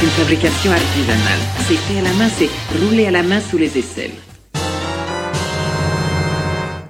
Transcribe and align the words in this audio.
C'est 0.00 0.06
une 0.06 0.12
fabrication 0.12 0.72
artisanale. 0.72 1.38
C'est 1.68 1.74
fait 1.74 1.98
à 1.98 2.02
la 2.02 2.12
main, 2.14 2.28
c'est 2.30 2.48
roulé 2.78 3.06
à 3.06 3.10
la 3.10 3.22
main 3.22 3.38
sous 3.38 3.58
les 3.58 3.76
aisselles. 3.76 4.12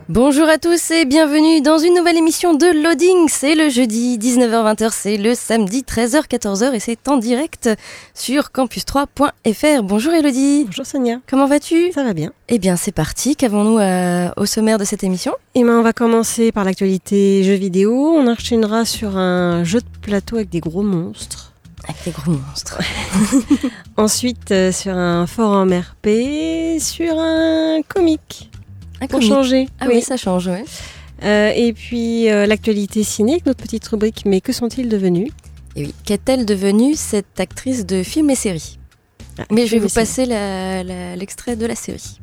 Bonjour 0.08 0.48
à 0.48 0.58
tous 0.58 0.92
et 0.92 1.04
bienvenue 1.06 1.60
dans 1.60 1.78
une 1.78 1.94
nouvelle 1.94 2.18
émission 2.18 2.54
de 2.54 2.66
Loading. 2.66 3.26
C'est 3.28 3.56
le 3.56 3.68
jeudi 3.68 4.16
19h-20h, 4.16 4.90
c'est 4.92 5.16
le 5.16 5.34
samedi 5.34 5.82
13h-14h 5.82 6.72
et 6.72 6.78
c'est 6.78 7.08
en 7.08 7.16
direct 7.16 7.68
sur 8.14 8.50
campus3.fr. 8.54 9.82
Bonjour 9.82 10.12
Elodie. 10.12 10.66
Bonjour 10.66 10.86
Sonia. 10.86 11.16
Comment 11.28 11.48
vas-tu? 11.48 11.90
Ça 11.90 12.04
va 12.04 12.12
bien. 12.12 12.30
Eh 12.48 12.60
bien 12.60 12.76
c'est 12.76 12.92
parti, 12.92 13.34
qu'avons-nous 13.34 13.80
euh, 13.80 14.28
au 14.36 14.46
sommaire 14.46 14.78
de 14.78 14.84
cette 14.84 15.02
émission? 15.02 15.32
Eh 15.56 15.64
ben, 15.64 15.80
on 15.80 15.82
va 15.82 15.92
commencer 15.92 16.52
par 16.52 16.62
l'actualité 16.62 17.42
jeux 17.42 17.54
vidéo. 17.54 17.92
On 17.92 18.28
enchaînera 18.28 18.84
sur 18.84 19.16
un 19.16 19.64
jeu 19.64 19.80
de 19.80 19.98
plateau 20.00 20.36
avec 20.36 20.48
des 20.48 20.60
gros 20.60 20.82
monstres. 20.82 21.49
Des 22.04 22.10
gros 22.10 22.32
monstres. 22.32 22.78
Ensuite, 23.96 24.50
euh, 24.50 24.72
sur 24.72 24.94
un 24.96 25.26
forum 25.26 25.72
RP, 25.72 26.78
sur 26.80 27.18
un 27.18 27.80
comic. 27.88 28.50
Un 29.00 29.06
Pour 29.06 29.18
comic. 29.20 29.28
changer. 29.28 29.68
Ah 29.80 29.86
oui, 29.88 30.02
ça 30.02 30.16
change, 30.16 30.48
ouais. 30.48 30.64
Euh, 31.22 31.52
et 31.54 31.72
puis 31.72 32.30
euh, 32.30 32.46
l'actualité 32.46 33.02
ciné, 33.04 33.42
notre 33.44 33.62
petite 33.62 33.86
rubrique 33.88 34.22
Mais 34.24 34.40
que 34.40 34.52
sont-ils 34.52 34.88
devenus? 34.88 35.30
Et 35.76 35.84
oui, 35.84 35.94
qu'est-elle 36.04 36.46
devenue 36.46 36.94
cette 36.94 37.38
actrice 37.38 37.84
de 37.86 38.02
films 38.02 38.30
et 38.30 38.34
séries? 38.34 38.78
Ah, 39.38 39.44
Mais 39.50 39.66
je 39.66 39.72
vais 39.72 39.78
vous 39.78 39.88
passer 39.88 40.26
l'extrait 41.16 41.56
de 41.56 41.66
la 41.66 41.74
série. 41.74 42.18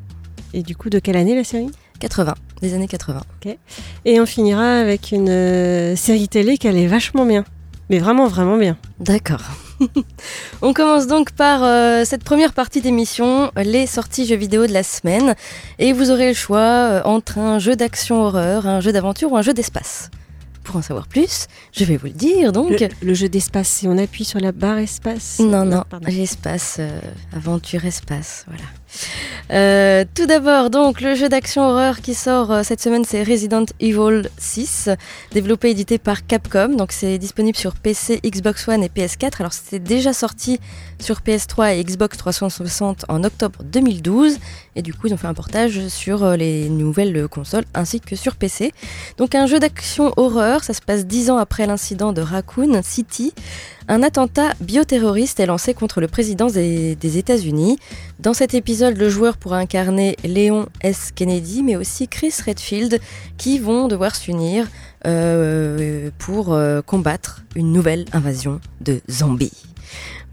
Et 0.53 0.63
du 0.63 0.75
coup, 0.75 0.89
de 0.89 0.99
quelle 0.99 1.17
année 1.17 1.35
la 1.35 1.43
série? 1.43 1.69
80, 1.99 2.35
des 2.61 2.73
années 2.73 2.87
80. 2.87 3.21
Et 4.05 4.19
on 4.19 4.25
finira 4.25 4.79
avec 4.79 5.11
une 5.11 5.95
série 5.95 6.27
télé 6.27 6.57
qui 6.57 6.67
allait 6.67 6.87
vachement 6.87 7.25
bien. 7.25 7.43
Mais 7.89 7.99
vraiment, 7.99 8.27
vraiment 8.27 8.57
bien. 8.57 8.77
D'accord. 8.99 9.43
On 10.61 10.73
commence 10.73 11.07
donc 11.07 11.31
par 11.31 11.63
euh, 11.63 12.03
cette 12.03 12.23
première 12.23 12.53
partie 12.53 12.81
d'émission, 12.81 13.51
les 13.55 13.85
sorties 13.87 14.25
jeux 14.25 14.35
vidéo 14.35 14.67
de 14.67 14.73
la 14.73 14.83
semaine. 14.83 15.35
Et 15.79 15.93
vous 15.93 16.11
aurez 16.11 16.27
le 16.29 16.33
choix 16.33 16.59
euh, 16.59 17.01
entre 17.05 17.37
un 17.37 17.59
jeu 17.59 17.75
d'action 17.75 18.21
horreur, 18.23 18.67
un 18.67 18.81
jeu 18.81 18.91
d'aventure 18.91 19.31
ou 19.31 19.37
un 19.37 19.41
jeu 19.41 19.53
d'espace. 19.53 20.09
Pour 20.63 20.75
en 20.75 20.81
savoir 20.81 21.07
plus, 21.07 21.47
je 21.71 21.85
vais 21.85 21.95
vous 21.95 22.07
le 22.07 22.11
dire 22.13 22.51
donc. 22.51 22.71
Le, 22.71 22.89
le 23.01 23.13
jeu 23.13 23.29
d'espace, 23.29 23.69
si 23.69 23.87
on 23.87 23.97
appuie 23.97 24.25
sur 24.25 24.39
la 24.41 24.51
barre 24.51 24.79
espace. 24.79 25.39
Non, 25.39 25.63
non, 25.63 25.83
l'espace, 26.05 26.77
euh, 26.79 26.99
aventure 27.33 27.85
espace, 27.85 28.43
voilà. 28.47 28.63
Euh, 29.51 30.03
tout 30.13 30.25
d'abord, 30.25 30.69
donc, 30.69 30.99
le 30.99 31.15
jeu 31.15 31.29
d'action 31.29 31.63
horreur 31.63 32.01
qui 32.01 32.13
sort 32.13 32.51
euh, 32.51 32.63
cette 32.63 32.81
semaine, 32.81 33.05
c'est 33.05 33.23
Resident 33.23 33.65
Evil 33.79 34.23
6, 34.37 34.89
développé 35.31 35.69
et 35.69 35.71
édité 35.71 35.97
par 35.97 36.25
Capcom. 36.25 36.69
Donc, 36.69 36.91
c'est 36.91 37.17
disponible 37.17 37.57
sur 37.57 37.75
PC, 37.75 38.19
Xbox 38.25 38.67
One 38.67 38.83
et 38.83 38.89
PS4. 38.89 39.35
Alors, 39.39 39.53
c'était 39.53 39.79
déjà 39.79 40.11
sorti 40.11 40.59
sur 40.99 41.19
PS3 41.19 41.77
et 41.77 41.83
Xbox 41.83 42.17
360 42.17 43.05
en 43.07 43.23
octobre 43.23 43.63
2012. 43.63 44.37
Et 44.75 44.81
du 44.81 44.93
coup, 44.93 45.07
ils 45.07 45.13
ont 45.13 45.17
fait 45.17 45.27
un 45.27 45.33
portage 45.33 45.87
sur 45.87 46.23
euh, 46.23 46.35
les 46.35 46.69
nouvelles 46.69 47.27
consoles 47.27 47.65
ainsi 47.73 48.01
que 48.01 48.15
sur 48.15 48.35
PC. 48.35 48.73
Donc, 49.17 49.33
un 49.33 49.47
jeu 49.47 49.59
d'action 49.59 50.11
horreur, 50.17 50.63
ça 50.63 50.73
se 50.73 50.81
passe 50.81 51.05
dix 51.05 51.29
ans 51.29 51.37
après 51.37 51.65
l'incident 51.67 52.11
de 52.11 52.21
Raccoon 52.21 52.81
City. 52.83 53.33
Un 53.89 54.03
attentat 54.03 54.53
bioterroriste 54.59 55.39
est 55.39 55.45
lancé 55.45 55.73
contre 55.73 56.01
le 56.01 56.09
président 56.09 56.47
des, 56.47 57.17
États-Unis. 57.17 57.79
Dans 58.19 58.33
cet 58.33 58.53
épisode, 58.53 58.97
le 58.97 59.09
joueur 59.09 59.37
pourra 59.37 59.59
incarner 59.59 60.17
Léon 60.25 60.67
S. 60.81 61.13
Kennedy, 61.15 61.63
mais 61.63 61.77
aussi 61.77 62.09
Chris 62.09 62.33
Redfield, 62.45 62.99
qui 63.37 63.59
vont 63.59 63.87
devoir 63.87 64.13
s'unir 64.13 64.67
euh, 65.05 66.09
pour 66.17 66.53
euh, 66.53 66.81
combattre 66.81 67.45
une 67.55 67.71
nouvelle 67.71 68.03
invasion 68.11 68.59
de 68.81 68.99
zombies. 69.09 69.53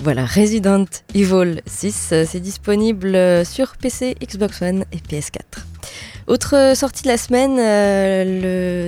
Voilà, 0.00 0.26
Resident 0.26 0.86
Evil 1.14 1.60
6, 1.64 2.08
euh, 2.10 2.24
c'est 2.28 2.40
disponible 2.40 3.16
sur 3.46 3.76
PC, 3.76 4.16
Xbox 4.20 4.62
One 4.62 4.84
et 4.90 4.96
PS4. 4.96 5.40
Autre 6.26 6.72
sortie 6.74 7.04
de 7.04 7.08
la 7.08 7.18
semaine, 7.18 7.56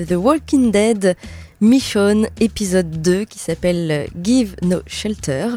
The 0.07 0.17
Walking 0.17 0.73
Dead 0.73 1.15
Mission 1.63 2.25
épisode 2.39 3.01
2 3.01 3.25
qui 3.25 3.39
s'appelle 3.39 4.09
Give 4.23 4.57
No 4.63 4.81
Shelter. 4.87 5.49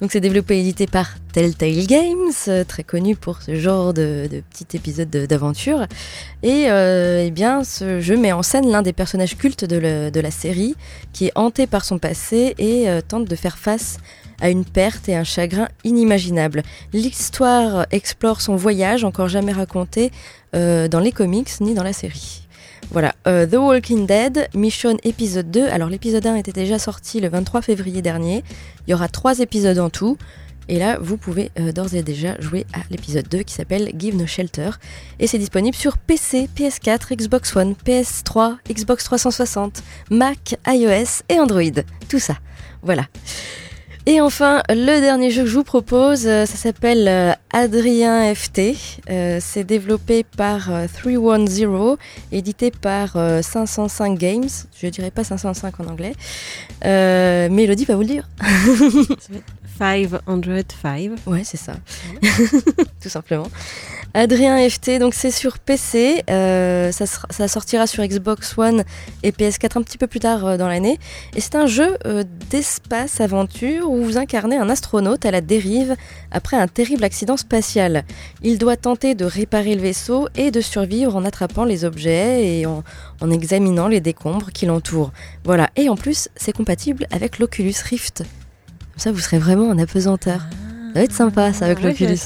Donc 0.00 0.12
c'est 0.12 0.20
développé 0.20 0.56
et 0.56 0.60
édité 0.60 0.86
par 0.86 1.14
Telltale 1.32 1.86
Games, 1.86 2.30
euh, 2.48 2.64
très 2.64 2.84
connu 2.84 3.16
pour 3.16 3.40
ce 3.40 3.54
genre 3.56 3.94
de, 3.94 4.28
de 4.30 4.42
petit 4.50 4.76
épisode 4.76 5.08
de- 5.08 5.24
d'aventure. 5.24 5.86
Et 6.42 6.70
euh, 6.70 7.24
eh 7.26 7.30
bien 7.30 7.64
ce 7.64 7.98
jeu 8.00 8.18
met 8.18 8.32
en 8.32 8.42
scène 8.42 8.70
l'un 8.70 8.82
des 8.82 8.92
personnages 8.92 9.38
cultes 9.38 9.64
de, 9.64 10.20
la 10.20 10.30
série 10.30 10.74
qui 11.14 11.26
est 11.28 11.32
hanté 11.34 11.66
par 11.66 11.84
son 11.84 11.98
passé 11.98 12.54
et 12.58 12.90
euh, 12.90 13.00
tente 13.00 13.24
de 13.26 13.34
faire 13.36 13.56
face 13.56 13.96
à 14.42 14.50
une 14.50 14.66
perte 14.66 15.08
et 15.08 15.16
un 15.16 15.24
chagrin 15.24 15.68
inimaginable. 15.82 16.62
L'histoire 16.92 17.86
explore 17.90 18.42
son 18.42 18.54
voyage 18.54 19.02
encore 19.02 19.28
jamais 19.28 19.52
raconté 19.52 20.12
dans 20.52 21.00
les 21.02 21.12
comics 21.12 21.50
ni 21.60 21.74
dans 21.74 21.82
la 21.82 21.92
série. 21.92 22.47
Voilà, 22.90 23.14
euh, 23.26 23.46
The 23.46 23.54
Walking 23.54 24.06
Dead, 24.06 24.48
Mission 24.54 24.96
épisode 25.04 25.50
2. 25.50 25.66
Alors 25.66 25.90
l'épisode 25.90 26.26
1 26.26 26.36
était 26.36 26.52
déjà 26.52 26.78
sorti 26.78 27.20
le 27.20 27.28
23 27.28 27.60
février 27.60 28.00
dernier. 28.00 28.42
Il 28.86 28.90
y 28.90 28.94
aura 28.94 29.08
trois 29.08 29.40
épisodes 29.40 29.78
en 29.78 29.90
tout. 29.90 30.16
Et 30.70 30.78
là, 30.78 30.98
vous 31.00 31.18
pouvez 31.18 31.50
euh, 31.58 31.72
d'ores 31.72 31.94
et 31.94 32.02
déjà 32.02 32.40
jouer 32.40 32.66
à 32.72 32.78
l'épisode 32.90 33.28
2 33.28 33.38
qui 33.42 33.52
s'appelle 33.54 33.90
Give 33.98 34.16
No 34.16 34.26
Shelter. 34.26 34.70
Et 35.18 35.26
c'est 35.26 35.38
disponible 35.38 35.76
sur 35.76 35.98
PC, 35.98 36.48
PS4, 36.56 37.14
Xbox 37.14 37.54
One, 37.56 37.74
PS3, 37.86 38.56
Xbox 38.70 39.04
360, 39.04 39.82
Mac, 40.10 40.56
iOS 40.66 41.22
et 41.28 41.38
Android. 41.38 41.62
Tout 42.08 42.18
ça. 42.18 42.36
Voilà. 42.82 43.06
Et 44.10 44.22
enfin, 44.22 44.62
le 44.70 45.02
dernier 45.02 45.30
jeu 45.30 45.42
que 45.42 45.50
je 45.50 45.54
vous 45.54 45.64
propose, 45.64 46.26
euh, 46.26 46.46
ça 46.46 46.56
s'appelle 46.56 47.06
euh, 47.08 47.32
Adrien 47.52 48.34
FT. 48.34 48.74
Euh, 49.10 49.36
c'est 49.38 49.64
développé 49.64 50.24
par 50.24 50.72
euh, 50.72 50.86
310, 50.90 51.98
édité 52.32 52.70
par 52.70 53.16
euh, 53.16 53.42
505 53.42 54.18
Games. 54.18 54.48
Je 54.80 54.86
dirais 54.86 55.10
pas 55.10 55.24
505 55.24 55.80
en 55.80 55.88
anglais. 55.88 56.14
Euh, 56.86 57.50
Mélodie 57.50 57.84
va 57.84 57.96
vous 57.96 58.00
le 58.00 58.06
dire. 58.06 58.26
505. 59.78 61.10
Ouais, 61.26 61.42
c'est 61.44 61.58
ça. 61.58 61.74
Tout 63.02 63.10
simplement. 63.10 63.48
Adrien 64.14 64.58
FT, 64.68 64.98
donc 64.98 65.14
c'est 65.14 65.30
sur 65.30 65.58
PC. 65.58 66.22
euh, 66.30 66.90
ça, 66.92 67.06
sera- 67.06 67.28
ça 67.30 67.46
sortira 67.46 67.86
sur 67.86 68.02
Xbox 68.04 68.56
One 68.56 68.82
et 69.22 69.30
PS4 69.32 69.78
un 69.78 69.82
petit 69.82 69.98
peu 69.98 70.06
plus 70.06 70.18
tard 70.18 70.44
euh, 70.46 70.56
dans 70.56 70.66
l'année. 70.66 70.98
Et 71.36 71.40
c'est 71.40 71.54
un 71.54 71.66
jeu 71.66 71.96
euh, 72.06 72.24
d'espace-aventure 72.50 73.88
où 73.90 74.02
vous 74.02 74.16
incarnez 74.18 74.56
un 74.56 74.70
astronaute 74.70 75.24
à 75.26 75.30
la 75.30 75.40
dérive 75.40 75.94
après 76.30 76.56
un 76.56 76.66
terrible 76.66 77.04
accident 77.04 77.36
spatial. 77.36 78.04
Il 78.42 78.58
doit 78.58 78.76
tenter 78.76 79.14
de 79.14 79.24
réparer 79.24 79.74
le 79.74 79.82
vaisseau 79.82 80.28
et 80.36 80.50
de 80.50 80.60
survivre 80.60 81.14
en 81.14 81.24
attrapant 81.24 81.64
les 81.64 81.84
objets 81.84 82.44
et 82.60 82.66
en, 82.66 82.82
en 83.20 83.30
examinant 83.30 83.88
les 83.88 84.00
décombres 84.00 84.50
qui 84.52 84.66
l'entourent. 84.66 85.12
Voilà. 85.44 85.68
Et 85.76 85.88
en 85.88 85.96
plus, 85.96 86.28
c'est 86.34 86.52
compatible 86.52 87.06
avec 87.12 87.38
l'Oculus 87.38 87.74
Rift. 87.84 88.18
Comme 88.18 88.98
ça, 88.98 89.12
vous 89.12 89.20
serez 89.20 89.38
vraiment 89.38 89.68
en 89.68 89.78
apesanteur. 89.78 90.40
Ça 90.94 90.94
va 90.94 91.02
être 91.02 91.12
sympa, 91.12 91.52
ça, 91.52 91.66
avec 91.66 91.78
Ouais, 91.78 91.90
l'Oculus. 91.90 92.18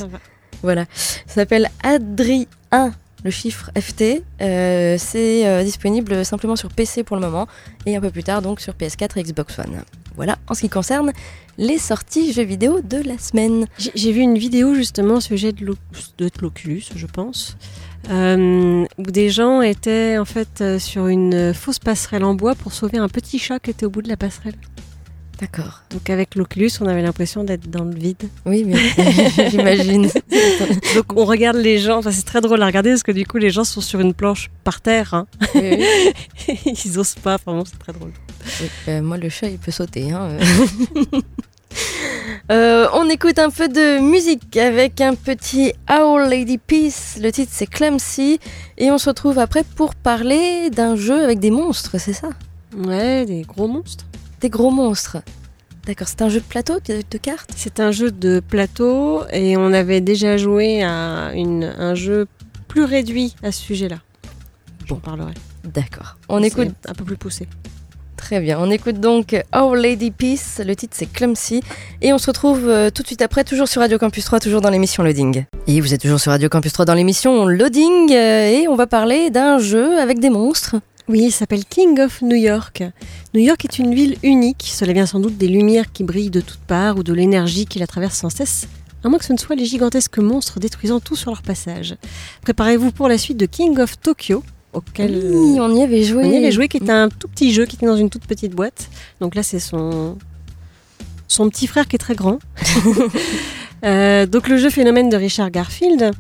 Voilà. 0.63 0.85
Ça 1.27 1.35
s'appelle 1.35 1.69
Adri 1.83 2.49
1, 2.71 2.93
le 3.25 3.31
chiffre 3.31 3.71
FT. 3.79 4.23
Euh, 4.41 4.97
c'est 4.99 5.47
euh, 5.47 5.63
disponible 5.63 6.25
simplement 6.25 6.57
sur 6.57 6.69
PC 6.71 7.03
pour 7.05 7.17
le 7.17 7.23
moment 7.23 7.47
et 7.87 7.97
un 7.97 8.01
peu 8.01 8.11
plus 8.11 8.25
tard 8.25 8.43
donc 8.43 8.61
sur 8.61 8.75
PS4 8.75 9.19
et 9.19 9.23
Xbox 9.23 9.59
One. 9.59 9.83
Voilà 10.17 10.39
en 10.49 10.55
ce 10.55 10.61
qui 10.61 10.69
concerne 10.69 11.11
les 11.59 11.79
sorties 11.79 12.33
jeux 12.33 12.43
vidéo 12.45 12.81
de 12.83 12.99
la 12.99 13.19
semaine. 13.19 13.67
J'ai 13.79 14.13
vu 14.13 14.21
une 14.21 14.37
vidéo 14.39 14.75
justement 14.75 15.15
au 15.15 15.21
sujet 15.21 15.53
de 15.53 15.65
l'O- 15.65 15.77
de 16.19 16.31
l'Oculus, 16.41 16.83
je 16.95 17.07
pense, 17.07 17.57
euh, 18.11 18.85
où 18.99 19.03
des 19.03 19.31
gens 19.31 19.63
étaient 19.63 20.19
en 20.19 20.25
fait 20.25 20.79
sur 20.79 21.07
une 21.07 21.55
fausse 21.55 21.79
passerelle 21.79 22.25
en 22.25 22.35
bois 22.35 22.55
pour 22.55 22.73
sauver 22.73 22.99
un 22.99 23.09
petit 23.09 23.39
chat 23.39 23.59
qui 23.59 23.71
était 23.71 23.87
au 23.87 23.91
bout 23.91 24.03
de 24.03 24.09
la 24.09 24.17
passerelle. 24.19 24.55
D'accord. 25.43 25.83
Donc 25.91 26.09
avec 26.09 26.37
l'Oculus, 26.37 26.71
on 26.81 26.87
avait 26.87 27.03
l'impression 27.03 27.43
d'être 27.43 27.69
dans 27.69 27.83
le 27.83 27.95
vide. 27.97 28.29
Oui, 28.47 28.63
mais 28.65 28.77
j'imagine. 29.51 30.09
Donc 30.95 31.13
on 31.17 31.25
regarde 31.25 31.57
les 31.57 31.79
gens, 31.81 31.99
enfin, 31.99 32.13
c'est 32.13 32.23
très 32.23 32.41
drôle 32.41 32.63
à 32.63 32.67
regarder 32.67 32.91
parce 32.91 33.03
que 33.03 33.11
du 33.11 33.27
coup 33.27 33.39
les 33.39 33.51
gens 33.51 33.65
sont 33.65 33.81
sur 33.81 33.99
une 33.99 34.15
planche 34.15 34.51
par 34.63 34.81
terre. 34.81 35.15
hein. 35.15 35.27
Oui, 35.57 35.85
oui. 36.47 36.61
Ils 36.85 36.97
osent 36.97 37.17
pas, 37.17 37.39
vraiment 37.45 37.65
c'est 37.65 37.77
très 37.77 37.93
drôle. 37.93 38.13
Oui, 38.61 38.69
euh, 38.87 39.03
moi, 39.03 39.17
le 39.19 39.29
chat, 39.31 39.49
il 39.49 39.59
peut 39.59 39.73
sauter. 39.73 40.13
hein, 40.13 40.29
euh. 40.31 41.21
Euh, 42.53 42.87
on 42.95 43.09
écoute 43.09 43.39
un 43.41 43.51
peu 43.51 43.67
de 43.69 43.99
musique 43.99 44.57
avec 44.57 45.01
un 45.01 45.15
petit 45.17 45.73
Our 45.91 46.21
Lady 46.21 46.59
Peace. 46.59 47.19
Le 47.21 47.33
titre 47.33 47.51
c'est 47.53 47.67
Clumsy. 47.67 48.39
Et 48.79 48.93
on 48.93 48.99
se 48.99 49.09
retrouve 49.09 49.41
après 49.41 49.65
pour 49.65 49.97
parler 49.97 50.71
d'un 50.71 50.95
jeu 50.95 51.25
avec 51.25 51.41
des 51.41 51.51
monstres, 51.51 51.99
c'est 51.99 52.13
ça? 52.13 52.29
Ouais, 52.77 53.25
des 53.27 53.43
gros 53.43 53.67
monstres. 53.69 54.05
Des 54.43 54.51
gros 54.51 54.71
monstres. 54.71 55.19
D'accord, 55.87 56.07
c'est 56.09 56.23
un 56.23 56.29
jeu 56.29 56.41
de 56.41 56.45
plateau, 56.45 56.75
de, 56.87 57.03
de 57.11 57.19
cartes 57.19 57.51
C'est 57.57 57.81
un 57.81 57.91
jeu 57.91 58.11
de 58.13 58.41
plateau 58.41 59.23
et 59.33 59.57
on 59.57 59.73
avait 59.73 60.01
déjà 60.01 60.37
joué 60.37 60.83
à 60.85 61.33
une- 61.35 61.73
un 61.79 61.95
jeu 61.95 62.27
plus 62.69 62.85
réduit 62.85 63.35
à 63.43 63.51
ce 63.53 63.61
sujet-là. 63.63 63.97
J'en 64.87 64.97
parlerai. 64.97 65.33
D'accord. 65.65 66.17
On 66.29 66.41
C'est 66.41 66.49
écoute 66.49 66.75
un 66.89 66.93
peu 66.95 67.05
plus 67.05 67.17
poussé. 67.17 67.49
Très 68.17 68.41
bien, 68.41 68.59
on 68.61 68.71
écoute 68.71 69.01
donc 69.01 69.35
Our 69.53 69.75
Lady 69.75 70.13
Peace, 70.13 70.61
le 70.65 70.77
titre 70.77 70.95
c'est 70.97 71.07
Clumsy, 71.13 71.61
et 72.01 72.13
on 72.13 72.19
se 72.19 72.29
retrouve 72.29 72.69
euh, 72.69 72.89
tout 72.89 73.03
de 73.03 73.09
suite 73.09 73.21
après, 73.21 73.43
toujours 73.43 73.67
sur 73.67 73.81
Radio 73.81 73.99
Campus 73.99 74.25
3, 74.25 74.39
toujours 74.39 74.61
dans 74.61 74.71
l'émission 74.71 75.03
Loading. 75.03 75.45
Et 75.67 75.81
vous 75.81 75.93
êtes 75.93 76.01
toujours 76.03 76.21
sur 76.21 76.31
Radio 76.31 76.49
Campus 76.49 76.73
3 76.73 76.85
dans 76.85 76.95
l'émission 76.95 77.47
Loading, 77.47 78.13
euh, 78.13 78.47
et 78.49 78.69
on 78.69 78.77
va 78.77 78.87
parler 78.87 79.31
d'un 79.31 79.59
jeu 79.59 79.99
avec 79.99 80.21
des 80.21 80.31
monstres. 80.31 80.77
Oui, 81.09 81.25
il 81.27 81.33
s'appelle 81.33 81.65
King 81.65 81.99
of 82.01 82.23
New 82.23 82.37
York. 82.37 82.83
New 83.35 83.41
York 83.41 83.65
est 83.65 83.79
une 83.79 83.95
ville 83.95 84.17
unique. 84.23 84.71
Cela 84.73 84.93
vient 84.93 85.07
sans 85.07 85.21
doute 85.21 85.37
des 85.37 85.49
lumières 85.49 85.93
qui 85.93 86.05
brillent 86.05 86.31
de 86.31 86.41
toutes 86.41 86.61
parts 86.61 86.97
ou 86.97 87.03
de 87.03 87.13
l'énergie 87.13 87.67
qui 87.67 87.79
la 87.79 87.87
traverse 87.87 88.17
sans 88.17 88.31
cesse. 88.31 88.69
À 89.05 89.09
moins 89.09 89.19
que 89.19 89.25
ce 89.25 89.33
ne 89.33 89.39
soit 89.39 89.57
les 89.57 89.65
gigantesques 89.65 90.19
monstres 90.19 90.61
détruisant 90.61 91.01
tout 91.01 91.17
sur 91.17 91.33
leur 91.33 91.43
passage. 91.43 91.97
Préparez-vous 92.43 92.93
pour 92.93 93.09
la 93.09 93.19
suite 93.19 93.37
de 93.37 93.47
King 93.47 93.79
of 93.81 93.99
Tokyo, 94.01 94.45
auquel 94.73 95.21
Oui, 95.35 95.59
on 95.61 95.75
y 95.75 95.83
avait 95.83 96.05
joué. 96.05 96.25
on 96.25 96.31
y 96.31 96.37
avait 96.37 96.53
joué, 96.53 96.69
qui 96.69 96.77
était 96.77 96.93
un 96.93 97.09
tout 97.09 97.27
petit 97.27 97.53
jeu 97.53 97.67
qui 97.67 97.75
était 97.77 97.87
dans 97.87 97.97
une 97.97 98.09
toute 98.11 98.27
petite 98.27 98.55
boîte. 98.55 98.89
Donc 99.21 99.35
là, 99.35 99.43
c'est 99.43 99.59
son 99.59 100.17
son 101.27 101.49
petit 101.49 101.67
frère 101.67 101.89
qui 101.89 101.97
est 101.97 101.99
très 101.99 102.15
grand. 102.15 102.39
Euh, 103.85 104.27
donc 104.27 104.47
le 104.47 104.59
jeu 104.59 104.71
phénomène 104.71 105.09
de 105.09 105.17
Richard 105.17 105.51
Garfield. 105.51 106.13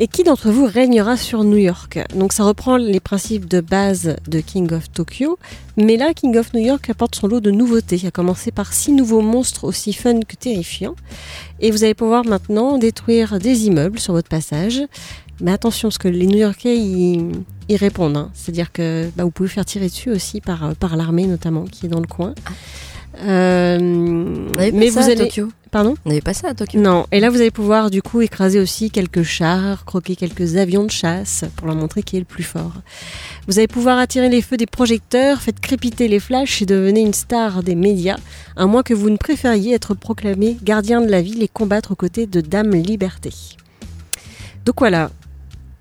Et 0.00 0.06
qui 0.06 0.22
d'entre 0.22 0.50
vous 0.50 0.64
régnera 0.64 1.16
sur 1.16 1.42
New 1.42 1.56
York? 1.56 1.98
Donc 2.14 2.32
ça 2.32 2.44
reprend 2.44 2.76
les 2.76 3.00
principes 3.00 3.48
de 3.48 3.60
base 3.60 4.14
de 4.28 4.38
King 4.38 4.72
of 4.72 4.92
Tokyo, 4.92 5.40
mais 5.76 5.96
là 5.96 6.14
King 6.14 6.36
of 6.36 6.54
New 6.54 6.60
York 6.60 6.88
apporte 6.88 7.16
son 7.16 7.26
lot 7.26 7.40
de 7.40 7.50
nouveautés, 7.50 8.00
à 8.06 8.12
commencer 8.12 8.52
par 8.52 8.72
six 8.72 8.92
nouveaux 8.92 9.22
monstres 9.22 9.64
aussi 9.64 9.92
fun 9.92 10.20
que 10.20 10.36
terrifiants. 10.36 10.94
Et 11.58 11.72
vous 11.72 11.82
allez 11.82 11.94
pouvoir 11.94 12.24
maintenant 12.24 12.78
détruire 12.78 13.40
des 13.40 13.66
immeubles 13.66 13.98
sur 13.98 14.12
votre 14.12 14.28
passage. 14.28 14.82
Mais 15.40 15.50
attention, 15.50 15.88
parce 15.88 15.98
que 15.98 16.08
les 16.08 16.26
New-Yorkais, 16.26 16.78
ils, 16.78 17.32
ils 17.68 17.76
répondent. 17.76 18.16
hein. 18.16 18.30
C'est-à-dire 18.34 18.70
que 18.72 19.10
bah, 19.16 19.24
vous 19.24 19.30
pouvez 19.32 19.48
faire 19.48 19.64
tirer 19.64 19.86
dessus 19.86 20.10
aussi 20.10 20.40
par, 20.40 20.64
euh, 20.64 20.72
par 20.74 20.96
l'armée 20.96 21.26
notamment, 21.26 21.64
qui 21.64 21.86
est 21.86 21.88
dans 21.88 22.00
le 22.00 22.06
coin. 22.06 22.34
Euh, 23.20 23.78
mais 23.80 24.88
vous 24.90 24.98
à 24.98 25.04
allez... 25.04 25.16
Tokyo? 25.16 25.48
Pardon? 25.70 25.94
On 26.06 26.08
n'avait 26.08 26.22
pas 26.22 26.32
ça 26.32 26.48
à 26.48 26.54
Tokyo? 26.54 26.80
non, 26.80 27.06
et 27.12 27.20
là 27.20 27.28
vous 27.28 27.36
allez 27.36 27.50
pouvoir 27.50 27.90
du 27.90 28.00
coup 28.00 28.22
écraser 28.22 28.58
aussi 28.58 28.90
quelques 28.90 29.22
chars, 29.22 29.84
croquer 29.84 30.16
quelques 30.16 30.56
avions 30.56 30.84
de 30.84 30.90
chasse 30.90 31.44
pour 31.56 31.66
leur 31.66 31.76
montrer 31.76 32.02
qui 32.02 32.16
est 32.16 32.20
le 32.20 32.24
plus 32.24 32.42
fort. 32.42 32.72
Vous 33.46 33.58
allez 33.58 33.68
pouvoir 33.68 33.98
attirer 33.98 34.30
les 34.30 34.40
feux 34.40 34.56
des 34.56 34.66
projecteurs, 34.66 35.42
faites 35.42 35.60
crépiter 35.60 36.08
les 36.08 36.20
flashs 36.20 36.62
et 36.62 36.66
devenez 36.66 37.00
une 37.00 37.12
star 37.12 37.62
des 37.62 37.74
médias, 37.74 38.16
à 38.56 38.64
moins 38.64 38.82
que 38.82 38.94
vous 38.94 39.10
ne 39.10 39.18
préfériez 39.18 39.74
être 39.74 39.94
proclamé 39.94 40.56
gardien 40.62 41.02
de 41.02 41.10
la 41.10 41.20
ville 41.20 41.42
et 41.42 41.48
combattre 41.48 41.92
aux 41.92 41.96
côtés 41.96 42.26
de 42.26 42.40
Dame 42.40 42.72
Liberté. 42.74 43.30
Donc 44.64 44.76
voilà. 44.78 45.10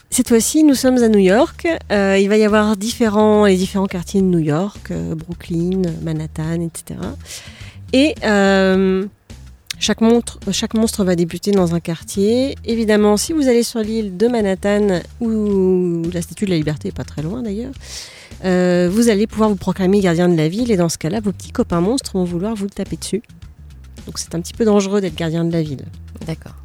Cette 0.09 0.30
fois-ci, 0.30 0.63
nous 0.63 0.74
sommes 0.74 1.04
à 1.04 1.09
New 1.09 1.19
York. 1.19 1.68
Euh, 1.92 2.18
il 2.18 2.30
va 2.30 2.38
y 2.38 2.44
avoir 2.44 2.71
les 2.71 3.56
différents 3.57 3.88
quartiers 3.88 4.21
de 4.21 4.25
New 4.25 4.39
York, 4.39 4.92
euh, 4.92 5.15
Brooklyn, 5.15 5.81
Manhattan, 6.01 6.62
etc. 6.62 7.00
Et 7.92 8.15
euh, 8.24 9.06
chaque, 9.80 10.01
monstre 10.01 11.04
va 11.04 11.15
débuter 11.15 11.51
dans 11.51 11.75
un 11.75 11.81
quartier. 11.81 12.56
Évidemment, 12.65 13.18
si 13.18 13.33
vous 13.33 13.50
allez 13.50 13.63
sur 13.63 13.81
l'île 13.81 14.15
de 14.15 14.27
Manhattan, 14.27 15.01
où 15.19 16.04
la 16.13 16.21
de 16.21 16.45
la 16.45 16.56
liberté 16.56 16.88
est 16.88 16.95
pas 16.95 17.03
très 17.03 17.21
loin 17.21 17.44
d'ailleurs, 17.44 17.74
vous 18.42 19.10
allez 19.10 19.27
pouvoir 19.27 19.50
vous 19.50 19.56
proclamer 19.56 20.00
gardien 20.00 20.30
de 20.30 20.38
la 20.38 20.48
ville. 20.48 20.71
Et 20.71 20.77
dans 20.77 20.89
ce 20.89 20.98
cas-là, 20.98 21.19
vos 21.19 21.33
petits 21.33 21.51
copains 21.51 21.81
monstres 21.81 22.13
vont 22.13 22.24
vouloir 22.24 22.56
vous 22.56 22.68
taper 22.68 22.95
dessus. 22.95 23.21
Donc 24.06 24.19
c'est 24.19 24.33
un 24.36 24.39
petit 24.39 24.53
peu 24.53 24.63
dangereux 24.63 25.01
d'être 25.01 25.15
gardien 25.15 25.44
de 25.44 25.51
la 25.51 25.62
ville. 25.62 25.83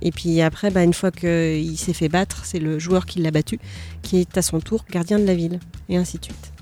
Et 0.00 0.10
puis 0.10 0.40
après, 0.40 0.70
bah, 0.70 0.82
une 0.82 0.94
fois 0.94 1.10
qu'il 1.10 1.78
s'est 1.78 1.92
fait 1.92 2.08
battre, 2.08 2.44
c'est 2.44 2.58
le 2.58 2.78
joueur 2.78 3.06
qui 3.06 3.20
l'a 3.20 3.30
battu 3.30 3.58
qui 4.02 4.18
est 4.18 4.36
à 4.36 4.42
son 4.42 4.60
tour 4.60 4.84
gardien 4.90 5.18
de 5.18 5.24
la 5.24 5.34
ville, 5.34 5.60
et 5.88 5.96
ainsi 5.96 6.18
de 6.18 6.24
suite. 6.24 6.52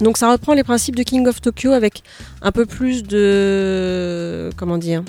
Donc 0.00 0.16
ça 0.16 0.32
reprend 0.32 0.54
les 0.54 0.64
principes 0.64 0.96
de 0.96 1.02
King 1.02 1.26
of 1.26 1.40
Tokyo 1.40 1.72
avec 1.72 2.02
un 2.42 2.52
peu 2.52 2.64
plus 2.64 3.02
de 3.02 4.50
comment 4.56 4.78
dire 4.78 5.04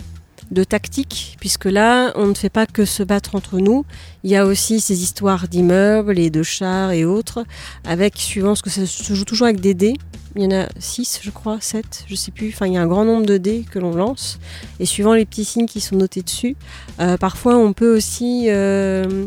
de 0.51 0.63
tactique, 0.65 1.37
puisque 1.39 1.65
là, 1.65 2.11
on 2.15 2.27
ne 2.27 2.33
fait 2.33 2.49
pas 2.49 2.65
que 2.65 2.85
se 2.85 3.03
battre 3.03 3.35
entre 3.35 3.59
nous. 3.59 3.85
Il 4.23 4.29
y 4.29 4.35
a 4.35 4.45
aussi 4.45 4.81
ces 4.81 5.01
histoires 5.01 5.47
d'immeubles 5.47 6.19
et 6.19 6.29
de 6.29 6.43
chars 6.43 6.91
et 6.91 7.05
autres, 7.05 7.45
avec, 7.85 8.17
suivant 8.17 8.53
ce 8.55 8.61
que 8.61 8.69
ça 8.69 8.85
se 8.85 9.13
joue 9.13 9.25
toujours 9.25 9.47
avec 9.47 9.61
des 9.61 9.73
dés. 9.73 9.95
Il 10.35 10.43
y 10.43 10.45
en 10.45 10.51
a 10.51 10.67
6, 10.79 11.19
je 11.23 11.29
crois, 11.29 11.57
7, 11.59 12.05
je 12.07 12.15
sais 12.15 12.31
plus. 12.31 12.49
Enfin, 12.49 12.67
il 12.67 12.73
y 12.73 12.77
a 12.77 12.81
un 12.81 12.87
grand 12.87 13.05
nombre 13.05 13.25
de 13.25 13.37
dés 13.37 13.65
que 13.69 13.79
l'on 13.79 13.95
lance. 13.95 14.39
Et 14.79 14.85
suivant 14.85 15.13
les 15.13 15.25
petits 15.25 15.45
signes 15.45 15.65
qui 15.65 15.81
sont 15.81 15.95
notés 15.95 16.21
dessus, 16.21 16.55
euh, 16.99 17.17
parfois 17.17 17.57
on 17.57 17.73
peut 17.73 17.95
aussi 17.95 18.45
euh, 18.47 19.25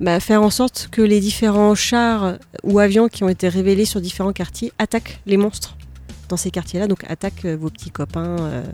bah, 0.00 0.18
faire 0.18 0.42
en 0.42 0.50
sorte 0.50 0.88
que 0.90 1.02
les 1.02 1.20
différents 1.20 1.76
chars 1.76 2.36
ou 2.64 2.80
avions 2.80 3.08
qui 3.08 3.22
ont 3.22 3.28
été 3.28 3.48
révélés 3.48 3.84
sur 3.84 4.00
différents 4.00 4.32
quartiers 4.32 4.72
attaquent 4.78 5.20
les 5.26 5.36
monstres 5.36 5.76
dans 6.28 6.36
ces 6.36 6.50
quartiers-là. 6.50 6.88
Donc 6.88 7.04
attaquent 7.08 7.44
euh, 7.44 7.56
vos 7.56 7.70
petits 7.70 7.90
copains. 7.90 8.64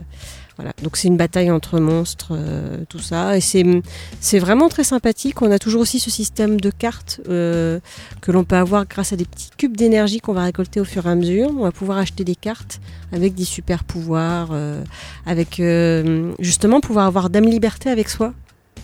Voilà. 0.57 0.73
Donc 0.83 0.97
c'est 0.97 1.07
une 1.07 1.17
bataille 1.17 1.51
entre 1.51 1.79
monstres, 1.79 2.29
euh, 2.31 2.77
tout 2.89 2.99
ça. 2.99 3.37
Et 3.37 3.41
c'est, 3.41 4.39
vraiment 4.39 4.69
très 4.69 4.83
sympathique. 4.83 5.41
On 5.41 5.51
a 5.51 5.59
toujours 5.59 5.81
aussi 5.81 5.99
ce 5.99 6.09
système 6.09 6.59
de 6.59 6.69
cartes 6.69 7.21
euh, 7.29 7.79
que 8.21 8.31
l'on 8.31 8.43
peut 8.43 8.55
avoir 8.55 8.85
grâce 8.85 9.13
à 9.13 9.15
des 9.15 9.25
petits 9.25 9.49
cubes 9.57 9.77
d'énergie 9.77 10.19
qu'on 10.19 10.33
va 10.33 10.43
récolter 10.43 10.79
au 10.79 10.85
fur 10.85 11.05
et 11.05 11.09
à 11.09 11.15
mesure. 11.15 11.49
On 11.57 11.63
va 11.63 11.71
pouvoir 11.71 11.99
acheter 11.99 12.23
des 12.23 12.35
cartes 12.35 12.79
avec 13.11 13.35
des 13.35 13.45
super 13.45 13.83
pouvoirs, 13.83 14.49
euh, 14.51 14.83
avec 15.25 15.59
euh, 15.59 16.33
justement 16.39 16.81
pouvoir 16.81 17.05
avoir 17.05 17.29
Dame 17.29 17.45
Liberté 17.45 17.89
avec 17.89 18.09
soi 18.09 18.33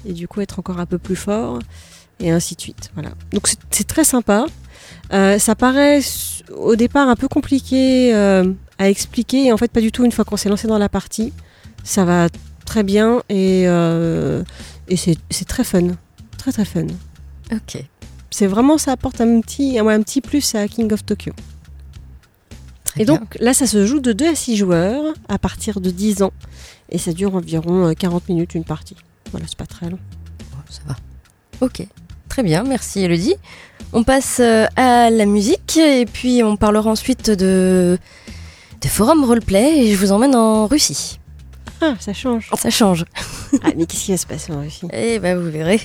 et 0.05 0.13
du 0.13 0.27
coup 0.27 0.41
être 0.41 0.59
encore 0.59 0.79
un 0.79 0.85
peu 0.85 0.97
plus 0.97 1.15
fort 1.15 1.59
et 2.19 2.31
ainsi 2.31 2.55
de 2.55 2.61
suite. 2.61 2.91
Voilà. 2.93 3.09
Donc 3.31 3.47
c'est, 3.71 3.87
très 3.87 4.03
sympa. 4.03 4.45
Euh, 5.13 5.37
ça 5.39 5.55
paraît 5.55 5.99
au 6.55 6.75
départ 6.75 7.07
un 7.07 7.15
peu 7.15 7.27
compliqué 7.27 8.13
euh, 8.13 8.51
à 8.77 8.89
expliquer 8.89 9.45
et 9.45 9.53
en 9.53 9.57
fait 9.57 9.71
pas 9.71 9.81
du 9.81 9.91
tout 9.91 10.05
une 10.05 10.11
fois 10.11 10.25
qu'on 10.25 10.37
s'est 10.37 10.49
lancé 10.49 10.67
dans 10.67 10.77
la 10.77 10.89
partie. 10.89 11.33
Ça 11.83 12.05
va 12.05 12.29
très 12.65 12.83
bien 12.83 13.21
et, 13.29 13.63
euh, 13.67 14.43
et 14.87 14.97
c'est, 14.97 15.17
très 15.47 15.63
fun. 15.63 15.89
Très 16.37 16.51
très 16.51 16.65
fun. 16.65 16.87
Ok. 17.51 17.83
C'est 18.31 18.47
vraiment, 18.47 18.77
ça 18.77 18.91
apporte 18.93 19.21
un 19.21 19.41
petit, 19.41 19.77
un 19.77 20.01
petit 20.01 20.21
plus 20.21 20.55
à 20.55 20.67
King 20.67 20.91
of 20.91 21.05
Tokyo. 21.05 21.33
Très 22.83 23.01
Et 23.01 23.05
bien. 23.05 23.15
donc 23.15 23.37
là, 23.39 23.53
ça 23.53 23.67
se 23.67 23.85
joue 23.85 23.99
de 23.99 24.11
2 24.11 24.29
à 24.29 24.35
6 24.35 24.55
joueurs 24.55 25.13
à 25.27 25.37
partir 25.37 25.81
de 25.81 25.89
10 25.89 26.23
ans. 26.23 26.33
Et 26.89 26.97
ça 26.97 27.11
dure 27.13 27.35
environ 27.35 27.89
euh, 27.89 27.93
40 27.93 28.29
minutes 28.29 28.55
une 28.55 28.63
partie. 28.65 28.95
Voilà, 29.31 29.45
c'est 29.47 29.57
pas 29.57 29.65
très 29.65 29.89
long. 29.89 29.99
Bon, 30.51 30.57
ça 30.69 30.81
va. 30.87 30.95
Ok. 31.61 31.85
Très 32.29 32.43
bien, 32.43 32.63
merci 32.63 33.01
Elodie. 33.01 33.35
On 33.91 34.03
passe 34.03 34.39
euh, 34.39 34.65
à 34.75 35.11
la 35.11 35.25
musique 35.25 35.77
et 35.77 36.05
puis 36.05 36.41
on 36.43 36.57
parlera 36.57 36.89
ensuite 36.89 37.29
de, 37.29 37.99
de 38.81 38.87
forum 38.87 39.23
roleplay 39.23 39.85
et 39.85 39.91
je 39.91 39.97
vous 39.97 40.11
emmène 40.11 40.35
en 40.35 40.65
Russie. 40.65 41.19
Ah, 41.85 41.95
ça 41.99 42.13
change. 42.13 42.49
Ça 42.57 42.69
change. 42.69 43.03
ah, 43.61 43.71
mais 43.75 43.85
qu'est-ce 43.85 44.05
qui 44.05 44.11
va 44.11 44.17
se 44.17 44.25
passer 44.25 44.53
en 44.53 44.61
Russie 44.61 44.87
Eh 44.93 45.19
ben 45.19 45.37
vous 45.37 45.51
verrez. 45.51 45.81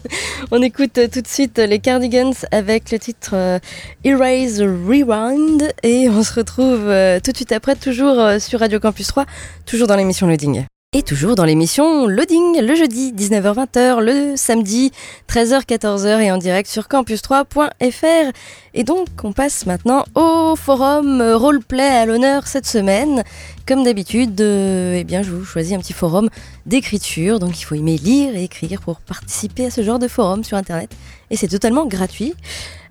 On 0.50 0.62
écoute 0.62 0.96
euh, 0.96 1.08
tout 1.12 1.20
de 1.20 1.28
suite 1.28 1.58
euh, 1.58 1.66
les 1.66 1.78
Cardigans 1.78 2.32
avec 2.52 2.90
le 2.90 2.98
titre 2.98 3.32
euh, 3.34 3.58
Erase 4.02 4.62
Rewind 4.62 5.70
et 5.82 6.08
on 6.08 6.22
se 6.22 6.32
retrouve 6.32 6.90
tout 7.22 7.32
de 7.32 7.36
suite 7.36 7.52
après 7.52 7.76
toujours 7.76 8.16
sur 8.40 8.60
Radio 8.60 8.80
Campus 8.80 9.08
3, 9.08 9.26
toujours 9.66 9.88
dans 9.88 9.96
l'émission 9.96 10.26
Loading. 10.26 10.64
Et 10.94 11.02
toujours 11.02 11.36
dans 11.36 11.46
l'émission 11.46 12.06
Loading 12.06 12.60
le 12.60 12.74
jeudi 12.74 13.14
19h-20h, 13.14 14.00
le 14.00 14.36
samedi 14.36 14.92
13h-14h 15.26 16.20
et 16.20 16.30
en 16.30 16.36
direct 16.36 16.68
sur 16.68 16.82
campus3.fr. 16.82 18.32
Et 18.74 18.84
donc 18.84 19.08
on 19.22 19.32
passe 19.32 19.64
maintenant 19.64 20.04
au 20.14 20.54
forum 20.54 21.22
roleplay 21.22 21.88
à 21.88 22.04
l'honneur 22.04 22.46
cette 22.46 22.66
semaine. 22.66 23.24
Comme 23.66 23.84
d'habitude, 23.84 24.38
euh, 24.42 24.98
eh 24.98 25.04
bien 25.04 25.22
je 25.22 25.30
vous 25.30 25.46
choisis 25.46 25.72
un 25.72 25.78
petit 25.78 25.94
forum 25.94 26.28
d'écriture, 26.66 27.38
donc 27.38 27.58
il 27.58 27.64
faut 27.64 27.74
aimer 27.74 27.96
lire 27.96 28.36
et 28.36 28.44
écrire 28.44 28.82
pour 28.82 29.00
participer 29.00 29.64
à 29.64 29.70
ce 29.70 29.82
genre 29.82 29.98
de 29.98 30.08
forum 30.08 30.44
sur 30.44 30.58
Internet, 30.58 30.90
et 31.30 31.38
c'est 31.38 31.48
totalement 31.48 31.86
gratuit. 31.86 32.34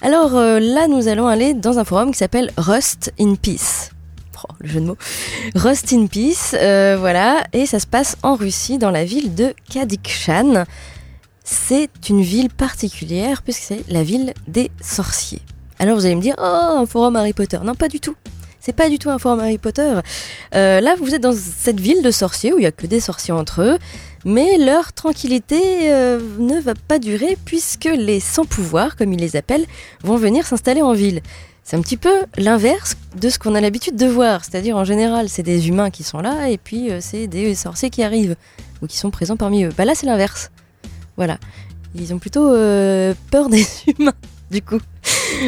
Alors 0.02 0.36
euh, 0.38 0.60
là, 0.60 0.88
nous 0.88 1.08
allons 1.08 1.28
aller 1.28 1.54
dans 1.54 1.78
un 1.78 1.84
forum 1.84 2.14
qui 2.14 2.18
s'appelle 2.18 2.52
Rust 2.58 3.14
in 3.20 3.36
Peace. 3.36 3.92
Oh, 4.50 4.54
le 4.60 4.70
jeu 4.70 4.80
de 4.80 4.86
mots. 4.86 4.98
Rust 5.56 5.94
in 5.94 6.08
Peace, 6.08 6.54
euh, 6.54 6.98
voilà, 7.00 7.44
et 7.54 7.66
ça 7.66 7.80
se 7.80 7.88
passe 7.88 8.18
en 8.24 8.36
Russie, 8.36 8.78
dans 8.78 8.92
la 8.92 9.04
ville 9.04 9.36
de 9.36 9.54
Kadikshan. 9.70 10.66
C'est 11.44 12.10
une 12.10 12.22
ville 12.22 12.50
particulière 12.50 13.42
puisque 13.42 13.64
c'est 13.64 13.84
la 13.90 14.04
ville 14.04 14.34
des 14.48 14.72
sorciers. 14.82 15.42
Alors 15.80 15.96
vous 15.96 16.06
allez 16.06 16.16
me 16.16 16.22
dire, 16.22 16.36
oh, 16.38 16.44
un 16.44 16.86
forum 16.86 17.16
Harry 17.16 17.34
Potter. 17.34 17.58
Non, 17.64 17.76
pas 17.76 17.88
du 17.88 18.00
tout. 18.00 18.16
C'est 18.60 18.76
pas 18.76 18.90
du 18.90 19.00
tout 19.00 19.10
un 19.10 19.18
forum 19.18 19.40
Harry 19.40 19.58
Potter. 19.58 20.00
Euh, 20.54 20.80
là, 20.80 20.96
vous 21.00 21.16
êtes 21.16 21.22
dans 21.22 21.34
cette 21.34 21.80
ville 21.80 22.04
de 22.04 22.12
sorciers 22.12 22.54
où 22.54 22.60
il 22.60 22.64
y 22.64 22.68
a 22.68 22.72
que 22.72 22.86
des 22.86 23.00
sorciers 23.00 23.34
entre 23.34 23.64
eux, 23.64 23.80
mais 24.24 24.60
leur 24.60 24.94
tranquillité 24.94 25.92
euh, 25.92 26.20
ne 26.38 26.62
va 26.62 26.74
pas 26.76 27.00
durer 27.00 27.38
puisque 27.44 27.90
les 27.92 28.20
sans 28.20 28.46
pouvoir, 28.46 28.96
comme 28.96 29.12
ils 29.14 29.20
les 29.20 29.36
appellent, 29.36 29.66
vont 30.04 30.18
venir 30.18 30.46
s'installer 30.46 30.84
en 30.84 30.94
ville. 30.94 31.22
C'est 31.64 31.78
un 31.78 31.82
petit 31.82 31.98
peu 31.98 32.14
l'inverse 32.38 32.96
de 33.16 33.30
ce 33.30 33.38
qu'on 33.38 33.56
a 33.56 33.62
l'habitude 33.62 33.96
de 33.96 34.08
voir, 34.08 34.44
c'est-à-dire 34.44 34.76
en 34.76 34.84
général, 34.84 35.30
c'est 35.30 35.44
des 35.44 35.70
humains 35.70 35.90
qui 35.90 36.04
sont 36.04 36.20
là 36.20 36.50
et 36.50 36.58
puis 36.58 36.92
euh, 36.92 36.98
c'est 37.02 37.28
des 37.28 37.54
sorciers 37.56 37.90
qui 37.90 38.04
arrivent 38.04 38.36
ou 38.82 38.88
qui 38.88 38.98
sont 38.98 39.12
présents 39.12 39.38
parmi 39.38 39.64
eux. 39.64 39.70
Bah 39.78 39.86
là, 39.86 39.94
c'est 39.94 40.08
l'inverse. 40.08 40.50
Voilà. 41.18 41.38
Ils 41.94 42.14
ont 42.14 42.20
plutôt 42.20 42.52
euh, 42.52 43.14
peur 43.30 43.48
des 43.50 43.66
humains, 43.88 44.14
du 44.50 44.62
coup. 44.62 44.80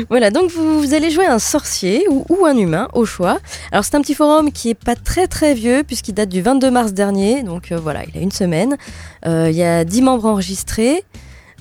voilà, 0.10 0.30
donc 0.30 0.52
vous, 0.52 0.94
allez 0.94 1.10
jouer 1.10 1.26
un 1.26 1.40
sorcier 1.40 2.06
ou, 2.10 2.46
un 2.46 2.58
humain 2.58 2.88
au 2.94 3.06
choix. 3.06 3.40
Alors 3.72 3.84
c'est 3.84 3.96
un 3.96 4.02
petit 4.02 4.14
forum 4.14 4.52
qui 4.52 4.70
est 4.70 4.76
pas 4.76 4.96
très 4.96 5.28
très 5.28 5.56
vieux 5.56 5.84
puisqu'il 5.84 6.14
date 6.14 6.30
du 6.30 6.42
22 6.42 6.70
mars 6.70 6.94
dernier, 6.94 7.44
donc 7.44 7.72
euh, 7.72 7.80
voilà, 7.80 8.04
il 8.06 8.18
a 8.18 8.22
une 8.22 8.32
semaine. 8.32 8.78
Il 9.26 9.56
y 9.56 9.64
a 9.64 9.84
10 9.84 10.02
membres 10.04 10.26
enregistrés. 10.26 11.04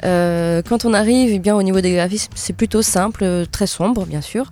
Euh, 0.04 0.62
quand 0.68 0.84
on 0.84 0.94
arrive, 0.94 1.30
eh 1.32 1.38
bien 1.38 1.54
au 1.54 1.62
niveau 1.62 1.80
des 1.80 1.94
graphismes, 1.94 2.32
c'est 2.34 2.52
plutôt 2.52 2.82
simple, 2.82 3.22
euh, 3.24 3.44
très 3.50 3.66
sombre 3.66 4.04
bien 4.04 4.20
sûr, 4.20 4.50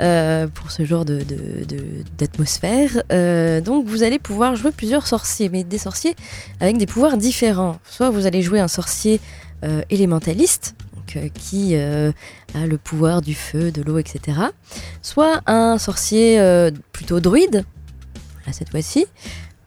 euh, 0.00 0.46
pour 0.46 0.70
ce 0.70 0.84
genre 0.84 1.04
de, 1.04 1.18
de- 1.18 1.64
de- 1.64 2.04
d'atmosphère. 2.16 3.02
Euh, 3.12 3.60
donc 3.60 3.86
vous 3.86 4.02
allez 4.02 4.18
pouvoir 4.18 4.54
jouer 4.56 4.70
plusieurs 4.70 5.06
sorciers, 5.06 5.48
mais 5.48 5.64
des 5.64 5.78
sorciers 5.78 6.14
avec 6.60 6.76
des 6.78 6.86
pouvoirs 6.86 7.16
différents. 7.16 7.78
Soit 7.84 8.10
vous 8.10 8.26
allez 8.26 8.42
jouer 8.42 8.60
un 8.60 8.68
sorcier 8.68 9.20
élémentaliste, 9.88 10.74
donc, 10.94 11.30
qui 11.32 11.74
a 11.74 12.12
le 12.66 12.76
pouvoir 12.78 13.22
du 13.22 13.34
feu, 13.34 13.70
de 13.70 13.80
l'eau, 13.82 13.96
etc. 13.98 14.38
Soit 15.00 15.40
un 15.46 15.78
sorcier 15.78 16.38
plutôt 16.92 17.18
druide, 17.20 17.64
cette 18.52 18.68
fois-ci, 18.70 19.06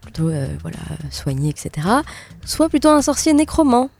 plutôt 0.00 0.30
voilà 0.62 0.78
soigné, 1.10 1.50
etc. 1.50 1.86
Soit 2.44 2.68
plutôt 2.68 2.90
un 2.90 3.02
sorcier 3.02 3.32
nécromant, 3.32 3.90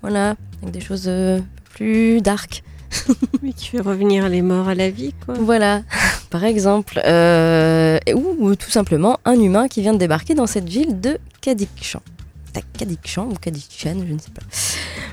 voilà, 0.00 0.36
avec 0.62 0.72
des 0.74 0.80
choses 0.80 1.04
euh, 1.06 1.40
plus 1.74 2.20
dark. 2.20 2.62
Oui, 3.42 3.52
qui 3.54 3.68
fait 3.68 3.80
revenir 3.80 4.28
les 4.28 4.42
morts 4.42 4.68
à 4.68 4.74
la 4.74 4.90
vie, 4.90 5.14
quoi. 5.24 5.34
Voilà, 5.38 5.82
par 6.30 6.44
exemple, 6.44 7.00
euh, 7.04 7.98
ou, 8.14 8.36
ou 8.38 8.54
tout 8.56 8.70
simplement 8.70 9.18
un 9.24 9.40
humain 9.40 9.68
qui 9.68 9.80
vient 9.82 9.92
de 9.92 9.98
débarquer 9.98 10.34
dans 10.34 10.46
cette 10.46 10.68
ville 10.68 11.00
de 11.00 11.18
Kadikshan. 11.40 12.00
Kadikshan 12.76 13.26
ou 13.26 13.34
Kadikshan, 13.34 14.02
je 14.08 14.12
ne 14.12 14.18
sais 14.18 14.30
pas. 14.34 14.42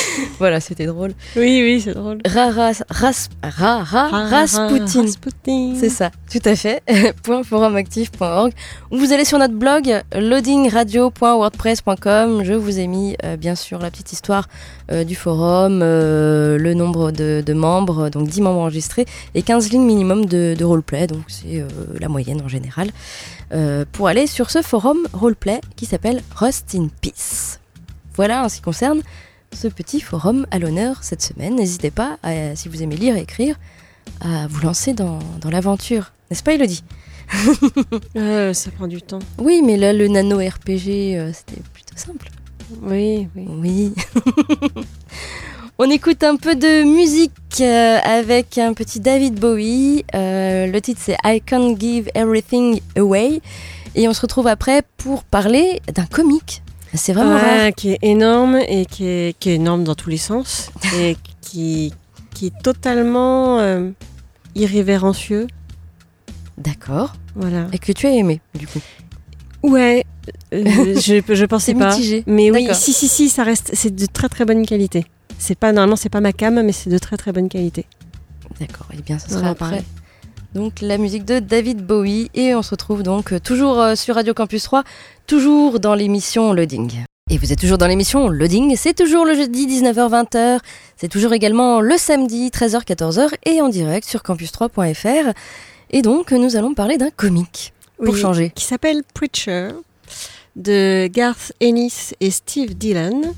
Voilà, 0.38 0.60
c'était 0.60 0.84
drôle. 0.86 1.12
Oui, 1.36 1.60
oui, 1.62 1.80
c'est 1.80 1.94
drôle. 1.94 2.18
Raras, 2.26 2.82
ras, 2.90 3.28
rara, 3.42 4.08
Rasputin. 4.28 5.02
Rasputin. 5.02 5.74
C'est 5.78 5.88
ça, 5.88 6.10
tout 6.30 6.42
à 6.44 6.54
fait. 6.56 6.82
.forumactif.org. 7.24 8.52
Ou 8.90 8.98
vous 8.98 9.12
allez 9.12 9.24
sur 9.24 9.38
notre 9.38 9.54
blog 9.54 10.02
loadingradio.wordpress.com. 10.14 12.42
Je 12.44 12.52
vous 12.52 12.78
ai 12.78 12.86
mis 12.86 13.16
euh, 13.24 13.36
bien 13.36 13.54
sûr 13.54 13.78
la 13.78 13.90
petite 13.90 14.12
histoire 14.12 14.48
euh, 14.92 15.04
du 15.04 15.14
forum, 15.14 15.80
euh, 15.82 16.58
le 16.58 16.74
nombre 16.74 17.12
de, 17.12 17.42
de 17.44 17.52
membres, 17.54 18.10
donc 18.10 18.28
10 18.28 18.42
membres 18.42 18.60
enregistrés 18.60 19.06
et 19.34 19.40
15 19.42 19.70
lignes 19.70 19.86
minimum 19.86 20.26
de, 20.26 20.54
de 20.58 20.64
roleplay, 20.64 21.06
donc 21.06 21.22
c'est 21.28 21.64
la 21.98 22.08
moyenne 22.08 22.42
en 22.42 22.48
général, 22.48 22.90
pour 23.92 24.08
aller 24.08 24.26
sur 24.26 24.50
ce 24.50 24.60
forum 24.62 24.98
roleplay 25.12 25.60
qui 25.76 25.86
s'appelle 25.86 26.20
Rust 26.34 26.74
in 26.74 26.88
Peace. 27.00 27.60
Voilà 28.16 28.44
en 28.44 28.48
ce 28.48 28.56
qui 28.56 28.62
concerne 28.62 29.02
ce 29.56 29.66
petit 29.68 30.00
forum 30.00 30.46
à 30.52 30.58
l'honneur 30.60 31.02
cette 31.02 31.22
semaine. 31.22 31.56
N'hésitez 31.56 31.90
pas, 31.90 32.18
à- 32.22 32.54
si 32.54 32.68
vous 32.68 32.82
aimez 32.82 32.96
lire 32.96 33.16
et 33.16 33.22
écrire, 33.22 33.56
à 34.20 34.46
vous 34.46 34.60
lancer 34.60 34.92
dans, 34.92 35.18
dans 35.40 35.50
l'aventure. 35.50 36.12
N'est-ce 36.30 36.42
pas, 36.42 36.54
Elodie 36.54 36.84
Euh, 38.16 38.52
ça 38.52 38.70
prend 38.70 38.86
du 38.86 39.02
temps. 39.02 39.18
Oui, 39.38 39.62
mais 39.64 39.76
là, 39.76 39.92
le 39.92 40.06
nano 40.08 40.36
RPG, 40.38 41.16
euh, 41.16 41.32
c'était 41.32 41.60
plutôt 41.72 41.96
simple. 41.96 42.28
Oui, 42.82 43.28
oui. 43.34 43.46
Oui. 43.48 43.94
On 45.78 45.90
écoute 45.90 46.22
un 46.24 46.36
peu 46.36 46.54
de 46.54 46.84
musique 46.84 47.32
euh, 47.60 47.98
avec 48.02 48.56
un 48.58 48.72
petit 48.72 48.98
David 49.00 49.34
Bowie. 49.34 50.04
Le 50.14 50.78
titre, 50.80 51.00
c'est 51.04 51.16
I 51.24 51.40
Can't 51.44 51.76
Give 51.78 52.08
Everything 52.14 52.80
Away. 52.96 53.40
Et 53.94 54.08
on 54.08 54.12
se 54.14 54.20
retrouve 54.22 54.46
après 54.46 54.82
pour 54.96 55.22
parler 55.24 55.80
d'un 55.94 56.06
comique. 56.06 56.62
C'est 56.96 57.12
vraiment 57.12 57.34
Ouais, 57.36 57.64
rare. 57.64 57.72
qui 57.76 57.90
est 57.92 57.98
énorme 58.02 58.56
et 58.68 58.86
qui 58.86 59.04
est, 59.06 59.38
qui 59.38 59.50
est 59.50 59.54
énorme 59.56 59.84
dans 59.84 59.94
tous 59.94 60.10
les 60.10 60.16
sens 60.18 60.70
et 60.98 61.16
qui, 61.40 61.92
qui 62.34 62.46
est 62.46 62.62
totalement 62.62 63.58
euh, 63.60 63.90
irrévérencieux. 64.54 65.46
D'accord. 66.58 67.14
Voilà. 67.34 67.66
Et 67.72 67.78
que 67.78 67.92
tu 67.92 68.06
as 68.06 68.10
aimé, 68.12 68.40
du 68.54 68.66
coup? 68.66 68.80
Ouais, 69.62 70.04
euh, 70.54 70.64
je, 71.00 71.22
je 71.34 71.44
pensais 71.44 71.74
pas. 71.74 71.90
mitigé. 71.94 72.24
Mais 72.26 72.50
oui, 72.50 72.68
si, 72.72 72.92
si, 72.92 73.08
si, 73.08 73.28
ça 73.28 73.42
reste, 73.44 73.70
c'est 73.74 73.94
de 73.94 74.06
très 74.06 74.28
très 74.28 74.44
bonne 74.44 74.64
qualité. 74.64 75.04
C'est 75.38 75.58
pas, 75.58 75.72
normalement, 75.72 75.96
c'est 75.96 76.08
pas 76.08 76.20
ma 76.22 76.32
cam, 76.32 76.62
mais 76.62 76.72
c'est 76.72 76.88
de 76.90 76.98
très 76.98 77.16
très 77.16 77.32
bonne 77.32 77.48
qualité. 77.48 77.84
D'accord, 78.58 78.86
et 78.96 79.02
bien 79.02 79.18
ce 79.18 79.28
Voilà, 79.28 79.54
sera 79.54 79.66
après. 79.66 79.84
Donc 80.56 80.80
la 80.80 80.96
musique 80.96 81.26
de 81.26 81.38
David 81.38 81.84
Bowie 81.84 82.30
et 82.32 82.54
on 82.54 82.62
se 82.62 82.70
retrouve 82.70 83.02
donc 83.02 83.34
euh, 83.34 83.38
toujours 83.38 83.78
euh, 83.78 83.94
sur 83.94 84.14
Radio 84.14 84.32
Campus 84.32 84.62
3, 84.62 84.84
toujours 85.26 85.80
dans 85.80 85.94
l'émission 85.94 86.54
Loading. 86.54 87.04
Et 87.30 87.36
vous 87.36 87.52
êtes 87.52 87.58
toujours 87.58 87.76
dans 87.76 87.86
l'émission 87.86 88.30
Loading, 88.30 88.74
c'est 88.74 88.94
toujours 88.94 89.26
le 89.26 89.34
jeudi 89.34 89.66
19h-20h, 89.66 90.60
c'est 90.96 91.08
toujours 91.08 91.34
également 91.34 91.82
le 91.82 91.98
samedi 91.98 92.48
13h-14h 92.48 93.34
et 93.44 93.60
en 93.60 93.68
direct 93.68 94.08
sur 94.08 94.20
campus3.fr. 94.22 95.34
Et 95.90 96.00
donc 96.00 96.32
nous 96.32 96.56
allons 96.56 96.72
parler 96.72 96.96
d'un 96.96 97.10
comique 97.10 97.74
pour 98.02 98.14
Oui, 98.14 98.18
changer. 98.18 98.50
Qui 98.54 98.64
s'appelle 98.64 99.02
Preacher 99.12 99.68
de 100.56 101.06
Garth 101.08 101.52
Ennis 101.60 102.14
et 102.20 102.30
Steve 102.30 102.78
Dillon. 102.78 103.34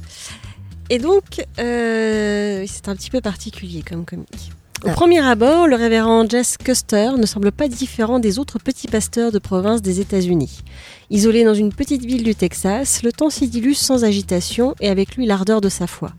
Et 0.89 0.99
donc, 0.99 1.45
euh, 1.59 2.65
c'est 2.69 2.89
un 2.89 2.95
petit 2.95 3.11
peu 3.11 3.21
particulier 3.21 3.83
comme 3.83 4.05
comique. 4.05 4.53
Au 4.85 4.91
premier 4.91 5.19
abord, 5.19 5.67
le 5.67 5.75
révérend 5.75 6.25
Jess 6.29 6.57
Custer 6.57 7.11
ne 7.19 7.27
semble 7.27 7.51
pas 7.51 7.67
différent 7.67 8.21
des 8.21 8.39
autres 8.39 8.61
petits 8.61 8.87
pasteurs 8.87 9.33
de 9.33 9.41
province 9.41 9.83
des 9.83 9.99
États-Unis. 9.99 10.63
Isolé 11.11 11.43
dans 11.43 11.55
une 11.55 11.73
petite 11.73 12.05
ville 12.05 12.23
du 12.23 12.37
Texas, 12.37 13.03
le 13.03 13.11
temps 13.11 13.29
s'y 13.29 13.49
dilue 13.49 13.73
sans 13.73 14.05
agitation 14.05 14.77
et 14.81 14.89
avec 14.89 15.17
lui 15.17 15.27
l'ardeur 15.27 15.61
de 15.61 15.69
sa 15.69 15.89
foi. 15.89 16.13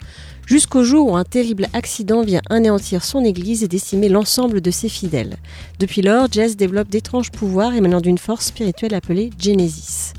Jusqu'au 0.45 0.83
jour 0.83 1.09
où 1.09 1.15
un 1.15 1.23
terrible 1.23 1.67
accident 1.71 2.21
vient 2.21 2.41
anéantir 2.49 3.05
son 3.05 3.23
église 3.23 3.63
et 3.63 3.69
décimer 3.69 4.09
l'ensemble 4.09 4.59
de 4.59 4.71
ses 4.71 4.89
fidèles. 4.89 5.37
Depuis 5.79 6.01
lors, 6.01 6.29
Jess 6.29 6.57
développe 6.57 6.89
d'étranges 6.89 7.31
pouvoirs 7.31 7.73
émanant 7.73 8.01
d'une 8.01 8.17
force 8.17 8.47
spirituelle 8.47 8.93
appelée 8.93 9.29
Genesis. 9.39 10.11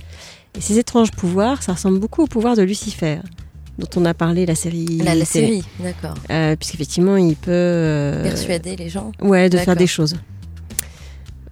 Et 0.56 0.62
ces 0.62 0.78
étranges 0.78 1.10
pouvoirs, 1.10 1.62
ça 1.62 1.74
ressemble 1.74 1.98
beaucoup 1.98 2.22
au 2.22 2.26
pouvoir 2.26 2.56
de 2.56 2.62
Lucifer, 2.62 3.18
dont 3.80 3.88
on 4.00 4.04
a 4.04 4.14
parlé 4.14 4.46
la 4.46 4.54
série. 4.54 4.98
La, 5.04 5.14
la 5.14 5.24
série, 5.24 5.64
d'accord. 5.80 6.14
Euh, 6.30 6.54
Puisqu'effectivement, 6.56 7.16
il 7.16 7.34
peut. 7.36 7.50
euh, 7.50 8.22
Persuader 8.22 8.76
les 8.76 8.88
gens. 8.88 9.10
Ouais, 9.20 9.48
de 9.48 9.58
faire 9.58 9.74
des 9.76 9.86
choses. 9.88 10.14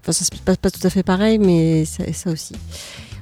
Enfin, 0.00 0.12
ça 0.12 0.24
se 0.24 0.30
passe 0.44 0.56
pas 0.56 0.70
tout 0.70 0.86
à 0.86 0.90
fait 0.90 1.02
pareil, 1.02 1.38
mais 1.38 1.84
ça, 1.84 2.04
ça 2.12 2.30
aussi. 2.30 2.54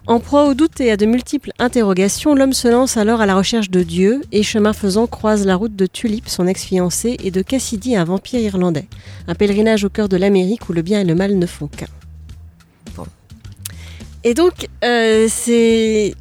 En 0.09 0.21
proie 0.21 0.47
au 0.49 0.55
doute 0.55 0.81
et 0.81 0.93
à 0.93 0.97
de 0.97 1.05
multiples 1.05 1.51
interrogations, 1.59 2.37
l'homme 2.37 2.53
se 2.53 2.69
lance 2.69 2.97
alors 2.97 3.21
à 3.21 3.27
la 3.27 3.35
recherche 3.35 3.71
de 3.71 3.83
Dieu 3.83 4.23
et 4.31 4.45
chemin 4.45 4.73
faisant 4.73 5.09
croise 5.09 5.45
la 5.45 5.57
route 5.57 5.75
de 5.75 5.87
Tulip, 5.87 6.29
son 6.29 6.47
ex-fiancée, 6.47 7.17
et 7.25 7.33
de 7.33 7.43
Cassidy, 7.43 7.97
un 7.97 8.05
vampire 8.05 8.39
irlandais. 8.39 8.87
Un 9.27 9.35
pèlerinage 9.35 9.83
au 9.85 9.89
cœur 9.89 10.09
de 10.09 10.17
l'Amérique 10.17 10.69
où 10.69 10.73
le 10.73 10.83
bien 10.83 11.01
et 11.01 11.05
le 11.05 11.17
mal 11.17 11.37
ne 11.37 11.47
font 11.47 11.67
qu'un. 11.67 11.87
Bon. 12.97 13.05
Et 14.23 14.35
donc, 14.35 14.69
euh, 14.85 15.27
c'est... 15.29 16.15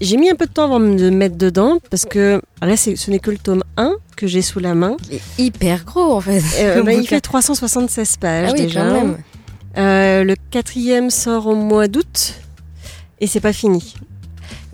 j'ai- 0.00 0.16
mis 0.16 0.30
un 0.30 0.34
peu 0.34 0.46
de 0.46 0.52
temps 0.52 0.64
avant 0.64 0.80
de 0.80 0.86
me 0.86 1.10
mettre 1.10 1.36
dedans 1.36 1.78
parce 1.90 2.04
que 2.04 2.40
là, 2.62 2.76
ce 2.76 3.10
n'est 3.10 3.18
que 3.18 3.30
le 3.30 3.38
tome 3.38 3.62
1 3.76 3.94
que 4.16 4.26
j'ai 4.26 4.42
sous 4.42 4.58
la 4.58 4.74
main. 4.74 4.96
Il 5.10 5.16
est 5.16 5.22
hyper 5.38 5.84
gros 5.84 6.12
en 6.14 6.20
fait. 6.20 6.42
Euh, 6.58 6.82
bah, 6.84 6.92
il 6.92 7.06
fait 7.06 7.20
376 7.20 8.16
pages 8.16 8.48
ah 8.50 8.52
oui, 8.54 8.62
déjà. 8.62 8.80
quand 8.80 8.92
même. 8.92 9.18
Euh, 9.76 10.24
le 10.24 10.34
quatrième 10.50 11.10
sort 11.10 11.46
au 11.46 11.54
mois 11.54 11.88
d'août 11.88 12.34
et 13.20 13.26
c'est 13.26 13.40
pas 13.40 13.52
fini. 13.52 13.94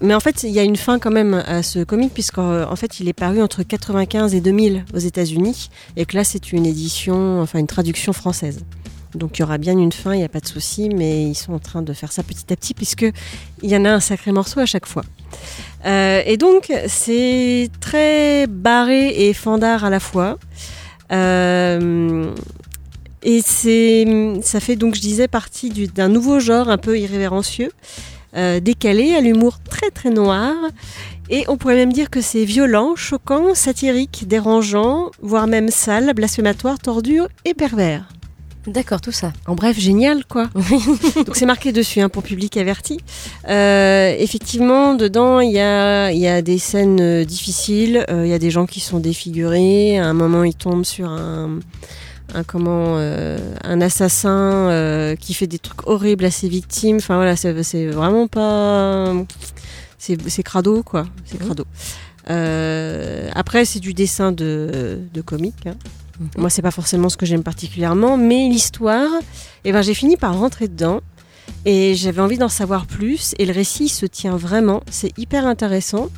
Mais 0.01 0.15
en 0.15 0.21
fait, 0.21 0.43
il 0.43 0.51
y 0.51 0.59
a 0.59 0.63
une 0.63 0.77
fin 0.77 0.99
quand 0.99 1.11
même 1.11 1.35
à 1.47 1.63
ce 1.63 1.85
comic 1.85 2.13
puisqu'en 2.13 2.71
en 2.71 2.77
fait, 2.77 3.01
il 3.01 3.09
est 3.09 3.13
paru 3.15 3.43
entre 3.43 3.63
95 3.63 4.35
et 4.35 4.41
2000 4.41 4.85
aux 4.95 4.99
États-Unis 4.99 5.71
et 5.97 6.05
que 6.05 6.17
là, 6.17 6.25
c'est 6.25 6.53
une 6.53 6.67
édition, 6.67 7.41
enfin 7.41 7.59
une 7.59 7.67
traduction 7.67 8.13
française. 8.13 8.61
Donc 9.15 9.39
il 9.39 9.43
y 9.43 9.45
aura 9.45 9.59
bien 9.59 9.79
une 9.79 9.93
fin, 9.93 10.13
il 10.15 10.19
n'y 10.19 10.25
a 10.25 10.29
pas 10.29 10.41
de 10.41 10.47
souci, 10.49 10.89
mais 10.89 11.25
ils 11.25 11.35
sont 11.35 11.53
en 11.53 11.59
train 11.59 11.83
de 11.83 11.93
faire 11.93 12.13
ça 12.13 12.23
petit 12.23 12.53
à 12.53 12.57
petit 12.57 12.75
puisque 12.75 13.07
il 13.63 13.71
y 13.71 13.77
en 13.77 13.85
a 13.85 13.91
un 13.91 14.01
sacré 14.01 14.33
morceau 14.33 14.61
à 14.61 14.67
chaque 14.67 14.87
fois. 14.87 15.05
Euh, 15.87 16.23
et 16.25 16.37
donc 16.37 16.73
c'est 16.89 17.69
très 17.81 18.47
barré 18.49 19.29
et 19.29 19.33
fandard 19.35 19.85
à 19.85 19.91
la 19.91 20.01
fois. 20.01 20.39
Euh, 21.13 22.31
et 23.23 23.41
c'est, 23.43 24.05
ça 24.43 24.61
fait 24.61 24.77
donc, 24.77 24.95
je 24.97 25.01
disais, 25.01 25.29
partie 25.29 25.71
du- 25.71 25.87
d'un 25.87 26.09
nouveau 26.09 26.41
genre 26.41 26.69
un 26.69 26.77
peu 26.79 26.99
irrévérencieux, 26.99 27.73
euh, 28.37 28.61
décalé, 28.61 29.15
à 29.15 29.21
l'humour 29.21 29.59
très 29.63 29.91
très 29.91 30.11
noir. 30.11 30.55
Et 31.31 31.45
on 31.49 31.57
pourrait 31.57 31.77
même 31.77 31.93
dire 31.93 32.11
que 32.11 32.21
c'est 32.21 32.45
violent, 32.45 32.97
choquant, 32.97 33.55
satirique, 33.55 34.25
dérangeant, 34.27 35.11
voire 35.23 35.47
même 35.47 35.71
sale, 35.71 36.13
blasphématoire, 36.15 36.79
tordu 36.79 37.21
et 37.47 37.55
pervers. 37.55 38.09
D'accord, 38.67 39.01
tout 39.03 39.13
ça. 39.13 39.33
En 39.47 39.55
bref, 39.55 39.79
génial 39.79 40.25
quoi. 40.25 40.49
Donc 41.27 41.37
c'est 41.37 41.45
marqué 41.45 41.71
dessus 41.71 42.01
hein, 42.01 42.09
pour 42.09 42.23
public 42.23 42.57
averti. 42.57 42.99
Euh, 43.49 44.15
effectivement, 44.19 44.95
dedans 44.95 45.41
il 45.41 45.53
y 45.53 45.61
a, 45.61 46.11
il 46.13 46.19
y 46.19 46.27
a 46.29 46.41
des 46.41 46.59
scènes 46.59 47.01
euh, 47.01 47.25
difficiles. 47.25 48.05
Euh, 48.09 48.25
Il 48.25 48.31
y 48.31 48.35
a 48.35 48.39
des 48.39 48.51
gens 48.51 48.65
qui 48.67 48.81
sont 48.81 49.01
défigurés. 49.01 49.99
À 49.99 50.07
un 50.07 50.15
moment, 50.15 50.45
ils 50.45 50.55
tombent 50.55 50.85
sur 50.87 51.09
un, 51.11 51.59
un 52.33 52.43
comment, 52.43 52.97
euh, 52.97 53.39
un 53.65 53.81
assassin 53.83 54.31
euh, 54.71 55.15
qui 55.15 55.35
fait 55.35 55.47
des 55.47 55.59
trucs 55.59 55.87
horribles 55.87 56.25
à 56.25 56.31
ses 56.31 56.49
victimes. 56.49 56.97
Enfin 56.97 57.17
voilà, 57.17 57.37
c'est 57.37 57.53
vraiment 57.89 58.29
pas, 58.29 59.13
c'est 59.99 60.17
c'est 60.31 60.43
crado 60.43 60.83
quoi. 60.83 61.05
C'est 61.27 61.39
Mhm. 61.39 61.47
crado. 61.47 61.65
Euh, 62.31 63.29
après, 63.35 63.67
c'est 63.67 63.81
du 63.81 63.93
dessin 63.93 64.33
de, 64.33 65.01
de 65.13 65.21
comique. 65.21 65.67
hein. 65.67 65.75
Mhm. 66.21 66.29
Moi, 66.39 66.51
c'est 66.51 66.63
pas 66.63 66.71
forcément 66.71 67.09
ce 67.09 67.17
que 67.17 67.27
j'aime 67.27 67.43
particulièrement, 67.43 68.17
mais 68.17 68.49
l'histoire, 68.49 69.11
eh 69.65 69.73
ben, 69.73 69.83
j'ai 69.83 69.95
fini 69.95 70.17
par 70.17 70.39
rentrer 70.39 70.69
dedans 70.69 71.01
et 71.67 71.95
j'avais 71.95 72.21
envie 72.21 72.39
d'en 72.39 72.49
savoir 72.49 72.87
plus. 72.87 73.35
Et 73.39 73.47
le 73.47 73.53
récit 73.53 73.89
se 73.89 74.07
tient 74.07 74.37
vraiment, 74.37 74.83
c'est 74.91 75.17
hyper 75.19 75.47
intéressant. 75.47 76.09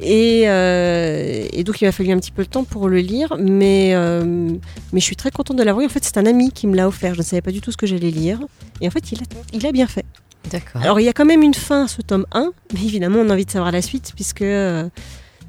Et, 0.00 0.44
euh, 0.48 1.46
et 1.52 1.64
donc, 1.64 1.80
il 1.80 1.84
m'a 1.84 1.92
fallu 1.92 2.10
un 2.12 2.18
petit 2.18 2.30
peu 2.32 2.44
de 2.44 2.48
temps 2.48 2.64
pour 2.64 2.88
le 2.88 2.98
lire, 2.98 3.36
mais, 3.38 3.92
euh, 3.94 4.50
mais 4.92 5.00
je 5.00 5.04
suis 5.04 5.16
très 5.16 5.30
contente 5.30 5.56
de 5.56 5.62
l'avoir. 5.62 5.84
En 5.84 5.88
fait, 5.88 6.02
c'est 6.04 6.16
un 6.18 6.26
ami 6.26 6.50
qui 6.50 6.66
me 6.66 6.74
l'a 6.76 6.88
offert. 6.88 7.14
Je 7.14 7.20
ne 7.20 7.24
savais 7.24 7.42
pas 7.42 7.52
du 7.52 7.60
tout 7.60 7.70
ce 7.72 7.76
que 7.76 7.86
j'allais 7.86 8.10
lire. 8.10 8.40
Et 8.80 8.88
en 8.88 8.90
fait, 8.90 9.12
il 9.12 9.18
a, 9.20 9.24
il 9.52 9.66
a 9.66 9.72
bien 9.72 9.86
fait. 9.86 10.04
D'accord. 10.50 10.82
Alors, 10.82 10.98
il 10.98 11.04
y 11.04 11.08
a 11.08 11.12
quand 11.12 11.24
même 11.24 11.42
une 11.42 11.54
fin 11.54 11.84
à 11.84 11.88
ce 11.88 12.02
tome 12.02 12.26
1, 12.32 12.50
mais 12.74 12.80
évidemment, 12.80 13.20
on 13.20 13.30
a 13.30 13.34
envie 13.34 13.44
de 13.46 13.50
savoir 13.50 13.70
la 13.70 13.80
suite, 13.82 14.12
puisque 14.16 14.42
euh, 14.42 14.88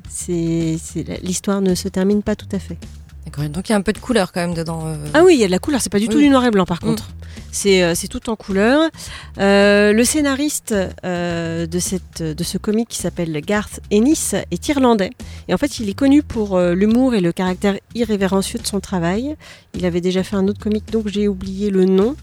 c'est 0.10 0.78
c'est- 0.82 1.22
l'histoire 1.24 1.62
ne 1.62 1.74
se 1.74 1.88
termine 1.88 2.22
pas 2.22 2.36
tout 2.36 2.48
à 2.52 2.60
fait. 2.60 2.78
D'accord. 3.36 3.50
Donc 3.50 3.70
il 3.70 3.72
y 3.72 3.76
a 3.76 3.78
un 3.78 3.82
peu 3.82 3.94
de 3.94 4.00
couleur 4.00 4.32
quand 4.32 4.42
même 4.42 4.54
dedans. 4.54 4.84
euh. 4.88 4.96
Ah 5.14 5.24
oui, 5.24 5.34
il 5.36 5.40
y 5.40 5.44
a 5.44 5.48
de 5.48 5.52
la 5.52 5.60
couleur, 5.60 5.82
c'est 5.82 5.92
pas 5.92 6.00
du 6.00 6.08
tout 6.08 6.18
Oui. 6.18 6.24
du 6.24 6.30
noir 6.30 6.46
et 6.46 6.52
blanc 6.52 6.66
par 6.66 6.78
Mm. 6.78 6.88
contre. 6.88 7.10
C'est 7.52 7.84
euh, 7.84 7.94
c'est 7.96 8.08
tout 8.08 8.30
en 8.30 8.36
couleur. 8.36 8.90
Euh, 9.40 9.94
le 9.94 10.04
scénariste 10.04 10.74
euh, 11.06 11.66
de, 11.68 11.80
cette, 11.80 12.22
de 12.24 12.44
ce 12.44 12.58
comic 12.58 12.90
qui 12.90 12.98
s'appelle 12.98 13.40
Garth 13.46 13.80
Ennis 13.92 14.34
est 14.52 14.68
irlandais. 14.70 15.12
Et 15.48 15.54
en 15.54 15.58
fait, 15.58 15.80
il 15.80 15.90
est 15.90 15.94
connu 15.94 16.24
pour 16.24 16.60
l'humour 16.60 17.14
et 17.16 17.22
le 17.22 17.32
caractère 17.32 17.76
irrévérencieux 17.96 18.60
de 18.60 18.66
son 18.68 18.80
travail. 18.80 19.36
Il 19.76 19.86
avait 19.86 20.02
déjà 20.02 20.24
fait 20.24 20.36
un 20.36 20.48
autre 20.48 20.60
comic, 20.60 20.92
donc 20.92 21.08
j'ai 21.08 21.28
oublié 21.28 21.70
le 21.70 21.86
nom, 21.86 22.16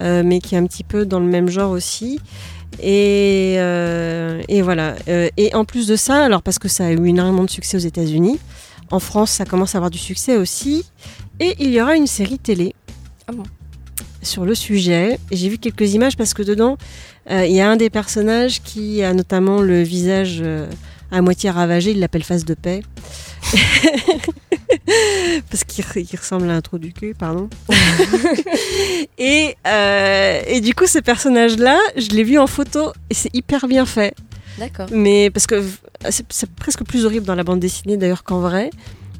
mais 0.00 0.38
qui 0.40 0.54
est 0.54 0.58
un 0.58 0.66
petit 0.66 0.84
peu 0.84 1.04
dans 1.06 1.20
le 1.20 1.26
même 1.26 1.48
genre 1.48 1.70
aussi. 1.70 2.20
Et, 2.82 3.54
euh, 3.58 4.42
et 4.48 4.60
voilà. 4.62 4.96
Euh, 5.08 5.28
et 5.36 5.54
en 5.54 5.64
plus 5.64 5.86
de 5.86 5.96
ça, 5.96 6.24
alors 6.24 6.42
parce 6.42 6.58
que 6.58 6.68
ça 6.68 6.86
a 6.86 6.90
eu 6.90 7.06
énormément 7.08 7.44
de 7.44 7.50
succès 7.50 7.76
aux 7.76 7.80
États-Unis, 7.80 8.38
en 8.90 8.98
France, 9.00 9.30
ça 9.30 9.44
commence 9.44 9.74
à 9.74 9.78
avoir 9.78 9.90
du 9.90 9.98
succès 9.98 10.36
aussi. 10.36 10.84
Et 11.40 11.54
il 11.58 11.70
y 11.70 11.80
aura 11.80 11.96
une 11.96 12.06
série 12.06 12.38
télé 12.38 12.74
Ah 13.26 13.32
bon 13.32 13.42
sur 14.22 14.44
le 14.44 14.54
sujet. 14.54 15.18
Et 15.30 15.36
j'ai 15.36 15.48
vu 15.48 15.58
quelques 15.58 15.92
images 15.94 16.16
parce 16.16 16.32
que 16.34 16.42
dedans, 16.42 16.78
euh, 17.30 17.44
il 17.46 17.54
y 17.54 17.60
a 17.60 17.68
un 17.68 17.76
des 17.76 17.90
personnages 17.90 18.62
qui 18.62 19.02
a 19.02 19.12
notamment 19.12 19.60
le 19.60 19.82
visage 19.82 20.38
euh, 20.40 20.66
à 21.10 21.20
moitié 21.20 21.50
ravagé. 21.50 21.90
Il 21.90 22.00
l'appelle 22.00 22.24
face 22.24 22.44
de 22.46 22.54
paix. 22.54 22.82
parce 25.50 25.64
qu'il 25.64 25.84
re- 25.84 26.06
il 26.12 26.16
ressemble 26.18 26.48
à 26.50 26.54
un 26.54 26.60
trou 26.60 26.78
du 26.78 26.92
cul, 26.92 27.14
pardon. 27.14 27.48
et, 29.18 29.56
euh, 29.66 30.40
et 30.46 30.60
du 30.60 30.74
coup, 30.74 30.86
ce 30.86 30.98
personnage-là, 30.98 31.78
je 31.96 32.08
l'ai 32.08 32.24
vu 32.24 32.38
en 32.38 32.46
photo 32.46 32.92
et 33.10 33.14
c'est 33.14 33.34
hyper 33.34 33.66
bien 33.68 33.86
fait. 33.86 34.14
D'accord. 34.58 34.86
Mais 34.92 35.30
parce 35.30 35.46
que 35.46 35.62
c'est 36.08 36.50
presque 36.50 36.84
plus 36.84 37.04
horrible 37.04 37.26
dans 37.26 37.34
la 37.34 37.44
bande 37.44 37.60
dessinée 37.60 37.96
d'ailleurs 37.96 38.24
qu'en 38.24 38.40
vrai. 38.40 38.70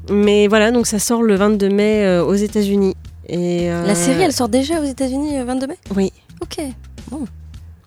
Mais 0.09 0.47
voilà, 0.47 0.71
donc 0.71 0.87
ça 0.87 0.99
sort 0.99 1.23
le 1.23 1.35
22 1.35 1.69
mai 1.69 2.05
euh, 2.05 2.23
aux 2.23 2.35
États-Unis. 2.35 2.95
Et 3.27 3.71
euh, 3.71 3.85
La 3.85 3.95
série, 3.95 4.21
elle 4.21 4.33
sort 4.33 4.49
déjà 4.49 4.79
aux 4.79 4.85
États-Unis 4.85 5.37
euh, 5.39 5.45
22 5.45 5.67
mai? 5.67 5.77
Oui. 5.95 6.11
Ok. 6.41 6.61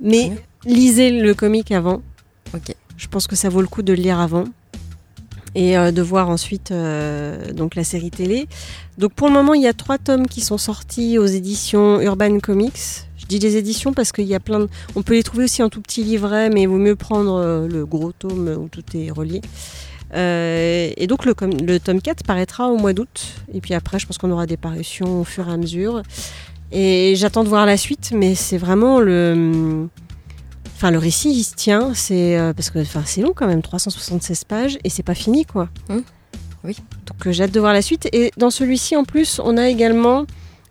Mais 0.01 0.33
lisez 0.65 1.11
le 1.11 1.35
comic 1.35 1.71
avant. 1.71 2.03
Ok. 2.55 2.75
Je 2.97 3.07
pense 3.07 3.27
que 3.27 3.37
ça 3.37 3.49
vaut 3.49 3.61
le 3.61 3.69
coup 3.69 3.83
de 3.83 3.93
le 3.93 4.03
lire 4.03 4.19
avant. 4.19 4.45
Et 5.55 5.75
de 5.75 6.03
voir 6.03 6.29
ensuite 6.29 6.73
donc 7.53 7.75
la 7.75 7.83
série 7.83 8.11
télé. 8.11 8.47
Donc 8.97 9.13
pour 9.15 9.27
le 9.27 9.33
moment, 9.33 9.55
il 9.55 9.63
y 9.63 9.67
a 9.67 9.73
trois 9.73 9.99
tomes 9.99 10.29
qui 10.29 10.41
sont 10.41 10.59
sortis 10.59 11.19
aux 11.19 11.27
éditions 11.27 12.01
Urban 12.01 12.39
Comics. 12.39 13.08
Je 13.29 13.37
dis 13.37 13.39
des 13.41 13.59
éditions 13.59 13.93
parce 13.93 14.11
qu'il 14.11 14.25
y 14.25 14.35
a 14.35 14.41
plein 14.41 14.61
de... 14.61 14.69
On 14.97 15.03
peut 15.03 15.13
les 15.13 15.23
trouver 15.23 15.45
aussi 15.45 15.63
en 15.63 15.69
tout 15.69 15.83
petit 15.83 16.03
livret, 16.03 16.49
mais 16.49 16.63
il 16.63 16.69
vaut 16.69 16.79
mieux 16.79 16.97
prendre 16.97 17.35
euh, 17.35 17.69
le 17.69 17.85
gros 17.85 18.13
tome 18.13 18.49
où 18.59 18.69
tout 18.69 18.83
est 18.95 19.11
relié. 19.11 19.43
Euh, 20.15 20.91
et 20.97 21.07
donc 21.07 21.27
le, 21.27 21.35
tome 21.79 22.01
4 22.01 22.25
paraîtra 22.25 22.69
au 22.69 22.79
mois 22.79 22.95
d'août. 22.95 23.35
Et 23.53 23.61
puis 23.61 23.75
après, 23.75 23.99
je 23.99 24.07
pense 24.07 24.17
qu'on 24.17 24.31
aura 24.31 24.47
des 24.47 24.57
parutions 24.57 25.21
au 25.21 25.25
fur 25.25 25.47
et 25.47 25.53
à 25.53 25.59
mesure. 25.59 26.03
Et 26.73 27.15
j'attends 27.17 27.45
de 27.45 27.49
voir 27.49 27.67
la 27.67 27.77
suite, 27.77 28.13
mais 28.15 28.35
c'est 28.35 28.59
vraiment 28.59 29.01
le... 29.01 29.89
Enfin, 30.75 30.91
le 30.91 30.99
récit, 30.99 31.31
il 31.31 31.43
se 31.43 31.55
tient, 31.55 31.93
c'est 31.93 32.39
euh, 32.39 32.53
parce 32.53 32.71
que 32.71 32.79
enfin, 32.79 33.03
c'est 33.05 33.21
long 33.21 33.33
quand 33.35 33.49
même, 33.49 33.63
376 33.63 34.45
pages, 34.45 34.79
et 34.85 34.91
c'est 34.91 35.03
pas 35.03 35.17
fini, 35.17 35.45
quoi. 35.45 35.69
Oui. 36.63 36.77
Donc 37.07 37.27
euh, 37.27 37.33
j'ai 37.33 37.45
hâte 37.45 37.51
de 37.51 37.61
voir 37.61 37.73
la 37.73 37.83
suite. 37.83 38.09
Et 38.13 38.31
dans 38.37 38.51
celui-ci, 38.51 38.95
en 38.97 39.05
plus, 39.05 39.41
on 39.43 39.57
a 39.57 39.69
également, 39.69 40.27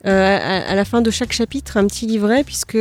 euh, 0.05 0.37
à, 0.37 0.71
à 0.71 0.75
la 0.75 0.85
fin 0.85 1.01
de 1.01 1.09
chaque 1.09 1.33
chapitre, 1.33 1.77
un 1.77 1.87
petit 1.87 2.05
livret, 2.05 2.43
puisque 2.43 2.77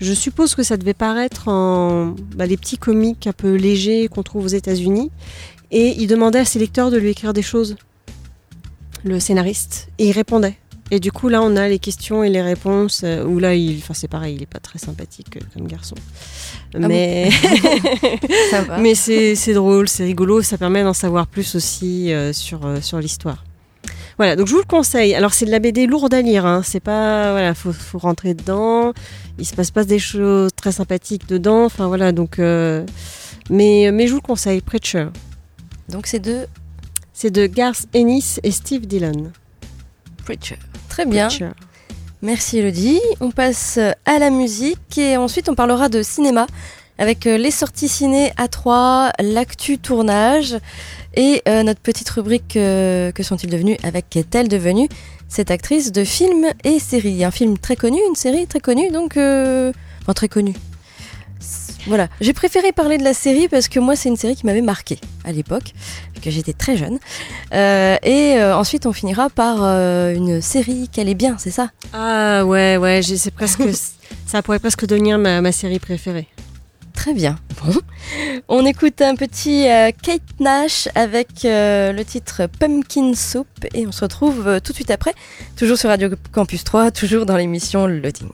je 0.00 0.12
suppose 0.12 0.54
que 0.54 0.62
ça 0.62 0.76
devait 0.76 0.94
paraître 0.94 1.48
en 1.48 2.14
bah, 2.34 2.46
les 2.46 2.56
petits 2.56 2.78
comics 2.78 3.26
un 3.26 3.32
peu 3.32 3.54
légers 3.54 4.08
qu'on 4.08 4.22
trouve 4.22 4.44
aux 4.44 4.48
États-Unis. 4.48 5.10
Et 5.70 5.94
il 5.98 6.06
demandait 6.06 6.38
à 6.38 6.44
ses 6.44 6.58
lecteurs 6.58 6.90
de 6.90 6.96
lui 6.96 7.10
écrire 7.10 7.32
des 7.32 7.42
choses, 7.42 7.76
le 9.02 9.18
scénariste, 9.20 9.88
et 9.98 10.06
il 10.06 10.12
répondait. 10.12 10.56
Et 10.90 11.00
du 11.00 11.10
coup, 11.10 11.28
là, 11.28 11.42
on 11.42 11.56
a 11.56 11.68
les 11.68 11.78
questions 11.78 12.22
et 12.22 12.28
les 12.28 12.42
réponses, 12.42 13.02
euh, 13.04 13.24
où 13.24 13.38
là, 13.38 13.54
il, 13.54 13.78
enfin, 13.78 13.94
c'est 13.94 14.08
pareil, 14.08 14.36
il 14.36 14.42
est 14.42 14.46
pas 14.46 14.60
très 14.60 14.78
sympathique 14.78 15.36
euh, 15.36 15.40
comme 15.54 15.66
garçon. 15.66 15.96
bon 16.74 16.86
Mais, 16.86 17.30
mais 18.80 18.94
c'est 18.94 19.34
c'est 19.34 19.54
drôle, 19.54 19.88
c'est 19.88 20.04
rigolo, 20.04 20.42
ça 20.42 20.58
permet 20.58 20.82
d'en 20.82 20.92
savoir 20.92 21.26
plus 21.26 21.54
aussi 21.54 22.12
euh, 22.12 22.32
sur, 22.32 22.60
sur 22.82 22.98
l'histoire. 22.98 23.44
Voilà, 24.16 24.36
donc 24.36 24.46
je 24.46 24.52
vous 24.52 24.60
le 24.60 24.64
conseille. 24.64 25.14
Alors 25.14 25.34
c'est 25.34 25.46
de 25.46 25.50
la 25.50 25.58
BD 25.58 25.86
lourde 25.86 26.14
à 26.14 26.22
lire, 26.22 26.46
hein. 26.46 26.62
c'est 26.64 26.80
pas 26.80 27.32
voilà, 27.32 27.54
faut, 27.54 27.72
faut 27.72 27.98
rentrer 27.98 28.34
dedans. 28.34 28.92
Il 29.38 29.44
se 29.46 29.54
passe 29.54 29.70
pas 29.70 29.84
des 29.84 29.98
choses 29.98 30.50
très 30.54 30.72
sympathiques 30.72 31.26
dedans. 31.28 31.64
Enfin 31.64 31.88
voilà, 31.88 32.12
donc 32.12 32.38
euh, 32.38 32.84
mais 33.50 33.90
mais 33.92 34.06
je 34.06 34.12
vous 34.12 34.18
le 34.18 34.26
conseille. 34.26 34.60
Preacher, 34.60 35.08
Donc 35.88 36.06
c'est 36.06 36.20
de 36.20 36.46
c'est 37.12 37.30
de 37.30 37.46
Garth 37.46 37.86
Ennis 37.94 38.38
et 38.42 38.50
Steve 38.50 38.86
Dillon. 38.86 39.32
Preacher. 40.24 40.58
Très 40.88 41.06
bien. 41.06 41.28
Preacher. 41.28 41.50
Merci 42.22 42.58
Elodie. 42.58 43.00
On 43.20 43.30
passe 43.30 43.78
à 44.06 44.18
la 44.18 44.30
musique 44.30 44.96
et 44.96 45.16
ensuite 45.16 45.48
on 45.48 45.54
parlera 45.54 45.88
de 45.88 46.02
cinéma 46.02 46.46
avec 46.98 47.26
euh, 47.26 47.36
les 47.36 47.50
sorties 47.50 47.88
ciné 47.88 48.32
à 48.36 48.48
3, 48.48 49.12
l'actu 49.20 49.78
tournage 49.78 50.56
et 51.14 51.42
euh, 51.48 51.62
notre 51.62 51.80
petite 51.80 52.08
rubrique 52.10 52.56
euh, 52.56 53.12
Que 53.12 53.22
sont-ils 53.22 53.50
devenus 53.50 53.78
avec 53.82 54.08
qu'est-elle 54.10 54.48
devenue 54.48 54.88
cette 55.28 55.50
actrice 55.50 55.92
de 55.92 56.04
film 56.04 56.46
et 56.64 56.78
série? 56.78 57.24
Un 57.24 57.30
film 57.30 57.58
très 57.58 57.76
connu, 57.76 57.98
une 58.08 58.16
série 58.16 58.46
très 58.46 58.60
connue, 58.60 58.90
donc 58.90 59.16
euh, 59.16 59.72
enfin 60.02 60.12
très 60.12 60.28
connue. 60.28 60.54
Voilà, 61.86 62.08
j'ai 62.20 62.32
préféré 62.32 62.72
parler 62.72 62.96
de 62.96 63.04
la 63.04 63.12
série 63.12 63.48
parce 63.48 63.68
que 63.68 63.78
moi 63.78 63.94
c'est 63.94 64.08
une 64.08 64.16
série 64.16 64.36
qui 64.36 64.46
m'avait 64.46 64.62
marqué 64.62 64.98
à 65.24 65.32
l'époque, 65.32 65.74
que 66.22 66.30
j'étais 66.30 66.54
très 66.54 66.76
jeune. 66.76 66.98
Euh, 67.52 67.96
et 68.02 68.36
euh, 68.36 68.56
ensuite 68.56 68.86
on 68.86 68.92
finira 68.92 69.28
par 69.28 69.58
euh, 69.60 70.14
une 70.14 70.40
série 70.40 70.88
qu'elle 70.88 71.08
est 71.08 71.14
bien, 71.14 71.36
c'est 71.38 71.50
ça? 71.50 71.70
Ah 71.92 72.44
ouais, 72.46 72.78
ouais, 72.78 73.02
c'est 73.02 73.30
presque, 73.30 73.62
ça 74.26 74.42
pourrait 74.42 74.58
presque 74.58 74.86
devenir 74.86 75.18
ma, 75.18 75.42
ma 75.42 75.52
série 75.52 75.78
préférée. 75.78 76.26
Très 76.94 77.12
bien. 77.12 77.36
Bon. 77.62 77.72
On 78.48 78.64
écoute 78.64 79.02
un 79.02 79.14
petit 79.14 79.68
euh, 79.68 79.90
Kate 80.02 80.22
Nash 80.40 80.88
avec 80.94 81.44
euh, 81.44 81.92
le 81.92 82.04
titre 82.04 82.46
Pumpkin 82.58 83.14
Soup 83.14 83.46
et 83.74 83.86
on 83.86 83.92
se 83.92 84.02
retrouve 84.02 84.48
euh, 84.48 84.60
tout 84.60 84.72
de 84.72 84.76
suite 84.76 84.90
après, 84.90 85.14
toujours 85.56 85.76
sur 85.76 85.90
Radio 85.90 86.08
Campus 86.32 86.64
3, 86.64 86.90
toujours 86.92 87.26
dans 87.26 87.36
l'émission 87.36 87.86
Loading. 87.86 88.30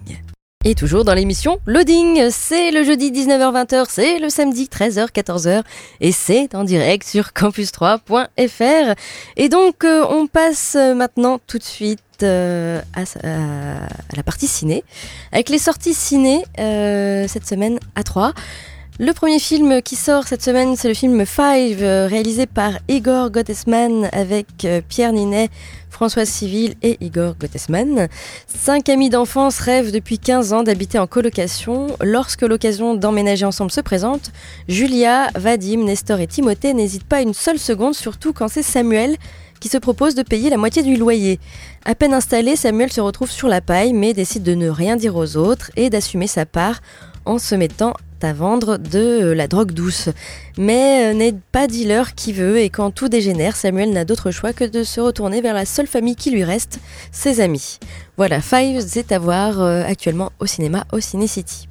Et 0.65 0.75
toujours 0.75 1.05
dans 1.05 1.15
l'émission 1.15 1.59
Loading, 1.67 2.29
c'est 2.31 2.71
le 2.71 2.85
jeudi 2.85 3.11
19h-20h, 3.11 3.87
c'est 3.89 4.19
le 4.19 4.29
samedi 4.29 4.69
13h-14h 4.71 5.63
et 6.01 6.13
c'est 6.13 6.55
en 6.55 6.65
direct 6.65 7.09
sur 7.09 7.29
campus3.fr. 7.29 8.95
Et 9.37 9.49
donc 9.49 9.85
on 9.85 10.27
passe 10.27 10.77
maintenant 10.77 11.41
tout 11.47 11.59
de 11.59 11.65
suite 11.65 12.01
euh, 12.23 12.81
à, 12.95 14.17
la 14.17 14.23
partie 14.23 14.47
ciné, 14.47 14.85
avec 15.33 15.49
les 15.49 15.59
sorties 15.59 15.95
ciné 15.95 16.45
euh, 16.59 17.27
cette 17.29 17.47
semaine 17.47 17.79
à 17.95 18.03
3. 18.03 18.33
Le 18.99 19.13
premier 19.15 19.39
film 19.39 19.81
qui 19.81 19.97
sort 19.97 20.27
cette 20.27 20.43
semaine, 20.43 20.77
c'est 20.77 20.89
le 20.89 20.95
film 20.95 21.25
Five, 21.25 21.83
euh, 21.83 22.07
réalisé 22.07 22.47
par 22.47 22.73
Igor 22.89 23.31
Gottesman 23.31 24.11
avec 24.13 24.47
Pierre 24.89 25.13
Ninet, 25.13 25.49
Françoise 25.89 26.29
Civil 26.29 26.75
et 26.83 26.99
Igor 27.01 27.35
Gottesman. 27.39 28.09
Cinq 28.47 28.89
amis 28.89 29.11
d'enfance 29.11 29.59
rêvent 29.59 29.93
depuis 29.93 30.19
15 30.19 30.53
ans 30.53 30.63
d'habiter 30.63 30.99
en 30.99 31.07
colocation. 31.07 31.89
Lorsque 32.03 32.43
l'occasion 32.43 32.95
d'emménager 32.95 33.45
ensemble 33.45 33.71
se 33.71 33.81
présente, 33.81 34.33
Julia, 34.69 35.29
Vadim, 35.35 35.85
Nestor 35.85 36.21
et 36.21 36.27
Timothée 36.27 36.75
n'hésitent 36.75 37.05
pas 37.05 37.23
une 37.23 37.35
seule 37.35 37.59
seconde, 37.59 37.95
surtout 37.95 38.33
quand 38.33 38.49
c'est 38.49 38.63
Samuel 38.63 39.17
qui 39.61 39.69
se 39.69 39.79
propose 39.79 40.15
de 40.15 40.23
payer 40.23 40.51
la 40.51 40.57
moitié 40.57 40.83
du 40.83 40.97
loyer. 40.97 41.39
À 41.85 41.95
peine 41.95 42.15
installé, 42.15 42.57
Samuel 42.57 42.93
se 42.93 43.01
retrouve 43.01 43.31
sur 43.31 43.49
la 43.49 43.61
paille, 43.61 43.93
mais 43.93 44.15
décide 44.15 44.43
de 44.43 44.55
ne 44.55 44.69
rien 44.69 44.97
dire 44.97 45.17
aux 45.17 45.37
autres 45.37 45.71
et 45.77 45.91
d'assumer 45.91 46.27
sa 46.27 46.47
part 46.47 46.81
en 47.25 47.39
se 47.39 47.55
mettant 47.55 47.95
à 48.23 48.33
vendre 48.33 48.77
de 48.77 48.99
euh, 48.99 49.35
la 49.35 49.49
drogue 49.49 49.73
douce. 49.73 50.09
Mais 50.59 51.11
euh, 51.11 51.15
n'est 51.15 51.35
pas 51.53 51.67
dealer 51.67 52.15
qui 52.15 52.33
veut 52.33 52.59
et 52.59 52.71
quand 52.71 52.91
tout 52.91 53.09
dégénère, 53.09 53.57
Samuel 53.57 53.93
n'a 53.93 54.05
d'autre 54.05 54.31
choix 54.31 54.53
que 54.53 54.65
de 54.65 54.85
se 54.85 55.01
retourner 55.01 55.41
vers 55.41 55.55
la 55.55 55.65
seule 55.65 55.87
famille 55.87 56.17
qui 56.17 56.31
lui 56.31 56.45
reste, 56.45 56.81
ses 57.13 57.41
amis. 57.41 57.79
Voilà, 58.17 58.41
Five, 58.41 58.85
c'est 58.87 59.13
à 59.13 59.19
voir 59.19 59.61
euh, 59.61 59.83
actuellement 59.85 60.33
au 60.39 60.47
cinéma 60.47 60.85
au 60.93 61.01
Ciné 61.01 61.27
City. 61.27 61.69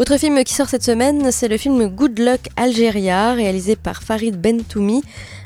Autre 0.00 0.16
film 0.16 0.42
qui 0.44 0.54
sort 0.54 0.70
cette 0.70 0.82
semaine, 0.82 1.30
c'est 1.30 1.46
le 1.46 1.58
film 1.58 1.86
Good 1.88 2.18
Luck 2.20 2.40
Algeria, 2.56 3.34
réalisé 3.34 3.76
par 3.76 4.02
Farid 4.02 4.40
Bentoumi, 4.40 5.02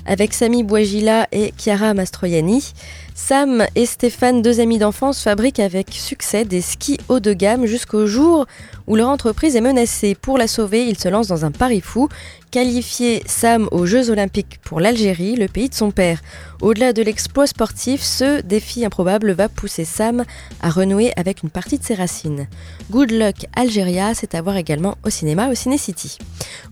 avec 0.07 0.33
Sami 0.33 0.63
Bouagila 0.63 1.27
et 1.33 1.53
Chiara 1.59 1.93
Mastroianni. 1.93 2.73
Sam 3.17 3.67
et 3.75 3.85
Stéphane, 3.85 4.43
deux 4.43 4.61
amis 4.61 4.79
d'enfance, 4.79 5.21
fabriquent 5.25 5.59
avec 5.59 5.89
succès 5.91 6.45
des 6.45 6.61
skis 6.61 6.99
haut 7.09 7.19
de 7.19 7.33
gamme 7.33 7.67
jusqu'au 7.67 8.07
jour 8.07 8.47
où 8.87 8.97
leur 8.97 9.09
entreprise 9.09 9.57
est 9.57 9.61
menacée. 9.61 10.15
Pour 10.15 10.39
la 10.39 10.47
sauver, 10.47 10.87
ils 10.87 10.99
se 10.99 11.09
lancent 11.09 11.29
dans 11.29 11.45
un 11.45 11.51
pari 11.51 11.81
fou, 11.81 12.09
qualifier 12.51 13.23
Sam 13.27 13.69
aux 13.73 13.87
Jeux 13.87 14.11
Olympiques 14.11 14.61
pour 14.63 14.81
l'Algérie, 14.81 15.37
le 15.37 15.49
pays 15.49 15.69
de 15.69 15.75
son 15.75 15.91
père. 15.91 16.21
Au-delà 16.61 16.93
de 16.93 17.03
l'exploit 17.03 17.47
sportif, 17.47 18.03
ce 18.03 18.41
défi 18.43 18.85
improbable 18.85 19.33
va 19.33 19.49
pousser 19.49 19.85
Sam 19.85 20.25
à 20.63 20.71
renouer 20.71 21.13
avec 21.17 21.43
une 21.43 21.51
partie 21.51 21.79
de 21.79 21.85
ses 21.85 21.95
racines. 21.95 22.47
Good 22.91 23.11
Luck 23.11 23.47
Algeria, 23.57 24.15
c'est 24.15 24.35
à 24.35 24.43
voir 24.43 24.57
également 24.57 24.97
au 25.05 25.11
cinéma, 25.11 25.49
au 25.49 25.55
Ciné 25.55 25.79
City. 25.79 26.19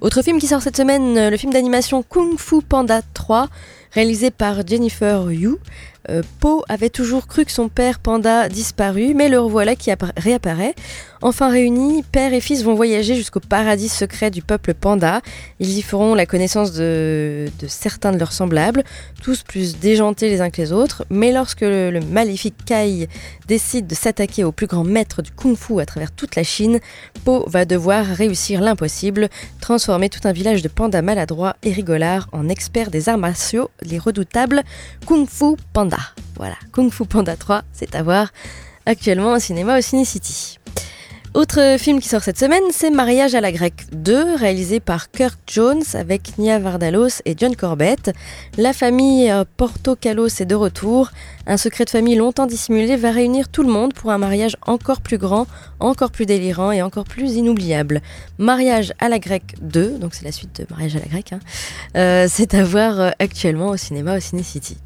Autre 0.01 0.23
film 0.23 0.39
qui 0.39 0.47
sort 0.47 0.63
cette 0.63 0.77
semaine, 0.77 1.29
le 1.29 1.37
film 1.37 1.53
d'animation 1.53 2.03
Kung 2.03 2.39
Fu 2.39 2.63
Panda 2.63 3.01
3, 3.15 3.49
réalisé 3.93 4.31
par 4.31 4.67
Jennifer 4.67 5.31
Yu. 5.31 5.57
Euh, 6.11 6.23
Po 6.41 6.65
avait 6.69 6.91
toujours 6.91 7.27
cru 7.27 7.45
que 7.45 7.53
son 7.53 7.69
père 7.69 7.99
panda 8.01 8.49
disparu, 8.49 9.15
mais 9.15 9.29
le 9.29 9.39
revoilà 9.39 9.77
qui 9.77 9.91
appara- 9.91 10.13
réapparaît. 10.17 10.75
Enfin 11.25 11.51
réunis, 11.51 12.03
père 12.03 12.35
et 12.35 12.41
fils 12.41 12.65
vont 12.65 12.75
voyager 12.75 13.15
jusqu'au 13.15 13.39
paradis 13.39 13.89
secret 13.89 14.33
du 14.33 14.43
peuple 14.43 14.75
panda. 14.75 15.21
Ils 15.61 15.79
y 15.79 15.83
feront 15.83 16.17
la 16.17 16.27
connaissance 16.27 16.73
de, 16.73 17.49
certains 17.69 18.11
de 18.11 18.19
leurs 18.19 18.33
semblables, 18.33 18.83
tous 19.23 19.45
plus 19.45 19.79
déjantés 19.79 20.29
les 20.29 20.41
uns 20.41 20.51
que 20.51 20.61
les 20.61 20.73
autres. 20.73 21.05
Mais 21.11 21.31
lorsque 21.31 21.61
le, 21.61 22.01
maléfique 22.01 22.57
Kai 22.67 23.09
décide 23.47 23.87
de 23.87 23.95
s'attaquer 23.95 24.43
au 24.43 24.51
plus 24.51 24.67
grand 24.67 24.83
maître 24.83 25.23
du 25.23 25.31
kung-fu 25.31 25.81
à 25.81 25.87
travers 25.87 26.11
toute 26.11 26.35
la 26.35 26.43
Chine, 26.43 26.81
Po 27.25 27.45
va 27.47 27.65
devoir 27.65 28.05
réussir 28.05 28.61
l'impossible, 28.61 29.29
transformer 29.61 30.09
tout 30.09 30.27
un 30.27 30.33
village 30.33 30.63
de 30.63 30.69
pandas 30.69 31.03
maladroits 31.03 31.55
et 31.63 31.71
rigolards 31.73 32.29
en 32.33 32.49
experts 32.49 32.91
des 32.91 33.09
arts 33.09 33.19
martiaux, 33.19 33.71
les 33.83 33.99
redoutables 33.99 34.63
Kung 35.07 35.29
Fu 35.29 35.55
Voilà, 36.37 36.57
Kung 36.73 36.91
Fu 36.91 37.05
Panda 37.05 37.37
3, 37.37 37.63
c'est 37.73 37.95
à 37.95 38.03
voir 38.03 38.33
actuellement 38.87 39.35
au 39.35 39.39
cinéma 39.39 39.79
au 39.79 39.81
Ciné 39.81 40.05
City. 40.05 40.59
Autre 41.35 41.77
film 41.79 41.99
qui 41.99 42.11
sort 42.11 42.23
cette 42.23 42.39
semaine, 42.39 42.63
c'est 42.73 42.91
Mariage 42.91 43.35
à 43.35 43.41
la 43.41 43.53
grecque 43.53 43.87
2, 43.93 44.37
réalisé 44.37 44.81
par 44.81 45.11
Kirk 45.11 45.39
Jones 45.47 45.83
avec 45.95 46.37
Nia 46.37 46.59
Vardalos 46.59 47.23
et 47.25 47.35
John 47.39 47.57
Corbett. 47.57 48.11
La 48.59 48.75
famille 48.75 49.31
euh, 49.31 49.45
Portocalos 49.57 50.27
est 50.27 50.45
de 50.45 50.55
retour. 50.55 51.11
Un 51.47 51.57
secret 51.57 51.87
de 51.87 51.91
famille 51.91 52.17
longtemps 52.17 52.45
dissimulé 52.45 52.97
va 52.97 53.13
réunir 53.13 53.49
tout 53.49 53.63
le 53.63 53.73
monde 53.73 53.95
pour 53.95 54.11
un 54.11 54.19
mariage 54.19 54.59
encore 54.67 55.01
plus 55.01 55.17
grand, 55.17 55.47
encore 55.81 56.11
plus 56.11 56.27
délirant 56.27 56.71
et 56.71 56.83
encore 56.83 57.05
plus 57.05 57.37
inoubliable. 57.37 58.03
Mariage 58.37 58.93
à 58.99 59.09
la 59.09 59.19
grecque 59.19 59.55
2, 59.63 59.99
donc 59.99 60.13
c'est 60.13 60.27
la 60.27 60.33
suite 60.33 60.61
de 60.61 60.67
Mariage 60.69 60.97
à 60.97 60.99
la 60.99 61.07
grecque, 61.07 61.33
hein. 61.33 61.41
Euh, 61.97 62.27
c'est 62.29 62.53
à 62.53 62.63
voir 62.63 63.01
euh, 63.01 63.11
actuellement 63.19 63.69
au 63.69 63.79
cinéma 63.79 64.19
au 64.19 64.21
Ciné 64.21 64.43
City. 64.43 64.77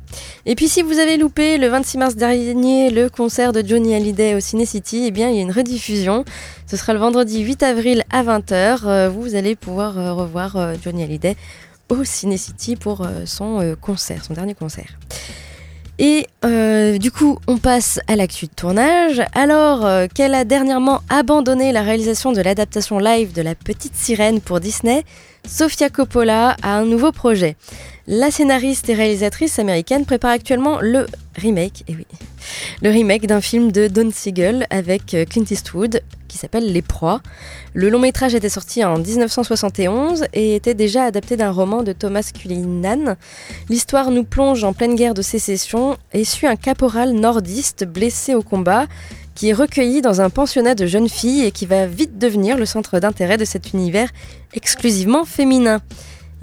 Et 0.45 0.55
puis 0.55 0.69
si 0.69 0.83
vous 0.83 0.99
avez 0.99 1.17
loupé 1.17 1.59
le 1.59 1.69
26 1.69 1.99
mars 1.99 2.17
dernier 2.17 2.91
le 2.91 3.09
concert 3.09 3.53
de 3.53 3.67
Johnny 3.67 3.95
Hallyday 3.95 4.35
au 4.35 4.41
Ciné 4.41 4.65
City, 4.65 5.05
eh 5.07 5.11
bien 5.11 5.29
il 5.29 5.37
y 5.37 5.39
a 5.39 5.43
une 5.43 5.51
rediffusion. 5.51 6.25
Ce 6.67 6.77
sera 6.77 6.93
le 6.93 6.99
vendredi 6.99 7.41
8 7.43 7.63
avril 7.63 8.05
à 8.11 8.23
20h. 8.23 8.81
Euh, 8.85 9.09
vous 9.09 9.35
allez 9.35 9.57
pouvoir 9.57 9.99
euh, 9.99 10.13
revoir 10.13 10.57
euh, 10.57 10.75
Johnny 10.83 11.03
Hallyday 11.03 11.37
au 11.89 12.05
Ciné 12.05 12.37
City 12.37 12.75
pour 12.77 13.07
son 13.27 13.77
concert, 13.81 14.25
son 14.25 14.35
dernier 14.35 14.55
concert. 14.55 14.99
Et 16.01 16.27
du 16.99 17.13
coup, 17.13 17.39
on 17.47 17.59
passe 17.59 18.01
à 18.09 18.17
l'actu 18.17 18.47
de 18.47 18.51
tournage. 18.51 19.23
Alors 19.35 19.89
qu'elle 20.13 20.35
a 20.35 20.45
dernièrement 20.45 21.03
abandonné 21.09 21.71
la 21.71 21.83
réalisation 21.83 22.33
de 22.33 22.41
l'adaptation 22.41 22.99
live 22.99 23.33
de 23.33 23.41
La 23.41 23.55
Petite 23.55 23.95
Sirène 23.95 24.41
pour 24.41 24.59
Disney, 24.59 25.05
Sofia 25.47 25.89
Coppola 25.89 26.57
a 26.61 26.77
un 26.77 26.85
nouveau 26.85 27.13
projet. 27.13 27.55
La 28.09 28.31
scénariste 28.31 28.89
et 28.89 28.95
réalisatrice 28.95 29.59
américaine 29.59 30.05
prépare 30.05 30.31
actuellement 30.31 30.79
le 30.81 31.07
remake, 31.35 31.83
et 31.89 31.97
oui, 31.97 32.07
le 32.81 32.91
remake 32.91 33.27
d'un 33.27 33.41
film 33.41 33.73
de 33.73 33.89
Don 33.89 34.11
Siegel 34.13 34.65
avec 34.71 35.13
euh, 35.15 35.25
Clint 35.25 35.45
Eastwood 35.51 36.03
qui 36.29 36.39
s'appelle 36.39 36.73
Les 36.73 36.83
Proies. 36.83 37.21
Le 37.75 37.89
long 37.89 37.99
métrage 37.99 38.37
était 38.37 38.49
sorti 38.49 38.85
en 38.85 38.99
1971 38.99 40.27
et 40.35 40.55
était 40.55 40.75
déjà 40.75 41.03
adapté 41.03 41.37
d'un 41.37 41.51
roman 41.51 41.83
de 41.83 41.93
Thomas 41.93 42.31
Cullinan. 42.33 43.17
L'histoire 43.69 44.13
nous 44.13 44.25
plonge 44.25 44.63
en 44.63 44.73
pleine 44.73 44.95
guerre 44.95 45.15
de 45.15 45.23
sécession 45.23 45.97
et 46.13 46.25
suit 46.25 46.47
un 46.47 46.57
caporal 46.57 47.13
nordiste 47.13 47.85
blessé 47.85 48.37
au 48.37 48.43
combat 48.43 48.87
qui 49.35 49.49
est 49.49 49.53
recueilli 49.53 50.01
dans 50.01 50.21
un 50.21 50.31
pensionnat 50.31 50.77
de 50.77 50.87
jeunes 50.87 51.09
filles 51.09 51.45
et 51.45 51.51
qui 51.51 51.67
va 51.67 51.87
vite 51.87 52.19
devenir 52.19 52.57
le 52.57 52.67
centre 52.67 53.01
d'intérêt 53.01 53.37
de 53.37 53.45
cet 53.45 53.73
univers 53.73 54.11
exclusivement 54.55 55.25
féminin. 55.25 55.81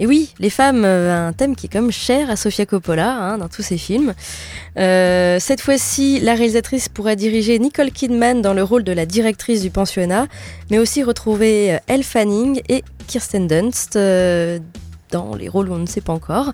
Et 0.00 0.06
oui, 0.06 0.34
les 0.40 0.50
femmes, 0.50 0.84
euh, 0.84 1.28
un 1.28 1.32
thème 1.32 1.54
qui 1.54 1.66
est 1.66 1.72
comme 1.72 1.92
cher 1.92 2.28
à 2.28 2.34
Sofia 2.34 2.66
Coppola 2.66 3.12
hein, 3.12 3.38
dans 3.38 3.48
tous 3.48 3.62
ses 3.62 3.78
films. 3.78 4.12
Euh, 4.76 5.38
cette 5.38 5.60
fois-ci, 5.60 6.18
la 6.18 6.34
réalisatrice 6.34 6.88
pourrait 6.88 7.14
diriger 7.14 7.58
Nicole 7.60 7.92
Kidman 7.92 8.42
dans 8.42 8.54
le 8.54 8.64
rôle 8.64 8.82
de 8.82 8.90
la 8.90 9.06
directrice 9.06 9.62
du 9.62 9.70
pensionnat, 9.70 10.26
mais 10.70 10.78
aussi 10.78 11.04
retrouver 11.04 11.74
euh, 11.74 11.78
Elle 11.86 12.02
Fanning 12.02 12.60
et 12.68 12.82
Kirsten 13.06 13.46
Dunst 13.46 13.96
dans 15.10 15.36
les 15.36 15.48
rôles 15.48 15.68
où 15.68 15.74
on 15.74 15.78
ne 15.78 15.86
sait 15.86 16.00
pas 16.00 16.12
encore. 16.12 16.52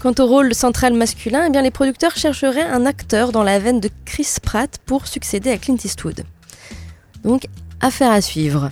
Quant 0.00 0.14
au 0.18 0.26
rôle 0.26 0.54
central 0.54 0.94
masculin, 0.94 1.44
eh 1.46 1.50
bien, 1.50 1.60
les 1.60 1.70
producteurs 1.70 2.16
chercheraient 2.16 2.62
un 2.62 2.86
acteur 2.86 3.32
dans 3.32 3.42
la 3.42 3.58
veine 3.58 3.80
de 3.80 3.90
Chris 4.06 4.36
Pratt 4.42 4.78
pour 4.86 5.06
succéder 5.06 5.50
à 5.50 5.58
Clint 5.58 5.76
Eastwood. 5.84 6.24
Donc, 7.22 7.48
affaire 7.82 8.12
à 8.12 8.22
suivre. 8.22 8.70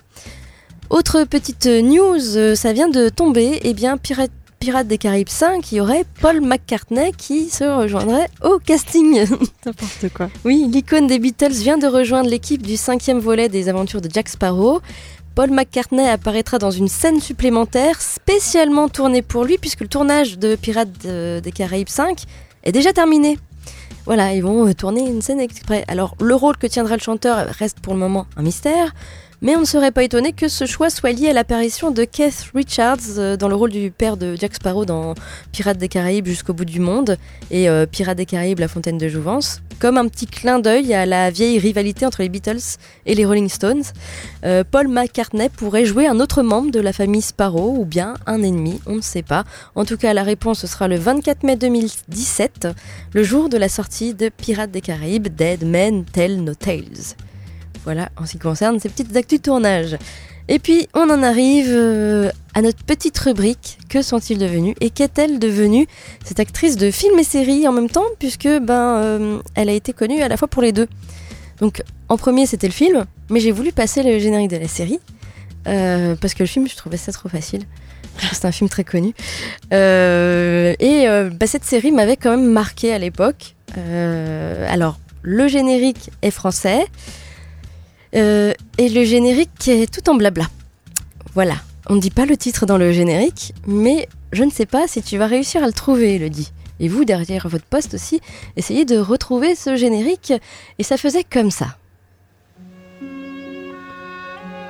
Autre 0.91 1.25
petite 1.25 1.67
news, 1.67 2.37
euh, 2.37 2.55
ça 2.55 2.73
vient 2.73 2.89
de 2.89 3.09
tomber, 3.09 3.59
eh 3.65 3.75
bien 3.75 3.97
Pirate, 3.97 4.31
Pirates 4.61 4.87
des 4.87 4.99
Caraïbes 4.99 5.29
5, 5.29 5.73
il 5.73 5.77
y 5.77 5.81
aurait 5.81 6.05
Paul 6.21 6.41
McCartney 6.41 7.13
qui 7.17 7.51
se 7.51 7.65
rejoindrait 7.65 8.29
au 8.43 8.59
casting. 8.59 9.25
N'importe 9.67 10.09
quoi. 10.15 10.29
Oui, 10.45 10.67
l'icône 10.71 11.07
des 11.09 11.19
Beatles 11.19 11.53
vient 11.53 11.77
de 11.77 11.87
rejoindre 11.89 12.31
l'équipe 12.31 12.63
du 12.63 12.77
cinquième 12.77 13.19
volet 13.19 13.49
des 13.49 13.69
aventures 13.69 14.01
de 14.01 14.09
Jack 14.13 14.29
Sparrow. 14.29 14.81
Paul 15.35 15.51
McCartney 15.51 16.09
apparaîtra 16.09 16.59
dans 16.59 16.71
une 16.71 16.89
scène 16.89 17.21
supplémentaire 17.21 18.01
spécialement 18.01 18.89
tournée 18.89 19.23
pour 19.23 19.45
lui 19.45 19.59
puisque 19.59 19.81
le 19.81 19.89
tournage 19.89 20.39
de 20.39 20.55
Pirates 20.57 21.05
de- 21.05 21.41
des 21.43 21.53
Caraïbes 21.53 21.89
5 21.91 22.23
est 22.63 22.73
déjà 22.73 22.93
terminé. 22.93 23.39
Voilà, 24.07 24.33
ils 24.35 24.43
vont 24.43 24.67
euh, 24.69 24.73
tourner 24.73 25.01
une 25.03 25.21
scène 25.21 25.41
exprès. 25.41 25.85
Alors, 25.89 26.15
le 26.21 26.35
rôle 26.37 26.57
que 26.57 26.69
tiendra 26.69 26.95
le 26.97 27.03
chanteur 27.03 27.49
reste 27.59 27.81
pour 27.81 27.93
le 27.93 27.99
moment 27.99 28.27
un 28.37 28.43
mystère. 28.43 28.95
Mais 29.43 29.55
on 29.55 29.61
ne 29.61 29.67
serait 29.67 29.91
pas 29.91 30.03
étonné 30.03 30.33
que 30.33 30.49
ce 30.49 30.65
choix 30.65 30.89
soit 30.89 31.13
lié 31.13 31.29
à 31.29 31.33
l'apparition 31.35 31.91
de 31.91 32.05
Keith 32.05 32.47
Richards 32.55 33.19
euh, 33.19 33.37
dans 33.37 33.49
le 33.49 33.55
rôle 33.55 33.71
du 33.71 33.91
père 33.91 34.17
de 34.17 34.35
Jack 34.35 34.55
Sparrow 34.55 34.87
dans 34.87 35.15
Pirates 35.53 35.77
des 35.77 35.89
Caraïbes 35.89 36.27
jusqu'au 36.27 36.55
bout 36.55 36.65
du 36.65 36.81
monde 36.81 37.19
et 37.51 37.69
euh, 37.69 37.85
Pirates 37.85 38.17
des 38.17 38.25
Caraïbes 38.25 38.61
La 38.61 38.69
Fontaine 38.69 38.97
de 38.97 39.09
Jouvence, 39.09 39.61
comme 39.79 39.99
un 39.99 40.09
petit 40.09 40.27
clin 40.27 40.59
d'œil 40.59 40.95
à 40.95 41.05
la 41.05 41.31
vieille 41.31 41.59
rivalité 41.59 42.07
entre 42.07 42.23
les 42.23 42.31
Beatles 42.31 42.79
et 43.05 43.15
les 43.15 43.27
Rolling 43.27 43.51
Stones. 43.51 43.83
Euh, 44.45 44.65
Paul 44.69 44.89
McCartney 44.89 45.51
pourrait 45.51 45.85
jouer 45.85 46.07
un 46.07 46.19
autre 46.19 46.43
membre 46.43 46.71
de 46.71 46.81
la 46.81 46.95
famille 46.95 47.21
Sparrow 47.21 47.77
ou 47.79 47.85
bien 47.85 48.15
un 48.27 48.43
ennemi, 48.43 48.81
on 48.87 48.97
ne 48.97 49.03
sait 49.03 49.23
pas. 49.23 49.45
En 49.75 49.85
tout 49.85 49.99
cas, 49.99 50.15
la 50.15 50.23
réponse 50.23 50.65
sera 50.65 50.89
le 50.89 50.97
24 50.97 51.43
mai 51.43 51.57
2017, 51.57 52.69
le 53.13 53.23
jour 53.23 53.51
de 53.51 53.59
la 53.59 53.69
sortie 53.69 54.15
de 54.15 54.31
Pirates 54.31 54.71
des 54.71 54.81
Caraïbes, 54.81 55.29
Dead 55.29 55.63
Men 55.63 56.07
Tell 56.07 56.43
No 56.43 56.55
Tales. 56.55 57.17
Voilà 57.87 58.09
en 58.17 58.27
ce 58.27 58.33
qui 58.33 58.39
concerne 58.39 58.81
ces 58.81 58.89
petites 58.89 59.17
actus 59.17 59.41
tournage. 59.41 59.97
Et 60.49 60.59
puis 60.59 60.89
on 60.93 61.09
en 61.09 61.23
arrive 61.23 61.69
euh, 61.71 62.31
à 62.53 62.61
notre 62.61 62.83
petite 62.85 63.17
rubrique 63.17 63.79
Que 63.89 64.03
sont-ils 64.03 64.39
devenus 64.39 64.75
Et 64.81 64.91
qu'est-elle 64.91 65.39
devenue 65.39 65.87
cette 66.25 66.41
actrice 66.41 66.77
de 66.77 66.91
films 66.91 67.19
et 67.21 67.25
séries 67.25 67.67
en 67.69 67.73
même 67.73 67.89
temps 67.89 68.05
puisque 68.19 68.49
ben 68.49 68.99
euh, 68.99 69.39
elle 69.55 69.69
a 69.69 69.73
été 69.73 69.93
connue 69.93 70.21
à 70.21 70.27
la 70.27 70.37
fois 70.37 70.49
pour 70.49 70.63
les 70.63 70.73
deux. 70.73 70.89
Donc 71.61 71.85
en 72.09 72.17
premier 72.17 72.47
c'était 72.47 72.67
le 72.67 72.73
film, 72.73 73.05
mais 73.31 73.39
j'ai 73.39 73.53
voulu 73.53 73.71
passer 73.71 74.03
le 74.03 74.19
générique 74.19 74.51
de 74.51 74.57
la 74.57 74.69
série 74.69 74.99
euh, 75.69 76.17
parce 76.21 76.35
que 76.35 76.43
le 76.43 76.49
film 76.49 76.69
je 76.69 76.75
trouvais 76.75 76.97
ça 76.97 77.13
trop 77.13 77.29
facile. 77.29 77.63
C'est 78.33 78.47
un 78.47 78.53
film 78.53 78.69
très 78.69 78.83
connu. 78.83 79.15
Et 79.71 81.07
bah, 81.39 81.47
cette 81.47 81.65
série 81.65 81.93
m'avait 81.93 82.17
quand 82.17 82.31
même 82.31 82.51
marqué 82.51 82.93
à 82.93 82.99
l'époque. 82.99 83.55
Alors 83.77 84.99
le 85.23 85.47
générique 85.47 86.11
est 86.23 86.33
français. 86.33 86.85
Euh, 88.17 88.53
et 88.79 88.89
le 88.89 89.05
générique 89.05 89.69
est 89.69 89.93
tout 89.93 90.09
en 90.09 90.15
blabla. 90.15 90.47
Voilà, 91.35 91.57
on 91.89 91.97
ne 91.97 92.01
dit 92.01 92.11
pas 92.11 92.25
le 92.25 92.37
titre 92.37 92.65
dans 92.65 92.79
le 92.79 92.93
générique, 92.93 93.53
mais 93.67 94.09
je 94.33 94.43
ne 94.45 94.51
sais 94.51 94.67
pas 94.67 94.89
si 94.89 95.03
tu 95.03 95.19
vas 95.19 95.27
réussir 95.27 95.63
à 95.63 95.67
le 95.67 95.73
trouver, 95.73 96.15
Elodie. 96.15 96.53
Et 96.81 96.89
vous, 96.89 97.05
derrière 97.05 97.49
votre 97.49 97.65
poste 97.65 97.95
aussi, 97.95 98.21
essayez 98.57 98.85
de 98.85 98.99
retrouver 98.99 99.55
ce 99.55 99.77
générique. 99.77 100.33
Et 100.79 100.83
ça 100.83 100.97
faisait 100.97 101.25
comme 101.25 101.51
ça. 101.51 101.77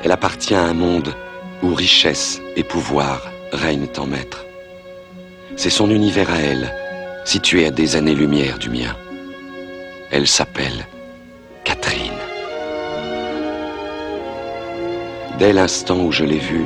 Elle 0.05 0.13
appartient 0.13 0.55
à 0.55 0.63
un 0.63 0.75
monde 0.75 1.15
où 1.63 1.75
richesse 1.75 2.41
et 2.55 2.63
pouvoir 2.63 3.31
règnent 3.53 3.89
en 3.97 4.07
maître. 4.07 4.45
C'est 5.57 5.71
son 5.71 5.91
univers 5.91 6.31
à 6.31 6.39
elle, 6.39 6.73
situé 7.25 7.67
à 7.67 7.71
des 7.71 7.97
années-lumière 7.97 8.59
du 8.59 8.71
mien. 8.71 8.95
Elle 10.11 10.29
s'appelle 10.29 10.87
Dès 15.39 15.53
l'instant 15.53 15.99
où 15.99 16.13
je 16.13 16.25
l'ai 16.25 16.39
vue, 16.39 16.65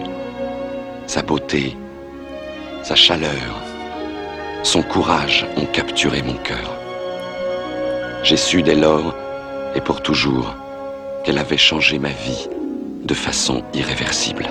sa 1.08 1.22
beauté, 1.22 1.76
sa 2.84 2.94
chaleur, 2.94 3.60
son 4.62 4.82
courage 4.82 5.44
ont 5.56 5.66
capturé 5.66 6.22
mon 6.22 6.34
cœur. 6.34 6.78
J'ai 8.22 8.36
su 8.36 8.62
dès 8.62 8.76
lors, 8.76 9.16
et 9.74 9.80
pour 9.80 10.02
toujours, 10.02 10.54
qu'elle 11.24 11.38
avait 11.38 11.56
changé 11.56 11.98
ma 11.98 12.10
vie 12.10 12.48
de 13.02 13.12
façon 13.12 13.64
irréversible. 13.74 14.46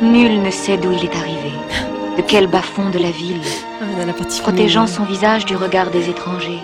Nul 0.00 0.42
ne 0.42 0.50
sait 0.52 0.76
d'où 0.76 0.92
il 0.92 1.04
est 1.04 1.16
arrivé, 1.16 1.50
de 2.16 2.22
quel 2.22 2.46
bas-fond 2.46 2.90
de 2.90 3.00
la 3.00 3.10
ville, 3.10 3.40
protégeant 4.42 4.86
son 4.86 5.02
visage 5.02 5.44
du 5.44 5.56
regard 5.56 5.90
des 5.90 6.08
étrangers. 6.08 6.60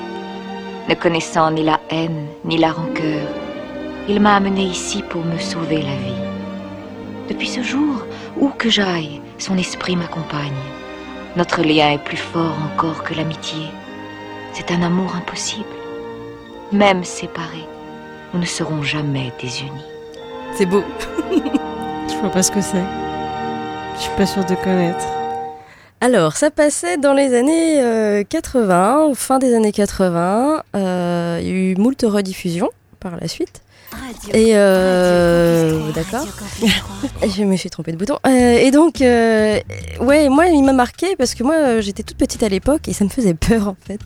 Ne 0.88 0.94
connaissant 0.94 1.50
ni 1.52 1.62
la 1.62 1.80
haine, 1.90 2.26
ni 2.44 2.58
la 2.58 2.72
rancœur, 2.72 3.28
il 4.08 4.20
m'a 4.20 4.34
amené 4.34 4.64
ici 4.64 5.02
pour 5.08 5.24
me 5.24 5.38
sauver 5.38 5.76
la 5.78 5.94
vie. 5.94 6.22
Depuis 7.28 7.46
ce 7.46 7.62
jour, 7.62 8.04
où 8.40 8.48
que 8.48 8.68
j'aille, 8.68 9.22
son 9.38 9.56
esprit 9.56 9.94
m'accompagne. 9.94 10.50
Notre 11.36 11.62
lien 11.62 11.92
est 11.92 12.02
plus 12.04 12.16
fort 12.16 12.56
encore 12.72 13.04
que 13.04 13.14
l'amitié. 13.14 13.66
C'est 14.52 14.72
un 14.72 14.82
amour 14.82 15.14
impossible. 15.14 15.64
Même 16.72 17.04
séparés, 17.04 17.68
nous 18.34 18.40
ne 18.40 18.44
serons 18.44 18.82
jamais 18.82 19.32
désunis. 19.40 19.70
C'est 20.54 20.66
beau. 20.66 20.82
Je 22.08 22.16
vois 22.16 22.30
pas 22.30 22.42
ce 22.42 22.50
que 22.50 22.60
c'est. 22.60 22.84
Je 23.96 24.00
suis 24.00 24.16
pas 24.16 24.26
sûre 24.26 24.44
de 24.44 24.56
connaître. 24.56 25.21
Alors, 26.02 26.36
ça 26.36 26.50
passait 26.50 26.96
dans 26.96 27.12
les 27.14 27.32
années 27.32 27.80
euh, 27.80 28.24
80, 28.28 29.12
fin 29.14 29.38
des 29.38 29.54
années 29.54 29.70
80. 29.70 30.64
euh, 30.74 31.38
Il 31.40 31.46
y 31.46 31.50
a 31.50 31.54
eu 31.54 31.76
moult 31.76 32.02
rediffusions 32.02 32.70
par 32.98 33.14
la 33.20 33.28
suite. 33.28 33.62
Et 34.34 34.56
euh, 34.56 35.92
d'accord. 35.92 36.26
Je 37.22 37.44
me 37.44 37.54
suis 37.56 37.70
trompée 37.70 37.92
de 37.92 37.98
bouton. 37.98 38.18
Euh, 38.26 38.30
et 38.58 38.72
donc, 38.72 39.00
euh, 39.00 39.60
ouais, 40.00 40.28
moi, 40.28 40.46
il 40.48 40.64
m'a 40.64 40.72
marqué 40.72 41.14
parce 41.14 41.36
que 41.36 41.44
moi, 41.44 41.54
euh, 41.54 41.80
j'étais 41.80 42.02
toute 42.02 42.16
petite 42.16 42.42
à 42.42 42.48
l'époque 42.48 42.88
et 42.88 42.92
ça 42.94 43.04
me 43.04 43.08
faisait 43.10 43.34
peur 43.34 43.68
en 43.68 43.76
fait. 43.86 44.00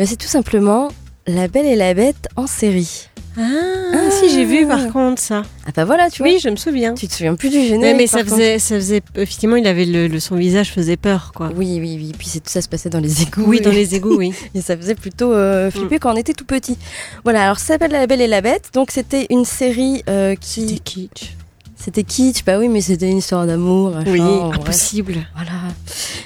Euh, 0.00 0.04
C'est 0.04 0.16
tout 0.16 0.26
simplement 0.26 0.88
La 1.28 1.46
Belle 1.46 1.66
et 1.66 1.76
la 1.76 1.94
Bête 1.94 2.26
en 2.34 2.48
série. 2.48 3.08
Ah, 3.38 4.10
si, 4.10 4.28
j'ai 4.30 4.44
vu 4.44 4.66
par 4.66 4.88
contre 4.92 5.20
ça. 5.20 5.42
Ah 5.66 5.70
bah 5.74 5.84
voilà, 5.84 6.10
tu 6.10 6.22
vois. 6.22 6.30
Oui, 6.32 6.38
je 6.42 6.48
me 6.48 6.56
souviens. 6.56 6.94
Tu 6.94 7.08
te 7.08 7.14
souviens 7.14 7.34
plus 7.34 7.48
du 7.48 7.60
générique 7.60 7.82
Ouais, 7.82 7.94
mais 7.94 8.06
ça 8.06 8.24
faisait, 8.24 8.58
ça 8.58 8.74
faisait. 8.76 9.00
Effectivement, 9.16 9.56
il 9.56 9.66
avait 9.66 9.84
le, 9.84 10.06
le- 10.06 10.20
son 10.20 10.36
visage 10.36 10.70
faisait 10.72 10.96
peur, 10.96 11.32
quoi. 11.34 11.50
Oui, 11.56 11.78
oui, 11.80 11.96
oui. 11.98 12.12
Puis 12.16 12.28
c'est- 12.28 12.40
tout 12.40 12.50
ça 12.50 12.60
se 12.62 12.68
passait 12.68 12.90
dans 12.90 13.00
les 13.00 13.22
égouts. 13.22 13.44
Oui, 13.46 13.58
et- 13.58 13.60
dans 13.60 13.70
les 13.70 13.94
égouts, 13.94 14.16
oui. 14.16 14.32
Et 14.54 14.60
ça 14.60 14.76
faisait 14.76 14.94
plutôt 14.94 15.32
euh, 15.32 15.70
flipper 15.70 15.98
quand 15.98 16.12
on 16.12 16.16
était 16.16 16.34
tout 16.34 16.44
petit. 16.44 16.76
Voilà, 17.24 17.44
alors 17.44 17.58
ça 17.58 17.66
s'appelle 17.74 17.92
La 17.92 18.06
Belle 18.06 18.20
et 18.20 18.26
la 18.26 18.40
Bête. 18.40 18.70
Donc 18.74 18.90
c'était 18.90 19.26
une 19.30 19.44
série 19.44 20.02
euh, 20.08 20.34
qui. 20.34 20.68
C'était 20.68 20.78
kitsch. 20.80 21.36
C'était 21.84 22.04
kitsch, 22.04 22.44
bah 22.44 22.58
oui, 22.60 22.68
mais 22.68 22.80
c'était 22.80 23.10
une 23.10 23.18
histoire 23.18 23.44
d'amour. 23.44 23.94
Oui, 24.06 24.20
impossible. 24.20 25.14
Voilà. 25.34 25.50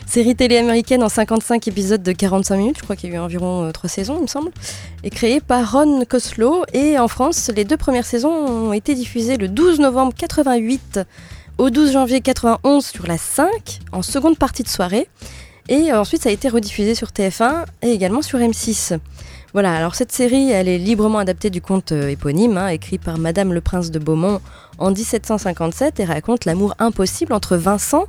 Série 0.07 0.37
télé 0.37 0.59
américaine 0.59 1.03
en 1.03 1.09
55 1.09 1.67
épisodes 1.69 2.03
de 2.03 2.13
45 2.13 2.57
minutes, 2.59 2.77
je 2.77 2.83
crois 2.83 2.95
qu'il 2.95 3.09
y 3.09 3.15
a 3.15 3.17
eu 3.17 3.19
environ 3.19 3.73
3 3.73 3.89
saisons, 3.89 4.17
il 4.19 4.23
me 4.23 4.27
semble, 4.27 4.51
et 5.03 5.09
créée 5.09 5.41
par 5.41 5.73
Ron 5.73 6.05
Coslow. 6.05 6.65
Et 6.75 6.99
en 6.99 7.09
France, 7.09 7.51
les 7.57 7.65
deux 7.65 7.79
premières 7.79 8.05
saisons 8.05 8.29
ont 8.29 8.75
été 8.75 8.95
diffusées 8.95 9.39
le 9.39 9.49
12 9.49 9.81
novembre 9.81 10.13
88 10.15 11.01
au 11.57 11.71
12 11.71 11.93
janvier 11.93 12.21
91 12.21 12.85
sur 12.85 13.07
la 13.07 13.17
5, 13.17 13.81
en 13.93 14.03
seconde 14.03 14.37
partie 14.37 14.63
de 14.63 14.69
soirée. 14.69 15.09
Et 15.71 15.91
euh, 15.91 15.99
ensuite, 15.99 16.23
ça 16.23 16.29
a 16.29 16.33
été 16.33 16.51
rediffusé 16.51 16.95
sur 16.95 17.09
TF1 17.09 17.65
et 17.81 17.93
également 17.93 18.21
sur 18.21 18.39
M6. 18.39 18.99
Voilà, 19.57 19.75
alors 19.75 19.95
cette 19.95 20.13
série, 20.13 20.51
elle 20.51 20.69
est 20.69 20.77
librement 20.77 21.17
adaptée 21.17 21.49
du 21.49 21.63
conte 21.63 21.93
euh, 21.93 22.11
éponyme, 22.11 22.59
hein, 22.59 22.69
écrit 22.69 22.99
par 22.99 23.17
Madame 23.17 23.55
le 23.55 23.63
Prince 23.63 23.91
de 23.91 23.99
Beaumont 23.99 24.43
en 24.77 24.91
1757 24.91 25.99
et 25.99 26.05
raconte 26.05 26.45
l'amour 26.45 26.75
impossible 26.79 27.33
entre 27.33 27.57
Vincent, 27.57 28.05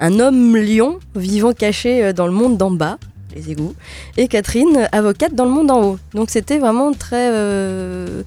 un 0.00 0.18
homme 0.20 0.56
lion 0.56 0.98
vivant 1.14 1.52
caché 1.52 2.02
euh, 2.02 2.12
dans 2.14 2.24
le 2.26 2.32
monde 2.32 2.56
d'en 2.56 2.70
bas, 2.70 2.96
les 3.34 3.50
égouts, 3.50 3.74
et 4.16 4.26
Catherine, 4.26 4.88
avocate 4.90 5.34
dans 5.34 5.44
le 5.44 5.50
monde 5.50 5.70
en 5.70 5.82
haut. 5.82 5.98
Donc 6.14 6.30
c'était 6.30 6.56
vraiment 6.58 6.94
très 6.94 7.28
euh, 7.30 8.22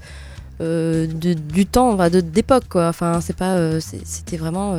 euh, 0.62 1.08
de- 1.08 1.34
du 1.34 1.66
temps, 1.66 1.94
enfin, 1.94 2.12
de 2.12 2.22
d'époque 2.22 2.66
quoi. 2.70 2.90
Enfin 2.90 3.20
c'est 3.20 3.36
pas, 3.36 3.56
euh, 3.56 3.80
c'était 3.82 4.38
vraiment 4.38 4.76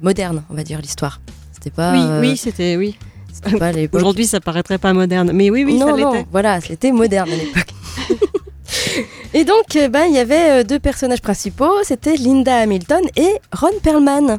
moderne, 0.00 0.44
on 0.48 0.54
va 0.54 0.62
dire 0.64 0.80
l'histoire. 0.80 1.20
C'était 1.52 1.68
pas, 1.68 1.92
oui, 1.92 2.30
oui, 2.30 2.36
c'était 2.38 2.78
oui. 2.78 2.96
Aujourd'hui, 3.92 4.26
ça 4.26 4.40
paraîtrait 4.40 4.78
pas 4.78 4.92
moderne, 4.92 5.30
mais 5.32 5.50
oui, 5.50 5.64
oui, 5.64 5.74
non, 5.78 5.86
ça 5.88 5.92
non, 5.96 6.12
l'était. 6.12 6.26
voilà, 6.30 6.60
c'était 6.60 6.92
moderne 6.92 7.30
à 7.30 7.36
l'époque. 7.36 7.68
et 9.34 9.44
donc, 9.44 9.76
euh, 9.76 9.88
ben, 9.88 10.04
il 10.08 10.14
y 10.14 10.18
avait 10.18 10.60
euh, 10.60 10.64
deux 10.64 10.78
personnages 10.78 11.20
principaux, 11.22 11.72
c'était 11.82 12.16
Linda 12.16 12.56
Hamilton 12.56 13.02
et 13.16 13.34
Ron 13.52 13.78
Perlman. 13.82 14.38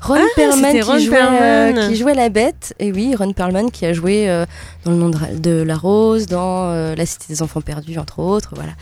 Ron 0.00 0.16
Ah, 0.18 0.26
Perlman, 0.34 0.72
qui, 0.72 0.82
Ron 0.82 0.98
jouait, 0.98 1.10
Perlman. 1.16 1.78
euh, 1.78 1.88
qui 1.88 1.96
jouait 1.96 2.14
la 2.14 2.28
bête. 2.30 2.74
Et 2.78 2.90
oui, 2.92 3.14
Ron 3.14 3.32
Perlman 3.34 3.70
qui 3.70 3.84
a 3.84 3.92
joué 3.92 4.28
euh, 4.28 4.46
dans 4.84 4.90
Le 4.92 4.96
monde 4.96 5.16
de 5.38 5.62
la 5.62 5.76
rose, 5.76 6.26
dans 6.26 6.70
euh, 6.70 6.94
La 6.94 7.04
cité 7.06 7.26
des 7.28 7.42
enfants 7.42 7.60
perdus, 7.60 7.98
entre 7.98 8.18
autres. 8.18 8.52
Voilà, 8.54 8.72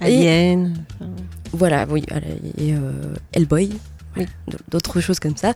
Alien. 0.00 0.74
voilà 1.52 1.86
oui, 1.88 2.04
et 2.58 2.74
euh, 2.74 3.14
Hellboy, 3.32 3.70
oui, 4.16 4.26
d'autres 4.70 5.00
choses 5.00 5.18
comme 5.18 5.36
ça. 5.36 5.54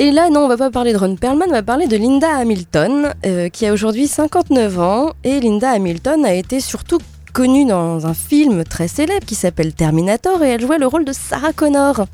Et 0.00 0.12
là, 0.12 0.30
non, 0.30 0.40
on 0.40 0.48
va 0.48 0.56
pas 0.56 0.70
parler 0.70 0.94
de 0.94 0.98
Ron 0.98 1.14
Perlman, 1.16 1.44
on 1.48 1.52
va 1.52 1.62
parler 1.62 1.86
de 1.86 1.94
Linda 1.94 2.34
Hamilton, 2.34 3.12
euh, 3.26 3.50
qui 3.50 3.66
a 3.66 3.72
aujourd'hui 3.74 4.06
59 4.06 4.78
ans. 4.80 5.10
Et 5.24 5.40
Linda 5.40 5.68
Hamilton 5.72 6.24
a 6.24 6.32
été 6.32 6.60
surtout 6.60 6.96
connue 7.34 7.66
dans 7.66 8.06
un 8.06 8.14
film 8.14 8.64
très 8.64 8.88
célèbre 8.88 9.26
qui 9.26 9.34
s'appelle 9.34 9.74
Terminator, 9.74 10.42
et 10.42 10.48
elle 10.48 10.62
jouait 10.62 10.78
le 10.78 10.86
rôle 10.86 11.04
de 11.04 11.12
Sarah 11.12 11.52
Connor. 11.52 12.06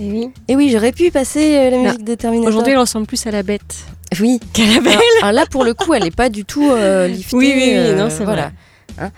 Et 0.00 0.10
oui. 0.10 0.30
Et 0.48 0.56
oui, 0.56 0.70
j'aurais 0.72 0.90
pu 0.90 1.12
passer 1.12 1.56
euh, 1.56 1.70
la 1.70 1.76
Non. 1.76 1.82
musique 1.84 2.04
de 2.04 2.16
Terminator. 2.16 2.48
Aujourd'hui, 2.48 2.72
elle 2.72 2.80
ressemble 2.80 3.06
plus 3.06 3.24
à 3.28 3.30
la 3.30 3.44
bête. 3.44 3.76
oui. 4.20 4.40
Qu'à 4.52 4.66
la 4.66 4.80
bête. 4.80 4.94
Alors, 4.94 5.02
alors 5.22 5.32
là, 5.32 5.44
pour 5.48 5.62
le 5.62 5.72
coup, 5.72 5.94
elle 5.94 6.02
n'est 6.02 6.10
pas 6.10 6.30
du 6.30 6.44
tout 6.44 6.68
euh, 6.68 7.06
liftée. 7.06 7.36
Oui, 7.36 7.52
oui, 7.54 7.62
oui, 7.76 7.94
non, 7.96 8.08
c'est 8.10 8.24
voilà. 8.24 8.50
Hein. 9.00 9.10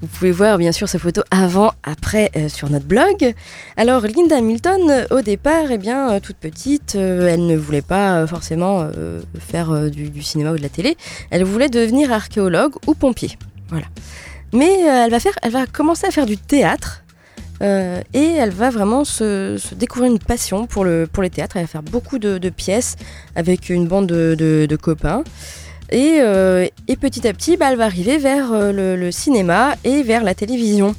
Vous 0.00 0.08
pouvez 0.08 0.32
voir 0.32 0.58
bien 0.58 0.72
sûr 0.72 0.88
sa 0.88 0.98
photo 0.98 1.22
avant, 1.30 1.72
après 1.84 2.30
euh, 2.36 2.48
sur 2.48 2.70
notre 2.70 2.86
blog. 2.86 3.34
Alors 3.76 4.02
Linda 4.02 4.36
Hamilton, 4.36 4.90
euh, 4.90 5.06
au 5.10 5.22
départ, 5.22 5.70
eh 5.70 5.78
bien, 5.78 6.10
euh, 6.10 6.20
toute 6.20 6.36
petite, 6.36 6.94
elle 6.96 7.46
ne 7.46 7.56
voulait 7.56 7.82
pas 7.82 8.26
forcément 8.26 8.88
faire 9.38 9.90
du, 9.90 10.22
cinéma 10.22 10.52
ou 10.52 10.56
de 10.56 10.62
la 10.62 10.68
télé. 10.68 10.96
Elle 11.30 11.44
voulait 11.44 11.68
devenir 11.68 12.12
archéologue 12.12 12.72
ou 12.86 12.94
pompier. 12.94 13.38
Voilà. 13.68 13.86
Mais 14.52 14.80
elle, 14.80 15.10
va 15.10 15.20
faire, 15.20 15.38
elle 15.42 15.52
va 15.52 15.66
commencer 15.66 16.06
à 16.06 16.10
faire 16.10 16.26
du 16.26 16.36
théâtre. 16.36 17.04
et 17.60 18.34
elle 18.38 18.50
va 18.50 18.70
vraiment 18.70 19.04
se, 19.04 19.58
découvrir 19.74 20.10
une 20.10 20.18
passion 20.18 20.66
pour, 20.66 20.84
le, 20.84 21.06
pour 21.10 21.22
les 21.22 21.30
théâtres. 21.30 21.56
Elle 21.56 21.62
va 21.64 21.68
faire 21.68 21.82
beaucoup 21.82 22.18
de, 22.18 22.48
pièces 22.48 22.96
avec 23.36 23.68
une 23.68 23.86
bande 23.86 24.06
de, 24.06 24.34
de- 24.38 24.66
de 24.68 24.76
copains. 24.76 25.22
Et, 25.90 26.18
euh, 26.20 26.66
et 26.86 26.96
petit 26.96 27.26
à 27.26 27.32
petit, 27.32 27.56
bah, 27.56 27.68
elle 27.70 27.78
va 27.78 27.84
arriver 27.84 28.18
vers 28.18 28.52
euh, 28.52 28.96
le, 28.96 29.10
cinéma 29.10 29.74
et 29.84 30.02
vers 30.02 30.22
la 30.22 30.34
télévision. 30.34 30.94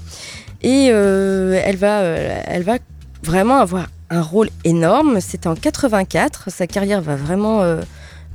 Et 0.61 0.89
euh, 0.91 1.61
elle, 1.63 1.77
va, 1.77 2.01
elle 2.01 2.63
va 2.63 2.77
vraiment 3.23 3.57
avoir 3.57 3.87
un 4.09 4.21
rôle 4.21 4.49
énorme. 4.63 5.21
C'était 5.21 5.47
en 5.47 5.55
84. 5.55 6.49
Sa 6.49 6.67
carrière 6.67 7.01
va 7.01 7.15
vraiment 7.15 7.63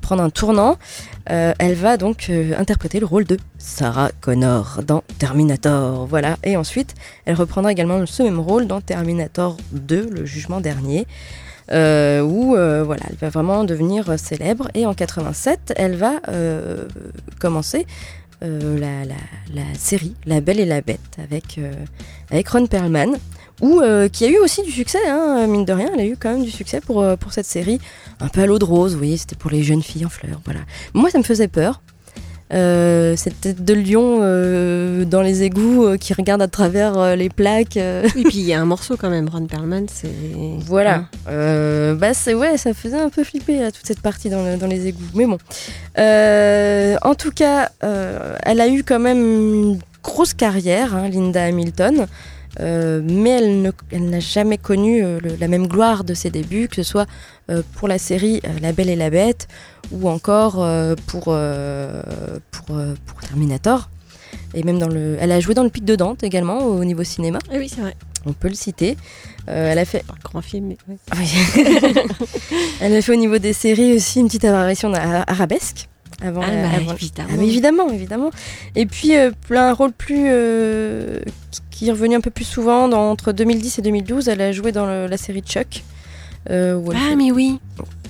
prendre 0.00 0.22
un 0.22 0.30
tournant. 0.30 0.78
Elle 1.26 1.74
va 1.74 1.96
donc 1.96 2.30
interpréter 2.56 3.00
le 3.00 3.06
rôle 3.06 3.24
de 3.24 3.36
Sarah 3.58 4.10
Connor 4.20 4.80
dans 4.86 5.02
Terminator. 5.18 6.06
Voilà. 6.06 6.36
Et 6.44 6.56
ensuite, 6.56 6.94
elle 7.26 7.34
reprendra 7.34 7.72
également 7.72 8.06
ce 8.06 8.22
même 8.22 8.38
rôle 8.38 8.66
dans 8.66 8.80
Terminator 8.80 9.56
2, 9.72 10.08
le 10.10 10.24
jugement 10.24 10.60
dernier. 10.60 11.06
Euh, 11.72 12.20
où 12.20 12.56
euh, 12.56 12.82
voilà, 12.84 13.02
elle 13.08 13.16
va 13.16 13.28
vraiment 13.28 13.64
devenir 13.64 14.18
célèbre. 14.18 14.68
Et 14.74 14.86
en 14.86 14.94
87, 14.94 15.74
elle 15.76 15.96
va 15.96 16.20
euh, 16.28 16.86
commencer 17.40 17.86
euh, 18.42 18.78
la, 18.78 19.62
série 19.78 20.14
La 20.26 20.40
Belle 20.40 20.60
et 20.60 20.64
la 20.66 20.80
Bête 20.80 21.18
avec, 21.18 21.60
avec 22.30 22.48
Ron 22.48 22.66
Perlman, 22.66 23.16
euh, 23.62 24.08
qui 24.08 24.24
a 24.24 24.28
eu 24.28 24.38
aussi 24.38 24.62
du 24.62 24.72
succès, 24.72 24.98
hein, 25.08 25.46
mine 25.46 25.64
de 25.64 25.72
rien, 25.72 25.90
elle 25.94 26.00
a 26.00 26.06
eu 26.06 26.16
quand 26.16 26.30
même 26.30 26.44
du 26.44 26.50
succès 26.50 26.80
pour, 26.80 27.04
pour 27.18 27.32
cette 27.32 27.46
série, 27.46 27.80
un 28.20 28.28
peu 28.28 28.42
à 28.42 28.46
l'eau 28.46 28.58
de 28.58 28.64
rose, 28.64 28.96
voyez, 28.96 29.16
c'était 29.16 29.36
pour 29.36 29.50
les 29.50 29.62
jeunes 29.62 29.82
filles 29.82 30.04
en 30.04 30.08
fleurs, 30.08 30.40
voilà. 30.44 30.60
Moi, 30.92 31.10
ça 31.10 31.18
me 31.18 31.22
faisait 31.22 31.48
peur. 31.48 31.80
Euh, 32.52 33.16
cette 33.16 33.40
tête 33.40 33.64
de 33.64 33.72
lion 33.74 34.18
euh, 34.20 35.04
dans 35.06 35.22
les 35.22 35.42
égouts 35.44 35.86
euh, 35.86 35.96
qui 35.96 36.12
regarde 36.12 36.42
à 36.42 36.46
travers 36.46 37.16
les 37.16 37.28
plaques. 37.30 37.76
Et 37.78 38.02
puis 38.24 38.36
il 38.38 38.42
y 38.46 38.52
a 38.52 38.60
un 38.60 38.66
morceau 38.66 38.96
quand 38.98 39.08
même, 39.10 39.28
Ron 39.28 39.46
Perlman, 39.46 39.86
c'est. 39.90 40.08
voilà. 40.66 41.04
Bah 41.26 42.12
c'est 42.14 42.34
ouais, 42.34 42.56
ça 42.58 42.74
faisait 42.74 43.00
un 43.00 43.08
peu 43.08 43.24
flipper 43.24 43.58
là, 43.60 43.72
toute 43.72 43.86
cette 43.86 44.00
partie 44.00 44.28
dans, 44.28 44.44
le- 44.44 44.56
dans 44.56 44.66
les 44.66 44.86
égouts. 44.88 45.00
Mais 45.14 45.26
bon. 45.26 45.38
En 45.96 47.14
tout 47.14 47.30
cas, 47.32 47.70
elle 47.80 48.60
a 48.60 48.68
eu 48.68 48.82
quand 48.84 49.00
même 49.00 49.18
une 49.18 49.78
grosse 50.02 50.34
carrière, 50.34 50.94
hein, 50.94 51.08
Linda 51.08 51.42
Hamilton. 51.44 52.06
Euh, 52.60 53.00
mais 53.04 53.30
elle 53.30 53.62
ne- 53.62 53.70
elle 53.90 54.08
n'a 54.10 54.20
jamais 54.20 54.58
connu 54.58 55.02
euh, 55.04 55.18
le- 55.20 55.36
la 55.40 55.48
même 55.48 55.66
gloire 55.66 56.04
de 56.04 56.14
ses 56.14 56.30
débuts, 56.30 56.68
que 56.68 56.76
ce 56.76 56.82
soit 56.84 57.06
euh, 57.50 57.62
pour 57.74 57.88
la 57.88 57.98
série 57.98 58.40
La 58.62 58.72
Belle 58.72 58.88
et 58.90 58.96
la 58.96 59.10
Bête 59.10 59.48
ou 59.92 60.08
encore 60.08 60.64
pour, 61.06 61.24
pour, 61.24 62.64
pour 63.06 63.20
Terminator. 63.26 63.88
Et 64.54 64.62
même 64.62 64.78
dans 64.78 64.88
le, 64.88 65.16
elle 65.20 65.32
a 65.32 65.40
joué 65.40 65.54
dans 65.54 65.64
le 65.64 65.68
Pic 65.68 65.84
de 65.84 65.96
Dante 65.96 66.22
également 66.22 66.58
au 66.58 66.84
niveau 66.84 67.02
cinéma. 67.04 67.38
Ah 67.50 67.56
oui, 67.58 67.68
c'est 67.68 67.80
vrai. 67.80 67.94
On 68.26 68.32
peut 68.32 68.48
le 68.48 68.54
citer. 68.54 68.96
Elle 69.46 69.78
a 69.78 69.84
fait 69.84 70.02
un 70.08 70.14
grand 70.22 70.40
film, 70.40 70.68
mais. 70.68 70.76
ouais. 70.88 71.24
Elle 72.80 72.94
a 72.94 73.02
fait 73.02 73.12
au 73.12 73.16
niveau 73.16 73.38
des 73.38 73.52
séries 73.52 73.94
aussi 73.94 74.20
une 74.20 74.26
petite 74.26 74.44
apparition 74.44 74.92
à- 74.94 75.30
arabesque. 75.30 75.88
Avant, 76.24 76.40
Ah, 76.42 76.50
bah, 76.50 76.68
avant- 76.76 76.94
évidemment. 76.94 77.28
Ah, 77.32 77.36
mais 77.38 77.46
évidemment, 77.46 77.90
évidemment. 77.90 78.30
Et 78.74 78.86
puis, 78.86 79.14
euh, 79.16 79.30
un 79.50 79.72
rôle 79.72 79.92
plus. 79.92 80.24
euh, 80.28 81.20
qui- 81.70 81.88
est 81.88 81.92
revenu 81.92 82.14
un 82.16 82.20
peu 82.20 82.30
plus 82.30 82.44
souvent. 82.44 82.88
Dans, 82.88 83.10
entre 83.10 83.32
2010 83.32 83.78
et 83.78 83.82
2012, 83.82 84.28
elle 84.28 84.40
a 84.40 84.52
joué 84.52 84.72
dans 84.72 84.86
le- 84.86 85.06
la 85.06 85.16
série 85.16 85.42
Chuck. 85.42 85.82
euh, 86.50 86.80
Ah, 86.94 87.10
fait- 87.10 87.16
mais 87.16 87.30
oui. 87.30 87.58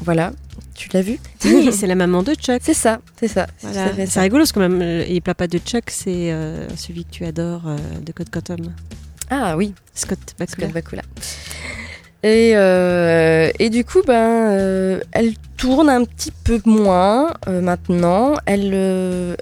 Voilà. 0.02 0.32
Tu 0.74 0.88
l'as 0.92 1.02
vu? 1.02 1.18
Oui, 1.44 1.70
c'est 1.72 1.86
la 1.86 1.94
maman 1.94 2.22
de 2.22 2.34
Chuck. 2.34 2.60
C'est 2.62 2.74
ça, 2.74 2.98
c'est 3.18 3.28
ça. 3.28 3.46
Voilà. 3.62 4.06
C'est 4.06 4.20
rigolo 4.20 4.42
parce 4.42 4.52
que 4.52 4.58
même 4.60 4.80
euh, 4.82 5.04
et 5.06 5.20
papa 5.20 5.46
de 5.46 5.58
Chuck, 5.58 5.84
c'est 5.88 6.32
euh, 6.32 6.68
celui 6.76 7.04
que 7.04 7.10
tu 7.12 7.24
adores 7.24 7.62
de 8.04 8.12
Code 8.12 8.30
Cotton. 8.30 8.56
Ah 9.30 9.56
oui, 9.56 9.72
Scott 9.94 10.18
Scott 10.48 10.72
Bakula. 10.72 11.02
Et, 12.24 12.52
euh, 12.56 13.50
et 13.58 13.68
du 13.70 13.84
coup, 13.84 14.00
ben, 14.06 14.14
euh, 14.52 15.00
elle 15.12 15.34
tourne 15.58 15.90
un 15.90 16.04
petit 16.04 16.30
peu 16.32 16.58
moins 16.64 17.34
euh, 17.48 17.60
maintenant. 17.60 18.34
Elle, 18.46 19.36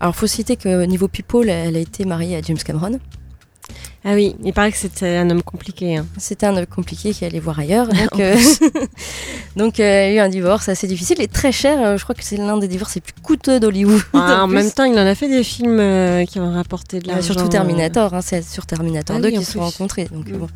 alors, 0.00 0.16
faut 0.16 0.26
citer 0.26 0.56
que 0.56 0.84
niveau 0.84 1.06
people, 1.08 1.48
elle 1.48 1.76
a 1.76 1.80
été 1.80 2.04
mariée 2.04 2.36
à 2.36 2.42
James 2.42 2.58
Cameron. 2.58 2.98
Ah 4.06 4.12
oui, 4.12 4.36
il 4.44 4.52
paraît 4.52 4.70
que 4.70 4.76
c'était 4.76 5.16
un 5.16 5.30
homme 5.30 5.42
compliqué. 5.42 5.96
hein. 5.96 6.06
C'était 6.18 6.44
un 6.44 6.54
homme 6.58 6.66
compliqué 6.66 7.14
qui 7.14 7.24
allait 7.24 7.40
voir 7.40 7.58
ailleurs. 7.58 7.86
Donc, 7.88 8.20
euh, 8.20 8.36
donc 9.56 9.80
euh, 9.80 9.82
elle 9.82 10.10
a 10.10 10.12
eu 10.12 10.18
un 10.18 10.28
divorce 10.28 10.68
assez 10.68 10.86
difficile 10.86 11.22
et 11.22 11.28
très 11.28 11.52
cher. 11.52 11.96
Je 11.96 12.02
crois 12.02 12.14
que 12.14 12.22
c'est 12.22 12.36
l'un 12.36 12.58
des 12.58 12.68
divorces 12.68 12.96
les 12.96 13.00
plus 13.00 13.14
coûteux 13.22 13.60
d'Hollywood. 13.60 14.02
Ah, 14.12 14.42
en 14.44 14.46
même 14.48 14.70
temps, 14.70 14.84
il 14.84 14.92
en 14.98 15.06
a 15.06 15.14
fait 15.14 15.28
des 15.28 15.42
films 15.42 15.80
qui 16.26 16.38
ont 16.38 16.52
rapporté 16.52 16.98
de 16.98 17.08
Euh, 17.08 17.12
l'argent. 17.14 17.32
surtout 17.32 17.48
Terminator, 17.48 18.12
hein, 18.12 18.20
c'est 18.20 18.42
sur 18.44 18.66
Terminator 18.66 19.16
Ah 19.16 19.20
2 19.22 19.28
oui, 19.28 19.34
en 19.36 19.38
qu'ils 19.38 19.46
se 19.46 19.52
sont 19.52 19.60
rencontrés. 19.60 20.04
Donc, 20.12 20.28
Mm. 20.28 20.36
bon. 20.36 20.48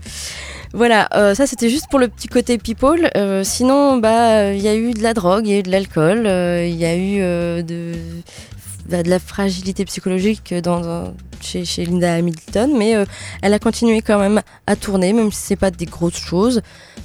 Voilà, 0.74 1.08
euh, 1.14 1.34
ça 1.34 1.46
c'était 1.46 1.70
juste 1.70 1.86
pour 1.90 1.98
le 1.98 2.08
petit 2.08 2.28
côté 2.28 2.58
people. 2.58 3.10
Euh, 3.16 3.42
sinon, 3.44 3.96
bah, 3.98 4.30
euh, 4.42 4.54
il 4.54 4.62
y 4.62 4.68
a 4.68 4.74
eu 4.76 4.92
de 4.92 5.02
la 5.02 5.14
drogue, 5.14 5.46
il 5.46 5.52
y 5.52 5.56
a 5.56 5.58
eu 5.60 5.62
de 5.62 5.70
l'alcool, 5.70 6.26
euh, 6.26 6.66
il 6.66 6.74
y 6.76 6.84
a 6.84 6.94
eu 6.94 7.18
euh, 7.20 7.62
de, 7.62 7.92
bah, 8.88 9.02
de 9.02 9.08
la 9.10 9.18
fragilité 9.18 9.84
psychologique 9.86 10.52
dans, 10.54 10.80
dans- 10.80 11.14
chez, 11.40 11.64
chez 11.64 11.84
Linda 11.84 12.14
Hamilton, 12.14 12.72
mais 12.76 12.96
euh, 12.96 13.04
elle 13.42 13.54
a 13.54 13.58
continué 13.60 14.02
quand 14.02 14.18
même 14.18 14.40
à 14.66 14.74
tourner, 14.76 15.12
même 15.12 15.30
si 15.32 15.40
c'est 15.40 15.56
pas 15.56 15.70
des 15.70 15.86
grosses 15.86 16.18
choses. 16.18 16.60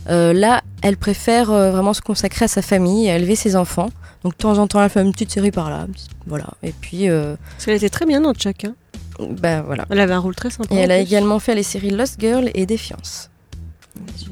Euh, 0.10 0.34
là, 0.34 0.62
elle 0.82 0.98
préfère 0.98 1.52
euh, 1.52 1.72
vraiment 1.72 1.94
se 1.94 2.02
consacrer 2.02 2.46
à 2.46 2.48
sa 2.48 2.62
famille, 2.64 3.10
à 3.10 3.16
élever 3.18 3.36
ses 3.36 3.56
enfants. 3.56 3.90
Donc 4.24 4.34
de 4.34 4.38
temps 4.38 4.58
en 4.58 4.68
temps, 4.68 4.82
elle 4.84 4.90
fait 4.90 5.02
une 5.02 5.12
petite 5.12 5.32
série 5.32 5.52
par 5.52 5.70
là, 5.70 5.86
voilà. 6.28 6.48
Et 6.64 6.72
puis, 6.72 7.10
euh, 7.10 7.36
Parce 7.52 7.66
qu'elle 7.66 7.76
était 7.76 7.90
très 7.90 8.06
bien 8.06 8.22
dans 8.22 8.34
Chuck. 8.34 8.66
hein. 8.66 8.74
bah 9.20 9.62
voilà. 9.62 9.86
Elle 9.90 10.00
avait 10.00 10.14
un 10.14 10.20
rôle 10.20 10.34
très 10.36 10.50
sympa. 10.50 10.74
Et 10.74 10.80
elle 10.80 10.92
a 10.92 10.96
plus. 10.96 11.04
également 11.04 11.40
fait 11.40 11.54
les 11.56 11.64
séries 11.64 11.92
Lost 11.92 12.20
Girl 12.20 12.50
et 12.56 12.66
Défiance, 12.66 13.30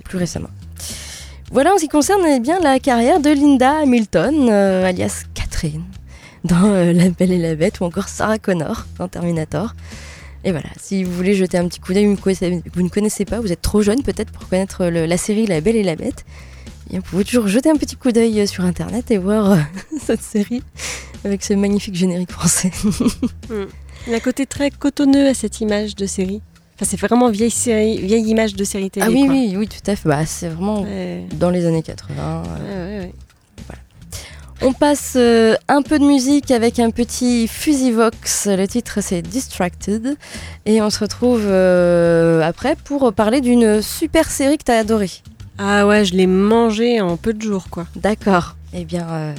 plus 0.03 0.17
récemment. 0.17 0.49
Voilà 1.51 1.73
en 1.73 1.77
ce 1.77 1.83
qui 1.83 1.89
concerne 1.89 2.21
eh 2.25 2.39
bien 2.39 2.59
la 2.59 2.79
carrière 2.79 3.19
de 3.19 3.29
Linda 3.29 3.79
Hamilton, 3.81 4.47
euh, 4.49 4.85
alias 4.85 5.23
Catherine, 5.33 5.83
dans 6.45 6.63
euh, 6.71 6.93
La 6.93 7.09
Belle 7.09 7.31
et 7.33 7.37
la 7.37 7.55
Bête, 7.55 7.79
ou 7.81 7.83
encore 7.83 8.07
Sarah 8.07 8.39
Connor 8.39 8.85
dans 8.97 9.07
Terminator. 9.07 9.73
Et 10.43 10.51
voilà, 10.51 10.69
si 10.81 11.03
vous 11.03 11.11
voulez 11.11 11.35
jeter 11.35 11.57
un 11.57 11.67
petit 11.67 11.79
coup 11.79 11.93
d'œil, 11.93 12.05
vous, 12.05 12.81
ne 12.81 12.89
connaissez- 12.89 13.25
pas, 13.25 13.39
vous 13.41 13.51
êtes 13.51 13.61
trop 13.61 13.81
jeune 13.81 14.01
peut-être 14.01 14.31
pour 14.31 14.47
connaître 14.47 14.85
la 14.85 15.17
série 15.17 15.45
La 15.45 15.61
Belle 15.61 15.75
et 15.75 15.83
la 15.83 15.95
Bête, 15.95 16.25
vous 16.89 17.01
pouvez 17.01 17.23
toujours 17.23 17.47
jeter 17.47 17.69
un 17.69 17.75
petit 17.77 17.95
coup 17.95 18.11
d'œil 18.11 18.41
euh, 18.41 18.45
sur 18.45 18.65
internet 18.65 19.11
et 19.11 19.17
voir 19.17 19.57
cette 20.01 20.21
série 20.21 20.63
avec 21.23 21.43
ce 21.43 21.53
magnifique 21.53 21.95
générique 21.95 22.31
français. 22.31 22.71
Il 24.07 24.11
y 24.11 24.13
a 24.13 24.17
un 24.17 24.19
côté 24.19 24.45
très 24.45 24.71
cotonneux 24.71 25.27
à 25.27 25.33
cette 25.33 25.61
image 25.61 25.95
de 25.95 26.05
série. 26.07 26.41
Enfin, 26.81 26.89
c'est 26.89 26.99
vraiment 26.99 27.29
vieille 27.29 27.51
série, 27.51 27.99
vieille 28.01 28.27
image 28.27 28.55
de 28.55 28.63
série 28.63 28.89
télé. 28.89 29.05
ah 29.07 29.11
oui, 29.11 29.25
quoi. 29.27 29.35
oui, 29.35 29.53
oui, 29.55 29.67
tout 29.67 29.91
à 29.91 29.95
fait. 29.95 30.09
Bah, 30.09 30.25
c'est 30.25 30.47
vraiment 30.49 30.81
Ouais. 30.81 31.25
dans 31.35 31.51
les 31.51 31.67
années 31.67 31.83
80. 31.83 32.41
euh, 32.59 33.01
Ouais. 33.03 33.11
On 34.63 34.73
passe 34.73 35.13
euh, 35.15 35.53
un 35.67 35.83
peu 35.83 35.99
de 35.99 36.05
musique 36.05 36.49
avec 36.49 36.79
un 36.79 36.89
petit 36.89 37.47
Fusivox. 37.47 38.47
Le 38.47 38.65
titre 38.67 38.97
c'est 39.01 39.21
Distracted. 39.21 40.17
Et 40.65 40.81
on 40.81 40.89
se 40.89 40.99
retrouve 40.99 41.43
euh, 41.45 42.41
après 42.41 42.75
pour 42.75 43.13
parler 43.13 43.41
d'une 43.41 43.83
super 43.83 44.29
série 44.31 44.57
que 44.57 44.63
tu 44.63 44.71
as 44.71 44.77
adorée. 44.79 45.11
Ah 45.59 45.85
ouais, 45.85 46.03
je 46.03 46.15
l'ai 46.15 46.25
mangé 46.27 46.99
en 46.99 47.15
peu 47.15 47.33
de 47.33 47.41
jours, 47.43 47.67
quoi. 47.69 47.85
D'accord. 47.95 48.55
Eh 48.73 48.85
bien, 48.85 49.35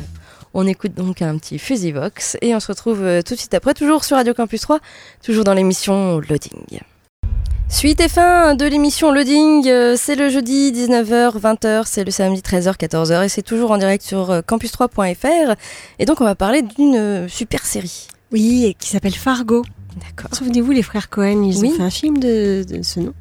on 0.55 0.65
écoute 0.69 0.95
donc 0.95 1.23
un 1.23 1.37
petit 1.39 1.59
Fusivox. 1.59 2.37
Et 2.41 2.55
on 2.55 2.61
se 2.61 2.69
retrouve 2.69 2.99
tout 3.27 3.35
de 3.35 3.39
suite 3.39 3.55
après, 3.55 3.75
toujours 3.75 4.05
sur 4.05 4.17
Radio 4.17 4.33
Campus 4.33 4.61
3, 4.61 4.79
toujours 5.25 5.43
dans 5.43 5.55
l'émission 5.55 6.21
Loading. 6.21 6.81
Suite 7.69 8.01
et 8.01 8.09
fin 8.09 8.55
de 8.55 8.67
l'émission 8.67 9.13
Loading, 9.13 9.67
euh, 9.67 9.95
c'est 9.97 10.15
le 10.15 10.29
jeudi 10.29 10.73
19h, 10.73 11.39
20h, 11.41 11.83
c'est 11.87 12.05
le 12.05 12.11
samedi 12.11 12.41
13h, 12.43 12.77
14h 12.77 13.25
et 13.25 13.29
c'est 13.31 13.43
toujours 13.43 13.71
en 13.71 13.79
direct 13.79 14.05
sur 14.05 14.31
euh, 14.31 14.41
campus3.fr. 14.43 15.55
Et 15.99 16.05
donc 16.05 16.21
on 16.21 16.25
va 16.25 16.35
parler 16.35 16.61
d'une 16.63 16.97
euh, 16.97 17.29
super 17.29 17.65
série. 17.65 18.09
Oui, 18.31 18.77
qui 18.79 18.89
s'appelle 18.91 19.15
Fargo. 19.15 19.63
D'accord. 19.97 20.35
Souvenez-vous, 20.35 20.71
les 20.71 20.83
frères 20.83 21.11
Cohen, 21.11 21.43
ils 21.43 21.59
Oui. 21.61 21.69
ont 21.69 21.77
fait 21.77 21.83
un 21.83 21.91
film 21.91 22.19
de, 22.19 22.65
de 22.67 22.83
ce 22.83 23.01
nom. 23.01 23.13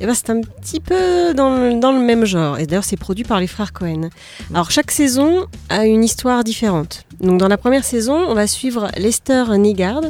Et 0.00 0.06
ben, 0.06 0.14
c'est 0.14 0.30
un 0.30 0.40
petit 0.40 0.80
peu 0.80 1.34
dans 1.34 1.50
le, 1.54 1.78
dans 1.78 1.92
le 1.92 1.98
même 2.00 2.24
genre. 2.24 2.58
Et 2.58 2.66
d'ailleurs, 2.66 2.84
c'est 2.84 2.96
produit 2.96 3.24
par 3.24 3.40
les 3.40 3.46
frères 3.46 3.74
Cohen. 3.74 4.08
Alors, 4.54 4.70
chaque 4.70 4.90
saison 4.90 5.46
a 5.68 5.84
une 5.84 6.02
histoire 6.02 6.42
différente. 6.42 7.04
Donc, 7.20 7.38
dans 7.38 7.48
la 7.48 7.58
première 7.58 7.84
saison, 7.84 8.14
on 8.26 8.32
va 8.32 8.46
suivre 8.46 8.90
Lester 8.96 9.44
Nygard, 9.58 10.00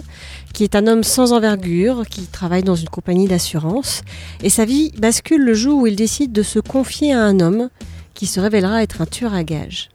qui 0.54 0.64
est 0.64 0.76
un 0.76 0.86
homme 0.86 1.02
sans 1.02 1.32
envergure, 1.32 2.04
qui 2.08 2.22
travaille 2.22 2.62
dans 2.62 2.76
une 2.76 2.88
compagnie 2.88 3.26
d'assurance. 3.26 4.02
Et 4.42 4.48
sa 4.48 4.64
vie 4.64 4.92
bascule 4.96 5.42
le 5.42 5.52
jour 5.52 5.82
où 5.82 5.86
il 5.86 5.96
décide 5.96 6.32
de 6.32 6.42
se 6.42 6.60
confier 6.60 7.12
à 7.12 7.22
un 7.22 7.40
homme 7.40 7.68
qui 8.14 8.26
se 8.26 8.40
révélera 8.40 8.82
être 8.82 9.02
un 9.02 9.06
tueur 9.06 9.34
à 9.34 9.42
gages. 9.42 9.90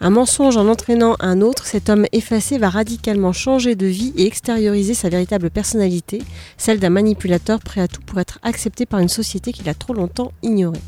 Un 0.00 0.10
mensonge 0.10 0.56
en 0.56 0.66
entraînant 0.66 1.14
un 1.20 1.42
autre, 1.42 1.66
cet 1.66 1.90
homme 1.90 2.06
effacé 2.10 2.58
va 2.58 2.70
radicalement 2.70 3.32
changer 3.32 3.76
de 3.76 3.86
vie 3.86 4.12
et 4.16 4.26
extérioriser 4.26 4.94
sa 4.94 5.10
véritable 5.10 5.50
personnalité, 5.50 6.22
celle 6.56 6.80
d'un 6.80 6.90
manipulateur 6.90 7.60
prêt 7.60 7.82
à 7.82 7.86
tout 7.86 8.00
pour 8.00 8.18
être 8.18 8.40
accepté 8.42 8.86
par 8.86 8.98
une 8.98 9.08
société 9.08 9.52
qu'il 9.52 9.68
a 9.68 9.74
trop 9.74 9.92
longtemps 9.92 10.32
ignorée. 10.42 10.80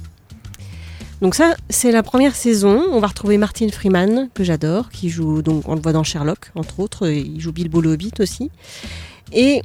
Donc 1.20 1.34
ça, 1.34 1.54
c'est 1.70 1.92
la 1.92 2.02
première 2.02 2.34
saison. 2.34 2.82
On 2.90 3.00
va 3.00 3.06
retrouver 3.06 3.38
Martin 3.38 3.68
Freeman, 3.68 4.28
que 4.34 4.44
j'adore, 4.44 4.90
qui 4.90 5.08
joue, 5.08 5.42
donc 5.42 5.68
on 5.68 5.74
le 5.74 5.80
voit 5.80 5.92
dans 5.92 6.04
Sherlock, 6.04 6.50
entre 6.54 6.80
autres, 6.80 7.08
et 7.08 7.18
il 7.18 7.40
joue 7.40 7.52
Bilbo 7.52 7.80
le 7.80 7.92
Hobbit 7.92 8.12
aussi. 8.18 8.50
Et 9.32 9.62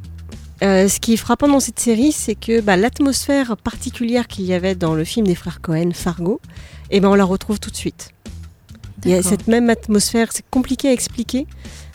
euh, 0.61 0.87
ce 0.87 0.99
qui 0.99 1.13
est 1.13 1.17
frappant 1.17 1.47
dans 1.47 1.59
cette 1.59 1.79
série, 1.79 2.11
c'est 2.11 2.35
que 2.35 2.61
bah, 2.61 2.77
l'atmosphère 2.77 3.57
particulière 3.57 4.27
qu'il 4.27 4.45
y 4.45 4.53
avait 4.53 4.75
dans 4.75 4.93
le 4.93 5.03
film 5.03 5.25
des 5.25 5.35
frères 5.35 5.61
Cohen, 5.61 5.91
Fargo, 5.93 6.39
eh 6.91 6.99
ben, 6.99 7.09
on 7.09 7.15
la 7.15 7.25
retrouve 7.25 7.59
tout 7.59 7.71
de 7.71 7.75
suite. 7.75 8.11
Il 9.05 9.11
y 9.11 9.13
a 9.13 9.23
cette 9.23 9.47
même 9.47 9.69
atmosphère, 9.69 10.31
c'est 10.31 10.43
compliqué 10.49 10.89
à 10.89 10.91
expliquer. 10.91 11.47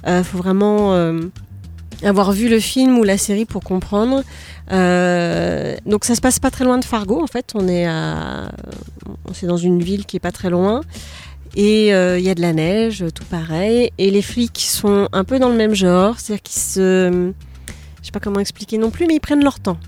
Il 0.06 0.24
faut 0.24 0.38
vraiment 0.38 0.94
euh, 0.94 1.20
avoir 2.04 2.32
vu 2.32 2.48
le 2.48 2.60
film 2.60 2.98
ou 2.98 3.04
la 3.04 3.18
série 3.18 3.44
pour 3.44 3.62
comprendre. 3.62 4.22
Euh, 4.72 5.76
donc 5.86 6.04
ça 6.04 6.14
se 6.14 6.20
passe 6.20 6.38
pas 6.38 6.50
très 6.50 6.64
loin 6.64 6.78
de 6.78 6.84
Fargo 6.84 7.20
en 7.22 7.26
fait. 7.26 7.52
On 7.54 7.68
est 7.68 7.86
à, 7.86 8.50
c'est 9.32 9.46
dans 9.46 9.56
une 9.56 9.82
ville 9.82 10.06
qui 10.06 10.16
est 10.16 10.20
pas 10.20 10.32
très 10.32 10.50
loin. 10.50 10.82
Et 11.56 11.94
euh, 11.94 12.18
il 12.18 12.24
y 12.24 12.30
a 12.30 12.34
de 12.34 12.40
la 12.40 12.52
neige, 12.52 13.04
tout 13.14 13.24
pareil. 13.24 13.90
Et 13.98 14.10
les 14.10 14.22
flics 14.22 14.60
sont 14.60 15.08
un 15.12 15.24
peu 15.24 15.38
dans 15.38 15.48
le 15.48 15.56
même 15.56 15.74
genre, 15.74 16.18
c'est-à-dire 16.18 16.42
qu'ils 16.42 16.60
se, 16.60 17.32
je 18.00 18.06
sais 18.06 18.12
pas 18.12 18.20
comment 18.20 18.40
expliquer 18.40 18.78
non 18.78 18.90
plus, 18.90 19.06
mais 19.06 19.14
ils 19.14 19.20
prennent 19.20 19.44
leur 19.44 19.60
temps. 19.60 19.78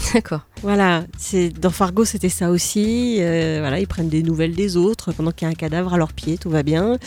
D'accord. 0.14 0.40
Voilà, 0.62 1.04
c'est 1.18 1.50
dans 1.50 1.70
Fargo 1.70 2.04
c'était 2.04 2.28
ça 2.28 2.50
aussi. 2.50 3.18
Euh, 3.20 3.58
voilà, 3.60 3.80
ils 3.80 3.86
prennent 3.86 4.08
des 4.08 4.22
nouvelles 4.22 4.54
des 4.54 4.76
autres 4.76 5.12
pendant 5.12 5.30
qu'il 5.30 5.46
y 5.46 5.48
a 5.48 5.50
un 5.50 5.54
cadavre 5.54 5.94
à 5.94 5.98
leurs 5.98 6.12
pieds, 6.12 6.38
tout 6.38 6.50
va 6.50 6.62
bien. 6.62 6.98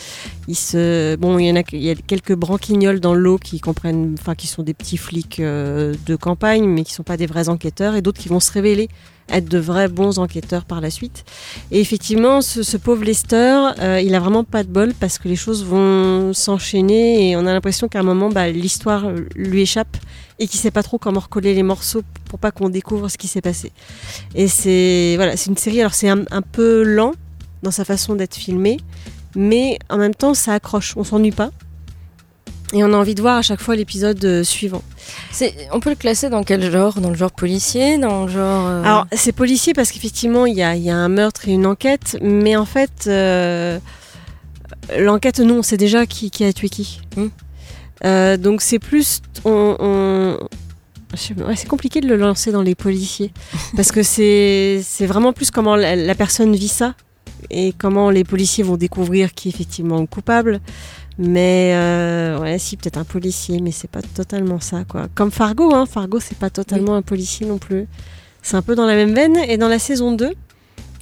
Ils 0.48 0.56
se, 0.56 1.16
bon, 1.16 1.38
il 1.38 1.46
y 1.46 1.50
en 1.50 1.56
a, 1.56 1.62
il 1.72 1.82
y 1.82 1.90
a 1.90 1.94
quelques 1.94 2.34
branquignoles 2.34 3.00
dans 3.00 3.14
l'eau 3.14 3.38
qui 3.38 3.60
comprennent, 3.60 4.16
enfin 4.18 4.34
qui 4.34 4.46
sont 4.46 4.62
des 4.62 4.74
petits 4.74 4.96
flics 4.96 5.40
euh, 5.40 5.94
de 6.06 6.16
campagne, 6.16 6.66
mais 6.66 6.84
qui 6.84 6.92
sont 6.92 7.02
pas 7.02 7.16
des 7.16 7.26
vrais 7.26 7.48
enquêteurs, 7.48 7.94
et 7.94 8.02
d'autres 8.02 8.20
qui 8.20 8.28
vont 8.28 8.40
se 8.40 8.52
révéler 8.52 8.88
être 9.30 9.48
de 9.48 9.58
vrais 9.58 9.88
bons 9.88 10.18
enquêteurs 10.18 10.64
par 10.64 10.80
la 10.80 10.90
suite. 10.90 11.24
Et 11.70 11.80
effectivement, 11.80 12.42
ce, 12.42 12.76
pauvre 12.76 13.04
Lester, 13.04 13.70
euh, 13.80 14.00
il 14.00 14.14
a 14.14 14.20
vraiment 14.20 14.44
pas 14.44 14.62
de 14.62 14.68
bol 14.68 14.92
parce 14.94 15.18
que 15.18 15.28
les 15.28 15.36
choses 15.36 15.64
vont 15.64 16.32
s'enchaîner 16.32 17.30
et 17.30 17.36
on 17.36 17.46
a 17.46 17.52
l'impression 17.52 17.88
qu'à 17.88 18.00
un 18.00 18.04
moment, 18.04 18.28
bah, 18.28 18.50
l'histoire 18.50 19.10
lui 19.34 19.62
échappe 19.62 19.96
et 20.38 20.46
qu'il 20.46 20.60
sait 20.60 20.70
pas 20.70 20.82
trop 20.82 20.98
comment 20.98 21.20
recoller 21.20 21.54
les 21.54 21.62
morceaux 21.62 22.02
pour 22.26 22.38
pas 22.38 22.50
qu'on 22.50 22.68
découvre 22.68 23.08
ce 23.08 23.16
qui 23.16 23.28
s'est 23.28 23.40
passé. 23.40 23.72
Et 24.34 24.48
c'est 24.48 25.14
voilà, 25.16 25.36
c'est 25.36 25.50
une 25.50 25.56
série. 25.56 25.80
Alors 25.80 25.94
c'est 25.94 26.08
un, 26.08 26.24
un 26.30 26.42
peu 26.42 26.82
lent 26.82 27.12
dans 27.62 27.70
sa 27.70 27.84
façon 27.84 28.14
d'être 28.14 28.34
filmé, 28.34 28.78
mais 29.36 29.78
en 29.88 29.96
même 29.96 30.14
temps 30.14 30.34
ça 30.34 30.52
accroche. 30.52 30.96
On 30.96 31.04
s'ennuie 31.04 31.30
pas 31.30 31.50
et 32.74 32.82
on 32.84 32.92
a 32.92 32.96
envie 32.96 33.14
de 33.14 33.20
voir 33.22 33.38
à 33.38 33.42
chaque 33.42 33.60
fois 33.60 33.76
l'épisode 33.76 34.22
euh, 34.24 34.44
suivant. 34.44 34.82
On 35.72 35.80
peut 35.80 35.90
le 35.90 35.96
classer 35.96 36.28
dans 36.28 36.42
quel 36.42 36.70
genre? 36.70 37.00
Dans 37.00 37.10
le 37.10 37.14
genre 37.16 37.30
policier? 37.32 37.96
Dans 37.98 38.24
le 38.26 38.30
genre. 38.32 38.66
euh, 38.66 38.82
Alors 38.82 39.06
c'est 39.12 39.32
policier 39.32 39.72
parce 39.72 39.90
qu'effectivement 39.92 40.44
il 40.46 40.56
y 40.56 40.62
a, 40.62 40.74
il 40.76 40.82
y 40.82 40.90
a 40.90 40.96
un 40.96 41.08
meurtre 41.08 41.48
et 41.48 41.52
une 41.52 41.66
enquête, 41.66 42.18
mais 42.20 42.56
en 42.56 42.64
fait 42.66 43.04
euh, 43.06 43.78
l'enquête 44.98 45.40
nous 45.40 45.54
on 45.54 45.62
sait 45.62 45.76
déjà 45.76 46.06
qui, 46.06 46.30
qui 46.30 46.44
a 46.44 46.52
tué 46.52 46.68
qui. 46.68 47.00
Hmm. 47.16 47.28
Euh, 48.04 48.36
donc 48.36 48.60
c'est 48.60 48.78
plus 48.78 49.20
on, 49.44 49.76
on- 49.78 50.38
ouais, 51.46 51.56
c'est 51.56 51.68
compliqué 51.68 52.00
de 52.00 52.08
le 52.08 52.16
lancer 52.16 52.50
dans 52.52 52.62
les 52.62 52.74
policiers 52.74 53.32
parce 53.76 53.92
que 53.92 54.02
c'est 54.02 54.80
c'est 54.84 55.06
vraiment 55.06 55.32
plus 55.32 55.50
comment 55.50 55.76
la, 55.76 55.96
la 55.96 56.14
personne 56.14 56.54
vit 56.54 56.68
ça 56.68 56.94
et 57.50 57.72
comment 57.76 58.10
les 58.10 58.24
policiers 58.24 58.64
vont 58.64 58.76
découvrir 58.76 59.34
qui 59.34 59.48
est 59.48 59.52
effectivement 59.52 60.00
le 60.00 60.06
coupable. 60.06 60.60
Mais 61.18 61.72
euh, 61.74 62.38
ouais, 62.40 62.58
si 62.58 62.76
peut-être 62.76 62.98
un 62.98 63.04
policier, 63.04 63.60
mais 63.60 63.70
c'est 63.70 63.90
pas 63.90 64.02
totalement 64.02 64.60
ça 64.60 64.84
quoi. 64.84 65.06
Comme 65.14 65.30
Fargo, 65.30 65.72
hein, 65.74 65.86
Fargo 65.86 66.18
c'est 66.20 66.36
pas 66.36 66.50
totalement 66.50 66.96
un 66.96 67.02
policier 67.02 67.46
non 67.46 67.58
plus. 67.58 67.86
C'est 68.42 68.56
un 68.56 68.62
peu 68.62 68.74
dans 68.74 68.86
la 68.86 68.94
même 68.94 69.14
veine. 69.14 69.36
Et 69.48 69.56
dans 69.56 69.68
la 69.68 69.78
saison 69.78 70.12
2, 70.12 70.32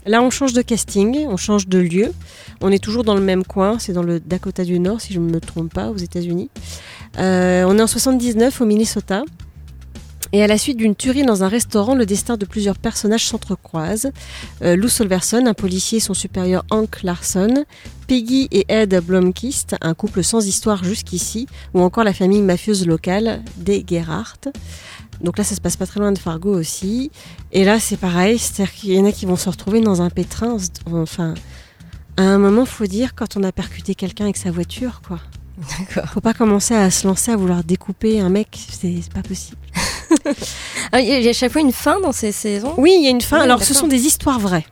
là 0.06 0.22
on 0.22 0.30
change 0.30 0.52
de 0.52 0.60
casting, 0.62 1.26
on 1.28 1.38
change 1.38 1.66
de 1.66 1.78
lieu. 1.78 2.12
On 2.60 2.70
est 2.70 2.82
toujours 2.82 3.04
dans 3.04 3.14
le 3.14 3.22
même 3.22 3.44
coin, 3.44 3.78
c'est 3.78 3.92
dans 3.94 4.02
le 4.02 4.20
Dakota 4.20 4.64
du 4.64 4.78
Nord 4.78 5.00
si 5.00 5.14
je 5.14 5.18
ne 5.18 5.30
me 5.30 5.40
trompe 5.40 5.72
pas, 5.72 5.88
aux 5.88 5.96
États-Unis. 5.96 6.50
Euh, 7.18 7.64
on 7.66 7.78
est 7.78 7.82
en 7.82 7.86
79 7.86 8.60
au 8.60 8.66
Minnesota. 8.66 9.24
Et 10.30 10.42
à 10.42 10.46
la 10.46 10.56
suite 10.56 10.78
d'une 10.78 10.94
tuerie 10.94 11.24
dans 11.24 11.42
un 11.42 11.48
restaurant, 11.48 11.94
le 11.94 12.06
destin 12.06 12.36
de 12.36 12.46
plusieurs 12.46 12.78
personnages 12.78 13.26
s'entrecroise. 13.26 14.10
Euh, 14.62 14.76
Lou 14.76 14.88
Solverson, 14.88 15.44
un 15.46 15.54
policier, 15.54 15.98
et 15.98 16.00
son 16.00 16.14
supérieur 16.14 16.64
Hank 16.70 17.02
Larson, 17.02 17.64
Peggy 18.06 18.48
et 18.50 18.64
Ed 18.68 18.98
Blomkist, 19.04 19.76
un 19.80 19.94
couple 19.94 20.22
sans 20.22 20.46
histoire 20.46 20.84
jusqu'ici, 20.84 21.46
ou 21.74 21.80
encore 21.80 22.04
la 22.04 22.14
famille 22.14 22.40
mafieuse 22.40 22.86
locale 22.86 23.42
des 23.56 23.84
Gerhardt. 23.86 24.52
Donc 25.20 25.38
là, 25.38 25.44
ça 25.44 25.54
se 25.54 25.60
passe 25.60 25.76
pas 25.76 25.86
très 25.86 26.00
loin 26.00 26.12
de 26.12 26.18
Fargo 26.18 26.54
aussi. 26.58 27.10
Et 27.52 27.64
là, 27.64 27.78
c'est 27.78 27.98
pareil, 27.98 28.38
c'est-à-dire 28.38 28.74
qu'il 28.74 28.94
y 28.94 28.98
en 28.98 29.04
a 29.04 29.12
qui 29.12 29.26
vont 29.26 29.36
se 29.36 29.48
retrouver 29.48 29.80
dans 29.80 30.02
un 30.02 30.10
pétrin. 30.10 30.56
Enfin, 30.90 31.34
à 32.16 32.22
un 32.22 32.38
moment, 32.38 32.64
faut 32.64 32.86
dire, 32.86 33.14
quand 33.14 33.36
on 33.36 33.42
a 33.42 33.52
percuté 33.52 33.94
quelqu'un 33.94 34.24
avec 34.24 34.36
sa 34.36 34.50
voiture, 34.50 35.02
quoi. 35.06 35.20
D'accord. 35.78 36.08
Faut 36.10 36.20
pas 36.20 36.34
commencer 36.34 36.74
à 36.74 36.90
se 36.90 37.06
lancer 37.06 37.30
à 37.30 37.36
vouloir 37.36 37.62
découper 37.62 38.20
un 38.20 38.30
mec, 38.30 38.48
c'est 38.70 39.00
c'est 39.02 39.12
pas 39.12 39.22
possible. 39.22 39.58
Ah, 40.92 41.00
Il 41.00 41.08
y 41.08 41.26
a- 41.26 41.30
à 41.30 41.32
chaque 41.32 41.52
fois 41.52 41.60
une 41.60 41.72
fin 41.72 42.00
dans 42.00 42.12
ces 42.12 42.32
saisons? 42.32 42.74
Oui, 42.76 42.94
il 42.98 43.04
y 43.04 43.06
a 43.06 43.10
une 43.10 43.20
fin. 43.20 43.38
Alors, 43.40 43.62
ce 43.62 43.74
sont 43.74 43.86
des 43.88 44.02
histoires 44.06 44.38
vraies. 44.38 44.66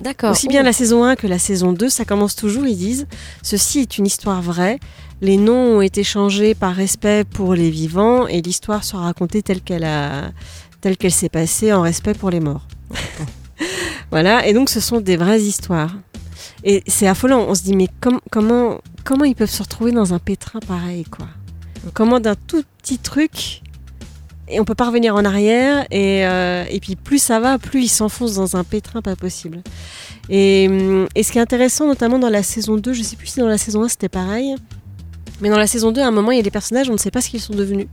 D'accord. 0.00 0.32
Aussi 0.32 0.46
bien 0.48 0.62
la 0.62 0.74
saison 0.74 1.04
1 1.04 1.16
que 1.16 1.26
la 1.26 1.38
saison 1.38 1.72
2, 1.72 1.88
ça 1.88 2.04
commence 2.04 2.36
toujours, 2.36 2.66
ils 2.66 2.76
disent 2.76 3.06
Ceci 3.42 3.80
est 3.80 3.96
une 3.96 4.06
histoire 4.06 4.42
vraie. 4.42 4.78
Les 5.22 5.38
noms 5.38 5.78
ont 5.78 5.80
été 5.80 6.04
changés 6.04 6.54
par 6.54 6.74
respect 6.74 7.24
pour 7.24 7.54
les 7.54 7.70
vivants 7.70 8.26
et 8.26 8.42
l'histoire 8.42 8.84
sera 8.84 9.04
racontée 9.04 9.40
telle 9.42 9.62
qu'elle 9.62 9.84
a 9.84 10.32
telle 10.82 10.98
qu'elle 10.98 11.12
s'est 11.12 11.30
passée 11.30 11.72
en 11.72 11.80
respect 11.80 12.12
pour 12.12 12.28
les 12.28 12.40
morts. 12.40 12.66
voilà, 14.10 14.46
et 14.46 14.52
donc 14.52 14.68
ce 14.68 14.80
sont 14.80 15.00
des 15.00 15.16
vraies 15.16 15.40
histoires. 15.40 15.94
Et 16.64 16.82
c'est 16.86 17.06
affolant, 17.08 17.46
on 17.48 17.54
se 17.54 17.62
dit 17.62 17.74
mais 17.74 17.88
com- 18.00 18.20
comment 18.30 18.80
comment 19.04 19.24
ils 19.24 19.34
peuvent 19.34 19.50
se 19.50 19.62
retrouver 19.62 19.92
dans 19.92 20.12
un 20.14 20.18
pétrin 20.18 20.60
pareil 20.60 21.04
quoi? 21.04 21.26
Comment 21.94 22.20
d'un 22.20 22.34
tout 22.34 22.62
petit 22.82 22.98
truc 22.98 23.62
et 24.48 24.60
on 24.60 24.64
peut 24.64 24.74
pas 24.74 24.86
revenir 24.86 25.14
en 25.14 25.24
arrière 25.24 25.86
et, 25.90 26.26
euh, 26.26 26.64
et 26.70 26.80
puis 26.80 26.96
plus 26.96 27.18
ça 27.18 27.40
va, 27.40 27.58
plus 27.58 27.82
ils 27.82 27.88
s'enfoncent 27.88 28.34
dans 28.34 28.56
un 28.56 28.64
pétrin 28.64 29.02
pas 29.02 29.16
possible. 29.16 29.62
Et, 30.28 30.66
hum, 30.68 31.08
et 31.14 31.22
ce 31.22 31.32
qui 31.32 31.38
est 31.38 31.42
intéressant, 31.42 31.86
notamment 31.86 32.18
dans 32.18 32.30
la 32.30 32.42
saison 32.42 32.76
2, 32.76 32.92
je 32.92 33.02
sais 33.02 33.16
plus 33.16 33.28
si 33.28 33.40
dans 33.40 33.48
la 33.48 33.58
saison 33.58 33.82
1 33.82 33.88
c'était 33.88 34.08
pareil, 34.08 34.54
mais 35.40 35.50
dans 35.50 35.58
la 35.58 35.66
saison 35.66 35.92
2, 35.92 36.00
à 36.00 36.06
un 36.06 36.10
moment, 36.10 36.30
il 36.30 36.36
y 36.36 36.40
a 36.40 36.42
des 36.42 36.50
personnages, 36.50 36.88
on 36.88 36.94
ne 36.94 36.98
sait 36.98 37.10
pas 37.10 37.20
ce 37.20 37.28
qu'ils 37.28 37.40
sont 37.40 37.54
devenus. 37.54 37.88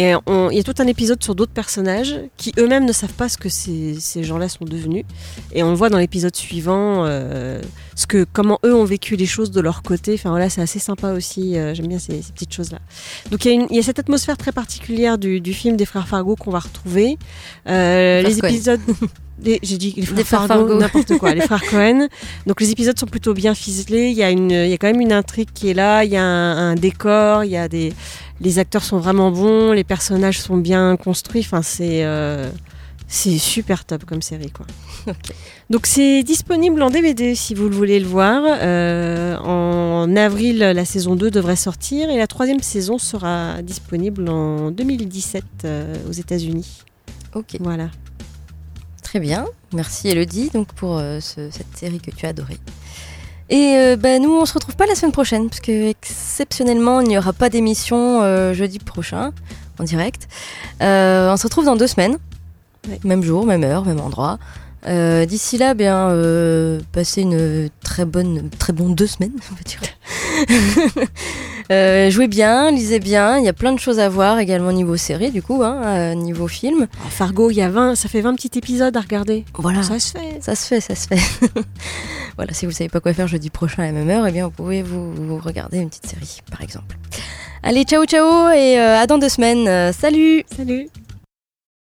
Et 0.00 0.12
il 0.28 0.56
y 0.56 0.60
a 0.60 0.62
tout 0.62 0.74
un 0.78 0.86
épisode 0.86 1.20
sur 1.24 1.34
d'autres 1.34 1.50
personnages 1.52 2.14
qui 2.36 2.52
eux-mêmes 2.56 2.84
ne 2.84 2.92
savent 2.92 3.12
pas 3.14 3.28
ce 3.28 3.36
que 3.36 3.48
ces, 3.48 3.96
ces 3.98 4.22
gens-là 4.22 4.48
sont 4.48 4.64
devenus. 4.64 5.04
Et 5.52 5.64
on 5.64 5.74
voit 5.74 5.88
dans 5.90 5.98
l'épisode 5.98 6.36
suivant, 6.36 7.04
euh, 7.04 7.60
ce 7.96 8.06
que, 8.06 8.24
comment 8.32 8.60
eux 8.64 8.72
ont 8.76 8.84
vécu 8.84 9.16
les 9.16 9.26
choses 9.26 9.50
de 9.50 9.60
leur 9.60 9.82
côté. 9.82 10.14
Enfin 10.14 10.30
voilà, 10.30 10.50
c'est 10.50 10.60
assez 10.60 10.78
sympa 10.78 11.10
aussi. 11.14 11.56
euh, 11.58 11.74
J'aime 11.74 11.88
bien 11.88 11.98
ces, 11.98 12.22
ces 12.22 12.30
petites 12.32 12.54
choses-là. 12.54 12.78
Donc 13.32 13.44
il 13.44 13.66
y, 13.72 13.76
a 13.76 13.80
y 13.80 13.82
cette 13.82 13.98
atmosphère 13.98 14.36
très 14.36 14.52
particulière 14.52 15.18
du, 15.18 15.40
du 15.40 15.52
film 15.52 15.76
des 15.76 15.84
frères 15.84 16.06
Fargo 16.06 16.36
qu'on 16.36 16.52
va 16.52 16.60
retrouver. 16.60 17.18
Euh, 17.68 18.22
les 18.22 18.38
épisodes. 18.38 18.80
des- 19.40 19.58
J'ai 19.64 19.78
dit 19.78 19.94
les 19.96 20.02
frères, 20.06 20.24
frères 20.26 20.46
Fargo, 20.46 20.66
Fargo. 20.68 20.80
n'importe 20.80 21.18
quoi, 21.18 21.34
les 21.34 21.40
frères 21.40 21.62
Cohen. 21.70 22.06
Donc 22.46 22.60
les 22.60 22.70
épisodes 22.70 22.96
sont 22.98 23.06
plutôt 23.06 23.34
bien 23.34 23.54
ficelés. 23.54 24.10
Il 24.10 24.16
y 24.16 24.22
a 24.22 24.30
une, 24.30 24.52
il 24.52 24.68
y 24.70 24.72
a 24.74 24.78
quand 24.78 24.86
même 24.92 25.00
une 25.00 25.12
intrigue 25.12 25.48
qui 25.52 25.70
est 25.70 25.74
là. 25.74 26.04
Il 26.04 26.12
y 26.12 26.16
a 26.16 26.22
un, 26.22 26.70
un 26.70 26.74
décor. 26.76 27.42
Il 27.44 27.50
y 27.50 27.56
a 27.56 27.68
des, 27.68 27.92
les 28.40 28.58
acteurs 28.58 28.84
sont 28.84 28.98
vraiment 28.98 29.30
bons. 29.30 29.72
Les 29.72 29.84
personnages 29.84 30.40
sont 30.40 30.56
bien 30.56 30.96
construits. 30.96 31.40
Enfin 31.44 31.62
c'est, 31.62 32.04
euh, 32.04 32.48
c'est 33.06 33.38
super 33.38 33.84
top 33.84 34.04
comme 34.04 34.22
série 34.22 34.50
quoi. 34.50 34.66
Donc 35.70 35.86
c'est 35.86 36.22
disponible 36.22 36.82
en 36.82 36.90
DVD 36.90 37.34
si 37.34 37.54
vous 37.54 37.68
le 37.68 37.74
voulez 37.74 38.00
le 38.00 38.06
voir. 38.06 38.42
Euh, 38.46 39.36
en 39.38 40.14
avril, 40.16 40.58
la 40.58 40.84
saison 40.84 41.14
2 41.16 41.30
devrait 41.30 41.56
sortir 41.56 42.08
et 42.10 42.16
la 42.16 42.26
troisième 42.26 42.60
saison 42.60 42.98
sera 42.98 43.60
disponible 43.62 44.28
en 44.28 44.70
2017 44.70 45.44
euh, 45.64 45.94
aux 46.08 46.12
États-Unis. 46.12 46.84
Ok. 47.34 47.56
Voilà. 47.60 47.90
Très 49.02 49.20
bien. 49.20 49.46
Merci 49.72 50.08
Elodie 50.08 50.50
donc 50.52 50.72
pour 50.74 50.98
ce- 50.98 51.50
cette 51.50 51.74
série 51.76 51.98
que 52.00 52.10
tu 52.10 52.26
as 52.26 52.30
adorée. 52.30 52.58
Et 53.50 53.76
euh, 53.76 53.96
bah, 53.96 54.18
nous, 54.18 54.30
on 54.30 54.44
se 54.44 54.54
retrouve 54.54 54.76
pas 54.76 54.86
la 54.86 54.94
semaine 54.94 55.12
prochaine, 55.12 55.48
parce 55.48 55.60
que 55.60 55.88
exceptionnellement, 55.88 57.00
il 57.00 57.08
n'y 57.08 57.18
aura 57.18 57.32
pas 57.32 57.48
d'émission 57.48 58.22
euh, 58.22 58.52
jeudi 58.52 58.78
prochain, 58.78 59.32
en 59.78 59.84
direct. 59.84 60.28
Euh, 60.82 61.32
on 61.32 61.36
se 61.36 61.44
retrouve 61.44 61.64
dans 61.64 61.76
deux 61.76 61.86
semaines, 61.86 62.18
même 63.04 63.22
jour, 63.22 63.46
même 63.46 63.64
heure, 63.64 63.84
même 63.84 64.00
endroit. 64.00 64.38
Euh, 64.86 65.26
D'ici 65.26 65.58
là, 65.58 65.74
bien, 65.74 66.10
euh, 66.10 66.80
passez 66.92 67.22
une 67.22 67.68
très 67.82 68.04
bonne, 68.04 68.48
très 68.58 68.72
bon 68.72 68.88
deux 68.88 69.06
semaines, 69.06 69.32
on 69.52 69.54
va 69.54 69.62
dire. 69.62 71.06
Euh, 71.70 72.08
jouez 72.08 72.28
bien, 72.28 72.70
lisez 72.70 72.98
bien. 72.98 73.36
Il 73.36 73.44
y 73.44 73.48
a 73.48 73.52
plein 73.52 73.74
de 73.74 73.78
choses 73.78 73.98
à 73.98 74.08
voir 74.08 74.38
également 74.38 74.72
niveau 74.72 74.96
série, 74.96 75.30
du 75.30 75.42
coup, 75.42 75.62
hein, 75.62 76.14
niveau 76.14 76.48
film. 76.48 76.86
Alors, 76.98 77.12
Fargo, 77.12 77.50
il 77.50 77.58
y 77.58 77.60
a 77.60 77.68
20, 77.68 77.94
ça 77.94 78.08
fait 78.08 78.22
20 78.22 78.36
petits 78.36 78.56
épisodes 78.56 78.96
à 78.96 79.00
regarder. 79.02 79.44
Voilà. 79.52 79.82
Ça 79.82 79.98
se 79.98 80.12
fait. 80.12 80.38
Ça 80.40 80.54
se 80.54 80.66
fait, 80.66 80.80
ça 80.80 80.94
se 80.94 81.06
fait. 81.06 81.20
voilà, 82.36 82.54
si 82.54 82.64
vous 82.64 82.72
savez 82.72 82.88
pas 82.88 83.00
quoi 83.00 83.12
faire 83.12 83.28
jeudi 83.28 83.50
prochain 83.50 83.82
à 83.82 83.86
la 83.86 83.92
même 83.92 84.08
heure, 84.08 84.26
eh 84.26 84.32
bien 84.32 84.46
vous 84.46 84.50
pouvez 84.50 84.82
vous, 84.82 85.12
vous 85.12 85.36
regarder 85.36 85.80
une 85.80 85.90
petite 85.90 86.06
série, 86.06 86.40
par 86.50 86.62
exemple. 86.62 86.96
Allez, 87.62 87.84
ciao 87.84 88.02
ciao 88.06 88.48
et 88.48 88.78
à 88.78 89.06
dans 89.06 89.18
deux 89.18 89.28
semaines. 89.28 89.92
Salut 89.92 90.44
Salut. 90.56 90.88